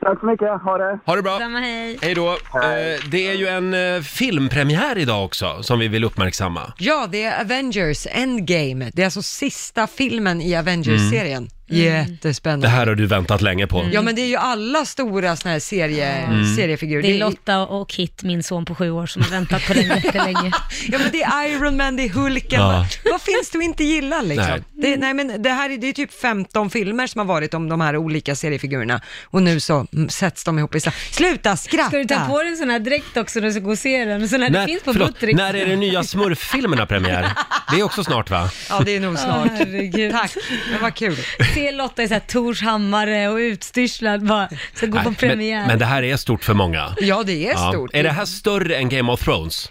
Tack 0.00 0.20
så 0.20 0.26
mycket. 0.26 0.48
Ha 0.62 0.78
det. 0.78 0.98
Ha 1.06 1.16
det 1.16 1.22
bra. 1.22 1.38
Samma 1.38 1.58
hej. 1.58 1.98
Hej 2.02 2.14
då. 2.14 2.28
Eh, 2.30 3.00
det 3.10 3.28
är 3.30 3.34
ju 3.34 3.46
en 3.46 3.74
eh, 3.74 4.00
filmpremiär 4.02 4.98
idag 4.98 5.24
också 5.24 5.62
som 5.62 5.78
vi 5.78 5.88
vill 5.88 6.04
uppmärksamma. 6.04 6.72
Ja, 6.78 7.06
det 7.10 7.24
är 7.24 7.40
Avengers 7.40 8.06
Endgame. 8.10 8.90
Det 8.94 9.02
är 9.02 9.06
alltså 9.06 9.22
sista 9.22 9.86
filmen 9.86 10.40
i 10.40 10.56
Avengers-serien. 10.56 11.48
Jättespännande. 11.70 12.66
Det 12.66 12.70
här 12.70 12.86
har 12.86 12.94
du 12.94 13.06
väntat 13.06 13.40
länge 13.42 13.66
på. 13.66 13.88
Ja 13.92 14.02
men 14.02 14.14
det 14.14 14.20
är 14.22 14.26
ju 14.26 14.36
alla 14.36 14.84
stora 14.84 15.36
såna 15.36 15.52
här 15.52 15.60
serie, 15.60 16.06
Mm. 16.12 16.56
seriefigurer. 16.56 17.02
Det 17.02 17.12
är 17.14 17.18
Lotta 17.18 17.58
och 17.58 17.88
Kit, 17.90 18.22
min 18.22 18.42
son 18.42 18.64
på 18.64 18.74
sju 18.74 18.90
år, 18.90 19.06
som 19.06 19.22
har 19.22 19.30
väntat 19.30 19.66
på 19.66 19.72
den 19.74 19.82
jättelänge. 20.04 20.52
Ja 20.88 20.98
men 20.98 21.08
det 21.12 21.22
är 21.22 21.48
Iron 21.50 21.76
Man, 21.76 21.96
det 21.96 22.02
är 22.02 22.08
Hulken. 22.08 22.60
Ja. 22.60 22.86
Vad 23.10 23.20
finns 23.20 23.50
det 23.52 23.58
att 23.58 23.64
inte 23.64 23.84
gilla 23.84 24.22
liksom? 24.22 24.46
Nej. 24.48 24.62
Det, 24.72 24.96
nej 24.96 25.14
men 25.14 25.42
det 25.42 25.50
här 25.50 25.70
är, 25.70 25.76
det 25.78 25.88
är 25.88 25.92
typ 25.92 26.12
15 26.20 26.70
filmer 26.70 27.06
som 27.06 27.18
har 27.18 27.26
varit 27.26 27.54
om 27.54 27.68
de 27.68 27.80
här 27.80 27.96
olika 27.96 28.34
seriefigurerna 28.34 29.00
och 29.24 29.42
nu 29.42 29.60
så 29.60 29.86
mm, 29.92 30.08
sätts 30.08 30.44
de 30.44 30.58
ihop 30.58 30.74
i 30.74 30.80
sa- 30.80 30.90
Sluta 31.10 31.56
skratta! 31.56 31.88
Ska 31.88 31.98
du 31.98 32.04
ta 32.04 32.20
på 32.28 32.38
dig 32.42 32.48
en 32.50 32.56
sån 32.56 32.70
här 32.70 32.78
dräkt 32.78 33.16
också 33.16 33.40
när 33.40 33.46
du 33.46 33.52
ska 33.52 33.60
gå 33.60 33.70
och 33.70 33.78
se 33.78 34.04
den? 34.04 34.28
Sån 34.28 34.42
här 34.42 34.50
det 34.50 34.58
När, 34.58 34.66
finns 34.66 34.82
på 34.82 34.92
förlåt, 34.92 35.08
Buttrick. 35.08 35.36
när 35.36 35.54
är 35.54 35.66
det 35.66 35.76
nya 35.76 36.02
Smurf-filmerna 36.02 36.86
premiär? 36.86 37.28
Det 37.72 37.80
är 37.80 37.82
också 37.82 38.04
snart 38.04 38.30
va? 38.30 38.50
Ja 38.68 38.80
det 38.84 38.96
är 38.96 39.00
nog 39.00 39.18
snart. 39.18 39.50
Herregud. 39.58 40.12
Tack, 40.12 40.32
men 40.72 40.82
vad 40.82 40.94
kul. 40.94 41.16
Se 41.60 41.72
Lotta 41.72 42.02
i 42.02 42.08
så 42.08 42.14
här 42.14 42.20
Tors 42.20 42.62
hammare 42.62 43.28
och 43.28 43.36
utstyrslad 43.36 44.26
bara, 44.26 44.48
ska 44.74 44.86
gå 44.86 44.98
på 44.98 45.08
Nej, 45.10 45.18
premiär. 45.18 45.58
men, 45.58 45.68
men 45.68 45.78
det 45.78 45.84
här 45.84 46.02
är 46.02 46.16
stort 46.16 46.44
för 46.44 46.54
många. 46.54 46.94
Ja 47.00 47.22
det 47.26 47.48
är 47.48 47.72
stort. 47.72 47.90
Är 47.94 48.02
det 48.02 48.10
här 48.10 48.24
större 48.24 48.76
än 48.76 48.88
Game 48.88 49.12
of 49.12 49.20
Thrones? 49.24 49.70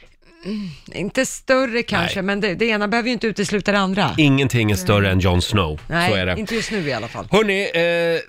Inte 0.94 1.26
större 1.26 1.84
kanske, 1.84 2.22
men 2.22 2.42
det, 2.42 2.56
det 2.56 2.66
ena 2.66 2.88
behöver 2.88 3.08
ju 3.08 3.14
inte 3.14 3.28
utesluta 3.28 3.72
det 3.72 3.80
andra. 3.80 4.10
Ingenting 4.18 4.72
är 4.72 4.76
större 4.76 5.12
än 5.12 5.20
Jon 5.20 5.42
Snow. 5.42 5.80
Nej, 5.88 6.10
Så 6.12 6.16
är 6.16 6.26
det. 6.26 6.40
inte 6.40 6.56
just 6.56 6.72
nu 6.72 6.88
i 6.88 6.94
alla 6.94 7.08
fall. 7.08 7.28
Hörni, 7.32 7.62
eh, 7.64 8.22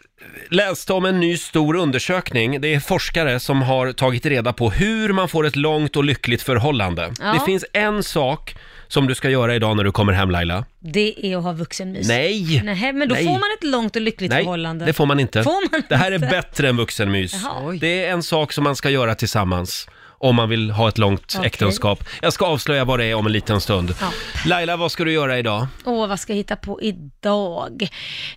läste 0.51 0.93
om 0.93 1.05
en 1.05 1.21
ny 1.21 1.37
stor 1.37 1.77
undersökning. 1.77 2.61
Det 2.61 2.75
är 2.75 2.81
forskare 2.81 3.41
som 3.41 3.63
har 3.63 3.93
tagit 3.93 4.27
reda 4.27 4.53
på 4.53 4.71
hur 4.71 5.13
man 5.13 5.29
får 5.29 5.47
ett 5.47 5.57
långt 5.57 5.97
och 5.97 6.05
lyckligt 6.05 6.43
förhållande. 6.43 7.13
Ja. 7.21 7.33
Det 7.33 7.41
finns 7.47 7.65
en 7.73 8.03
sak 8.03 8.55
som 8.91 9.07
du 9.07 9.14
ska 9.14 9.30
göra 9.30 9.55
idag 9.55 9.76
när 9.76 9.84
du 9.84 9.93
kommer 9.93 10.12
hem 10.12 10.30
Laila. 10.30 10.64
Det 10.78 11.26
är 11.26 11.36
att 11.36 11.43
ha 11.43 11.53
vuxenmys. 11.53 12.09
Nej. 12.09 12.62
Nej, 12.64 12.93
men 12.93 13.09
då 13.09 13.14
Nej. 13.14 13.24
får 13.24 13.32
man 13.32 13.43
ett 13.59 13.64
långt 13.64 13.97
och 13.97 14.03
lyckligt 14.03 14.30
Nej, 14.30 14.45
förhållande. 14.45 14.84
det 14.84 14.93
får 14.93 15.07
man 15.07 15.20
inte. 15.20 15.43
Får 15.43 15.70
man 15.72 15.82
det 15.88 15.97
här 15.97 16.11
är 16.12 16.14
inte? 16.14 16.26
bättre 16.26 16.68
än 16.68 16.76
vuxenmys. 16.76 17.34
Jaha. 17.45 17.76
Det 17.80 18.05
är 18.05 18.12
en 18.12 18.22
sak 18.22 18.53
som 18.53 18.64
man 18.64 18.76
ska 18.76 18.91
göra 18.91 19.14
tillsammans 19.14 19.88
om 20.23 20.37
man 20.37 20.49
vill 20.49 20.71
ha 20.71 20.89
ett 20.89 20.99
långt 20.99 21.35
Okej. 21.37 21.47
äktenskap. 21.47 22.05
Jag 22.23 22.33
ska 22.33 22.47
avslöja 22.47 22.85
vad 22.85 22.99
det 22.99 23.05
är 23.05 23.14
om 23.14 23.27
en 23.27 23.33
liten 23.33 23.61
stund. 23.61 23.95
Ja. 24.01 24.12
Laila, 24.47 24.77
vad 24.77 24.93
ska 24.93 25.05
du 25.05 25.12
göra 25.12 25.39
idag? 25.39 25.66
Åh, 25.85 26.07
vad 26.09 26.21
ska 26.21 26.33
jag 26.33 26.37
hitta 26.37 26.57
på 26.57 26.83
idag? 26.83 27.89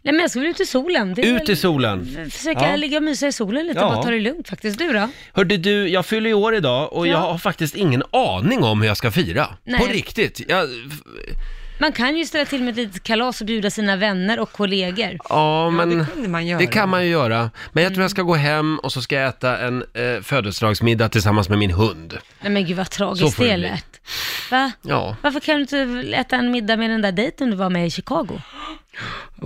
Nej 0.01 0.13
men 0.13 0.19
jag 0.19 0.29
ska 0.31 0.39
väl 0.39 0.49
ut 0.49 0.59
i 0.59 0.65
solen. 0.65 1.13
Det 1.13 1.21
är 1.21 1.35
Ut 1.35 1.41
väl- 1.41 1.51
i 1.51 1.55
solen. 1.55 2.29
Försöka 2.31 2.69
Ja. 2.69 2.75
ligga 2.75 2.97
och 2.97 3.03
mysa 3.03 3.27
i 3.27 3.31
solen 3.31 3.67
lite 3.67 3.79
Ja. 3.79 3.85
och 3.85 3.93
bara 3.93 4.03
ta 4.03 4.09
det 4.09 4.19
lugnt 4.19 4.49
faktiskt. 4.49 4.77
Du 4.79 4.93
då? 4.93 5.09
Hörde 5.33 5.57
du, 5.57 5.87
jag 5.89 6.05
fyller 6.05 6.27
ju 6.29 6.33
år 6.33 6.55
idag 6.55 6.93
och 6.93 7.07
Ja. 7.07 7.11
jag 7.11 7.17
har 7.17 7.37
faktiskt 7.37 7.75
ingen 7.75 8.03
aning 8.11 8.63
om 8.63 8.81
hur 8.81 8.87
jag 8.87 8.97
ska 8.97 9.11
fira. 9.11 9.47
Nej. 9.63 9.79
På 9.79 9.85
riktigt. 9.85 10.41
Jag, 10.47 10.67
Man 11.77 11.91
kan 11.91 12.17
ju 12.17 12.25
ställa 12.25 12.45
till 12.45 12.63
med 12.63 12.69
ett 12.71 12.75
litet 12.75 13.03
kalas 13.03 13.41
och 13.41 13.47
bjuda 13.47 13.69
sina 13.69 13.95
vänner 13.95 14.39
och 14.39 14.51
kollegor. 14.51 15.17
ja, 15.29 15.69
men 15.69 15.89
det 15.99 16.05
kunde 16.13 16.29
man 16.29 16.45
göra. 16.47 16.59
det 16.59 16.67
kan 16.67 16.89
man 16.89 17.03
ju 17.05 17.09
göra. 17.11 17.51
Men 17.71 17.83
jag 17.83 17.93
tror 17.93 18.01
jag 18.03 18.11
ska 18.11 18.21
gå 18.21 18.35
hem 18.35 18.79
och 18.79 18.91
så 18.91 19.01
ska 19.01 19.15
jag 19.15 19.29
äta 19.29 19.57
en 19.57 19.85
eh, 19.93 20.21
födelsedagsmiddag 20.21 21.09
tillsammans 21.09 21.49
med 21.49 21.57
min 21.57 21.71
hund. 21.71 22.17
Nej 22.41 22.51
men 22.51 22.65
gud 22.65 22.77
vad 22.77 22.85
Så 22.87 22.91
tragiskt 22.91 23.35
får 23.35 23.43
det 23.43 23.49
det 23.51 23.57
bli. 23.57 23.69
lät. 23.69 23.99
Va? 24.51 24.71
Ja. 24.81 25.15
Varför 25.21 25.39
kan 25.39 25.55
du 25.55 25.61
inte 25.61 25.77
äta 26.17 26.35
en 26.35 26.51
middag 26.51 26.77
med 26.77 26.89
den 26.89 27.01
där 27.01 27.11
dejten 27.11 27.49
du 27.49 27.55
var 27.55 27.69
med 27.69 27.87
i 27.87 27.91
Chicago? 27.91 28.41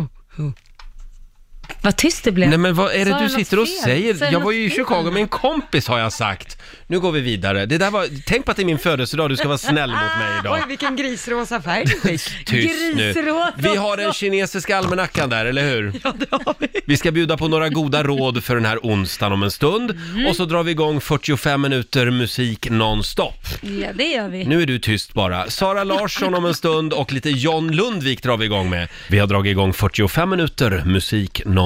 Vad 1.82 1.96
tyst 1.96 2.24
det 2.24 2.32
blev. 2.32 2.50
Nej 2.50 2.58
men 2.58 2.76
vad 2.76 2.92
är 2.94 2.98
det 3.00 3.04
Sa 3.06 3.06
du 3.06 3.12
jag 3.12 3.22
något 3.22 3.32
sitter 3.32 3.60
och 3.60 3.68
fel? 3.68 3.78
säger? 3.84 4.16
Jag 4.20 4.34
Jag 4.34 4.40
var 4.40 4.46
något 4.46 4.54
ju 4.54 4.64
i 4.66 4.70
fel? 4.70 4.78
Chicago 4.78 5.12
med 5.12 5.22
en 5.22 5.28
kompis 5.28 5.88
har 5.88 6.00
jag 6.00 6.14
sagt. 6.14 6.58
Nu 6.88 7.00
går 7.00 7.12
vi 7.12 7.22
vidare. 7.22 7.66
Det 7.66 7.78
där 7.78 7.92
var, 7.92 8.08
tänk 8.26 8.46
på 8.46 8.52
att 8.52 8.58
det 8.58 8.64
är 8.64 8.66
min 8.66 8.80
födelsedag, 8.80 9.30
du 9.30 9.36
ska 9.38 9.48
vara 9.48 9.58
snäll 9.58 9.90
mot 9.90 10.00
mig 10.00 10.28
Oj, 10.34 10.40
idag. 10.40 10.68
vilken 10.68 10.96
grisrosa 10.96 11.62
färg 11.62 11.84
du 11.86 11.92
fick. 11.92 12.46
Tyst 12.46 12.96
nu. 12.96 13.14
Vi 13.58 13.76
har 13.76 13.92
också. 13.92 14.02
den 14.04 14.14
kinesiska 14.14 14.78
almanackan 14.78 15.30
där, 15.30 15.46
eller 15.46 15.70
hur? 15.70 15.94
Ja, 16.04 16.14
det 16.20 16.28
har 16.32 16.56
vi. 16.60 16.68
Vi 16.86 16.98
ska 16.98 17.12
bjuda 17.12 17.38
på 17.38 17.48
några 17.48 17.70
goda 17.70 18.04
råd 18.04 18.44
för 18.44 18.56
den 18.56 18.66
här 18.66 18.80
onsdagen 18.84 19.34
om 19.34 19.44
en 19.44 19.52
stund. 19.52 19.92
Mm. 19.92 20.28
Och 20.28 20.36
så 20.36 20.46
drar 20.46 20.64
vi 20.64 20.72
igång 20.72 21.02
45 21.02 21.62
minuter 21.62 22.10
musik 22.12 22.70
nonstop. 22.70 23.48
Ja, 23.62 23.88
det 23.96 24.04
gör 24.08 24.28
vi. 24.30 24.46
Nu 24.46 24.62
är 24.62 24.66
du 24.66 24.80
tyst 24.80 25.14
bara. 25.14 25.50
Sara 25.50 25.84
Larsson 25.84 26.34
om 26.36 26.46
en 26.46 26.54
stund 26.56 26.94
och 26.94 27.14
lite 27.14 27.30
John 27.30 27.72
Lundvik 27.72 28.24
drar 28.24 28.38
vi 28.38 28.46
igång 28.46 28.70
med. 28.70 28.88
Vi 29.08 29.20
har 29.20 29.28
dragit 29.28 29.52
igång 29.52 29.74
45 29.74 30.30
minuter 30.30 30.84
musik 30.86 31.42
nonstop 31.46 31.57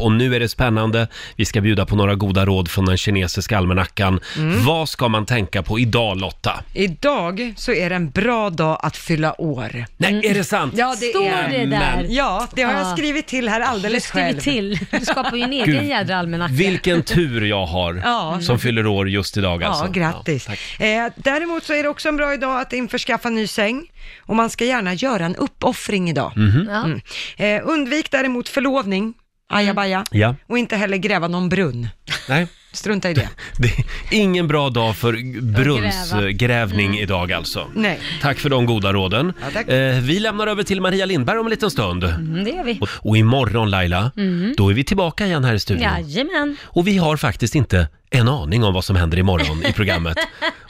och 0.00 0.12
nu 0.12 0.34
är 0.36 0.40
det 0.40 0.48
spännande. 0.48 1.08
Vi 1.36 1.44
ska 1.44 1.60
bjuda 1.60 1.86
på 1.86 1.96
några 1.96 2.14
goda 2.14 2.46
råd 2.46 2.68
från 2.70 2.84
den 2.84 2.96
kinesiska 2.96 3.58
almanackan. 3.58 4.20
Mm. 4.36 4.64
Vad 4.64 4.88
ska 4.88 5.08
man 5.08 5.26
tänka 5.26 5.62
på 5.62 5.78
idag 5.78 6.16
Lotta? 6.20 6.60
Idag 6.72 7.54
så 7.56 7.72
är 7.72 7.90
det 7.90 7.96
en 7.96 8.10
bra 8.10 8.50
dag 8.50 8.80
att 8.82 8.96
fylla 8.96 9.40
år. 9.40 9.84
Nej, 9.96 10.26
är 10.26 10.34
det 10.34 10.44
sant? 10.44 10.74
Ja, 10.76 10.96
det 11.00 11.06
Står 11.06 11.26
är 11.26 11.48
det 11.48 11.66
där? 11.66 12.06
Ja, 12.08 12.46
det 12.54 12.62
har 12.62 12.72
jag 12.72 12.80
Ja. 12.82 12.92
skrivit 12.96 13.26
till 13.26 13.48
här 13.48 13.60
Du 13.60 13.66
alldeles 13.66 14.04
skriver 14.04 14.26
själv. 14.28 14.40
till. 14.40 14.78
Du 14.90 15.00
skapar 15.06 15.36
ju 15.36 15.42
en 15.42 15.52
egen 15.52 15.66
Gud, 15.66 15.84
jädra 15.84 16.16
almanacka. 16.16 16.52
Vilken 16.54 17.02
tur 17.02 17.44
jag 17.44 17.66
har 17.66 18.02
Ja. 18.04 18.38
som 18.42 18.58
fyller 18.58 18.86
år 18.86 19.08
just 19.08 19.36
idag 19.36 19.64
alltså. 19.64 19.84
Ja, 19.84 19.90
grattis. 19.90 20.48
eh, 20.48 21.06
däremot 21.16 21.64
så 21.64 21.72
är 21.72 21.82
det 21.82 21.88
också 21.88 22.08
en 22.08 22.16
bra 22.16 22.34
idag 22.34 22.60
att 22.60 22.72
införskaffa 22.72 23.30
ny 23.30 23.46
säng 23.46 23.82
och 24.26 24.36
man 24.36 24.50
ska 24.50 24.64
gärna 24.64 24.94
göra 24.94 25.24
en 25.24 25.36
uppoffring 25.36 26.10
idag. 26.10 26.32
Mhm. 26.36 26.68
Ja. 26.70 26.84
Mm. 26.84 27.00
Eh, 27.36 27.68
undvik 27.72 28.10
däremot 28.10 28.48
förlovning, 28.48 29.14
ajabaja, 29.48 30.04
Ja, 30.10 30.34
och 30.46 30.58
inte 30.58 30.76
heller 30.76 30.96
gräva 30.96 31.28
någon 31.28 31.48
brunn. 31.48 31.88
nej. 32.28 32.46
Strunta 32.72 33.10
i 33.10 33.14
det. 33.14 33.28
Det 33.58 33.68
är 34.16 34.20
ingen 34.20 34.48
bra 34.48 34.70
dag 34.70 34.96
för 34.96 35.12
brunnsgrävning 35.52 36.86
Mm. 36.86 36.98
idag 36.98 37.32
alltså. 37.32 37.66
Nej. 37.74 38.00
Tack 38.22 38.38
för 38.38 38.48
de 38.48 38.66
goda 38.66 38.92
råden. 38.92 39.32
Ja, 39.40 39.46
tack. 39.52 39.68
Eh, 39.68 39.98
vi 40.00 40.20
lämnar 40.20 40.46
över 40.46 40.62
till 40.62 40.80
Maria 40.80 41.06
Lindberg 41.06 41.38
om 41.38 41.46
en 41.46 41.50
liten 41.50 41.70
stund. 41.70 42.04
Mm, 42.04 42.44
det 42.44 42.50
gör 42.50 42.64
vi. 42.64 42.78
Och, 42.80 42.88
och 42.92 43.16
imorgon 43.16 43.70
Laila, 43.70 44.10
Mm. 44.16 44.54
då 44.56 44.70
är 44.70 44.74
vi 44.74 44.84
tillbaka 44.84 45.26
igen 45.26 45.44
här 45.44 45.54
i 45.54 45.60
studion. 45.60 45.82
Jajamän. 45.82 46.56
Och 46.62 46.86
vi 46.86 46.96
har 46.98 47.16
faktiskt 47.16 47.54
inte 47.54 47.88
en 48.20 48.28
aning 48.28 48.64
om 48.64 48.74
vad 48.74 48.84
som 48.84 48.96
händer 48.96 49.18
imorgon 49.18 49.66
i 49.66 49.72
programmet. 49.72 50.16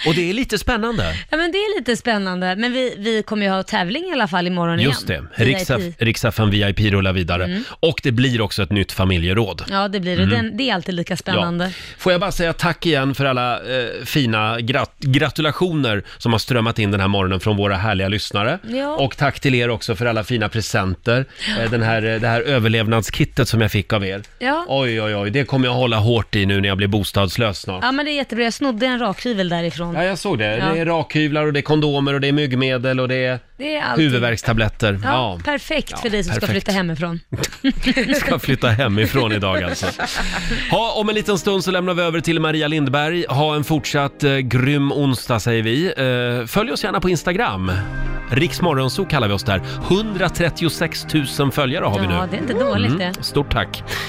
Och 0.07 0.15
det 0.15 0.31
är 0.31 0.35
lite 0.35 0.59
spännande. 0.59 1.15
Ja 1.31 1.37
men 1.37 1.53
det 1.53 1.59
är 1.59 1.79
lite 1.81 1.97
spännande, 1.97 2.57
men 2.57 2.73
vi, 2.73 2.95
vi 2.99 3.23
kommer 3.23 3.47
ju 3.47 3.53
ha 3.53 3.63
tävling 3.63 4.05
i 4.05 4.13
alla 4.13 4.29
fall 4.29 4.47
imorgon 4.47 4.79
Just 4.81 5.07
det, 5.07 5.13
igen. 5.13 5.29
VIP. 5.79 5.95
Riksdagen 6.03 6.51
VIP 6.51 6.81
rullar 6.81 7.13
vidare. 7.13 7.45
Mm. 7.45 7.65
Och 7.81 8.01
det 8.03 8.13
blir 8.13 8.41
också 8.41 8.63
ett 8.63 8.71
nytt 8.73 8.93
familjeråd. 8.93 9.65
Ja 9.71 9.89
det 9.89 10.01
blir 10.01 10.17
det, 10.17 10.23
Mm. 10.27 10.37
Den, 10.37 10.57
det 10.57 10.71
är 10.71 10.75
alltid 10.75 10.95
lika 10.95 11.17
spännande. 11.17 11.71
Får 11.99 12.13
jag 12.13 12.21
bara 12.21 12.33
säga 12.33 12.53
tack 12.53 12.87
igen 12.87 13.15
för 13.15 13.25
alla 13.25 13.55
eh, 13.57 14.05
fina 14.05 14.59
grat- 14.61 14.99
gratulationer 15.01 16.03
som 16.19 16.33
har 16.33 16.39
strömmat 16.39 16.79
in 16.79 16.91
den 16.91 17.01
här 17.01 17.09
morgonen 17.09 17.41
från 17.41 17.57
våra 17.57 17.77
härliga 17.77 18.09
lyssnare. 18.09 18.59
Ja. 18.69 18.97
Och 18.97 19.17
tack 19.17 19.41
till 19.41 19.55
er 19.55 19.69
också 19.71 19.97
för 19.97 20.07
alla 20.07 20.25
fina 20.25 20.49
presenter. 20.49 21.25
Eh, 21.63 21.71
den 21.71 21.83
här, 21.83 22.03
eh, 22.15 22.21
det 22.21 22.29
här 22.29 22.41
överlevnadskittet 22.41 23.49
som 23.49 23.61
jag 23.61 23.71
fick 23.71 23.93
av 23.93 24.05
er. 24.05 24.23
Ja. 24.39 24.65
Oj, 24.69 25.03
oj, 25.03 25.17
oj, 25.17 25.31
det 25.31 25.45
kommer 25.45 25.67
jag 25.69 25.75
hålla 25.75 25.97
hårt 25.97 26.37
i 26.37 26.47
nu 26.47 26.61
när 26.61 26.69
jag 26.69 26.77
blir 26.77 26.89
bostadslös 27.37 27.59
snart. 27.61 27.85
Ja 27.85 27.93
men 27.93 28.05
det 28.05 28.11
är 28.13 28.17
jättebra, 28.17 28.45
jag 28.45 28.53
snodde 28.53 28.87
en 28.87 28.99
rakhyvel 28.99 29.49
därifrån. 29.49 29.95
Ja, 29.95 30.05
jag 30.05 30.19
såg 30.19 30.39
det. 30.39 30.57
Ja. 30.57 30.67
Det 30.73 30.81
är 30.81 30.87
rakhyvlar 30.87 31.47
och 31.47 31.53
det 31.53 31.61
är 31.61 31.63
kondomer 31.63 32.15
och 32.15 32.21
det 32.21 32.29
är 32.29 32.33
myggmedel 32.33 33.01
och 33.01 33.09
det 33.09 33.15
är 33.25 33.39
Det 33.57 33.77
är 33.77 33.97
huvudvärkstabletter. 33.97 35.01
Ja, 35.05 35.39
perfekt 35.45 36.01
för 36.01 36.11
dig 36.11 36.25
som 36.25 36.33
ska 36.35 36.41
perfekt. 36.41 36.53
flytta 36.65 36.73
hemifrån. 36.73 37.21
ska 38.17 38.39
flytta 38.39 38.69
hemifrån 38.69 39.33
idag 39.33 39.63
alltså. 39.63 39.87
Ha, 40.71 40.93
om 40.93 41.09
en 41.09 41.15
liten 41.15 41.39
stund 41.39 41.65
så 41.65 41.71
lämnar 41.71 41.95
vi 41.95 42.03
över 42.03 42.21
till 42.21 42.41
Maria 42.41 42.69
Lindberg. 42.69 43.25
Ha 43.29 43.55
en 43.57 43.65
fortsatt 43.65 44.25
eh, 44.25 44.37
grym 44.37 44.93
onsdag 44.93 45.41
säger 45.41 45.63
vi. 45.63 45.87
Eh, 46.41 46.47
följ 46.47 46.73
oss 46.73 46.85
gärna 46.85 47.01
på 47.01 47.11
Instagram. 47.11 47.73
Riksmorgonzoo 48.31 49.05
kallar 49.07 49.29
vi 49.29 49.35
oss 49.35 49.45
där. 49.45 49.61
136 49.91 51.07
000 51.39 51.53
följare 51.53 51.85
har 51.85 52.01
vi 52.01 52.07
nu. 52.07 52.15
Ja, 52.15 52.29
det 52.31 52.37
är 52.37 52.41
inte 52.41 52.53
dåligt 52.53 52.93
Mm, 52.93 53.13
det. 53.17 53.23
Stort 53.25 53.53
tack. 53.53 53.83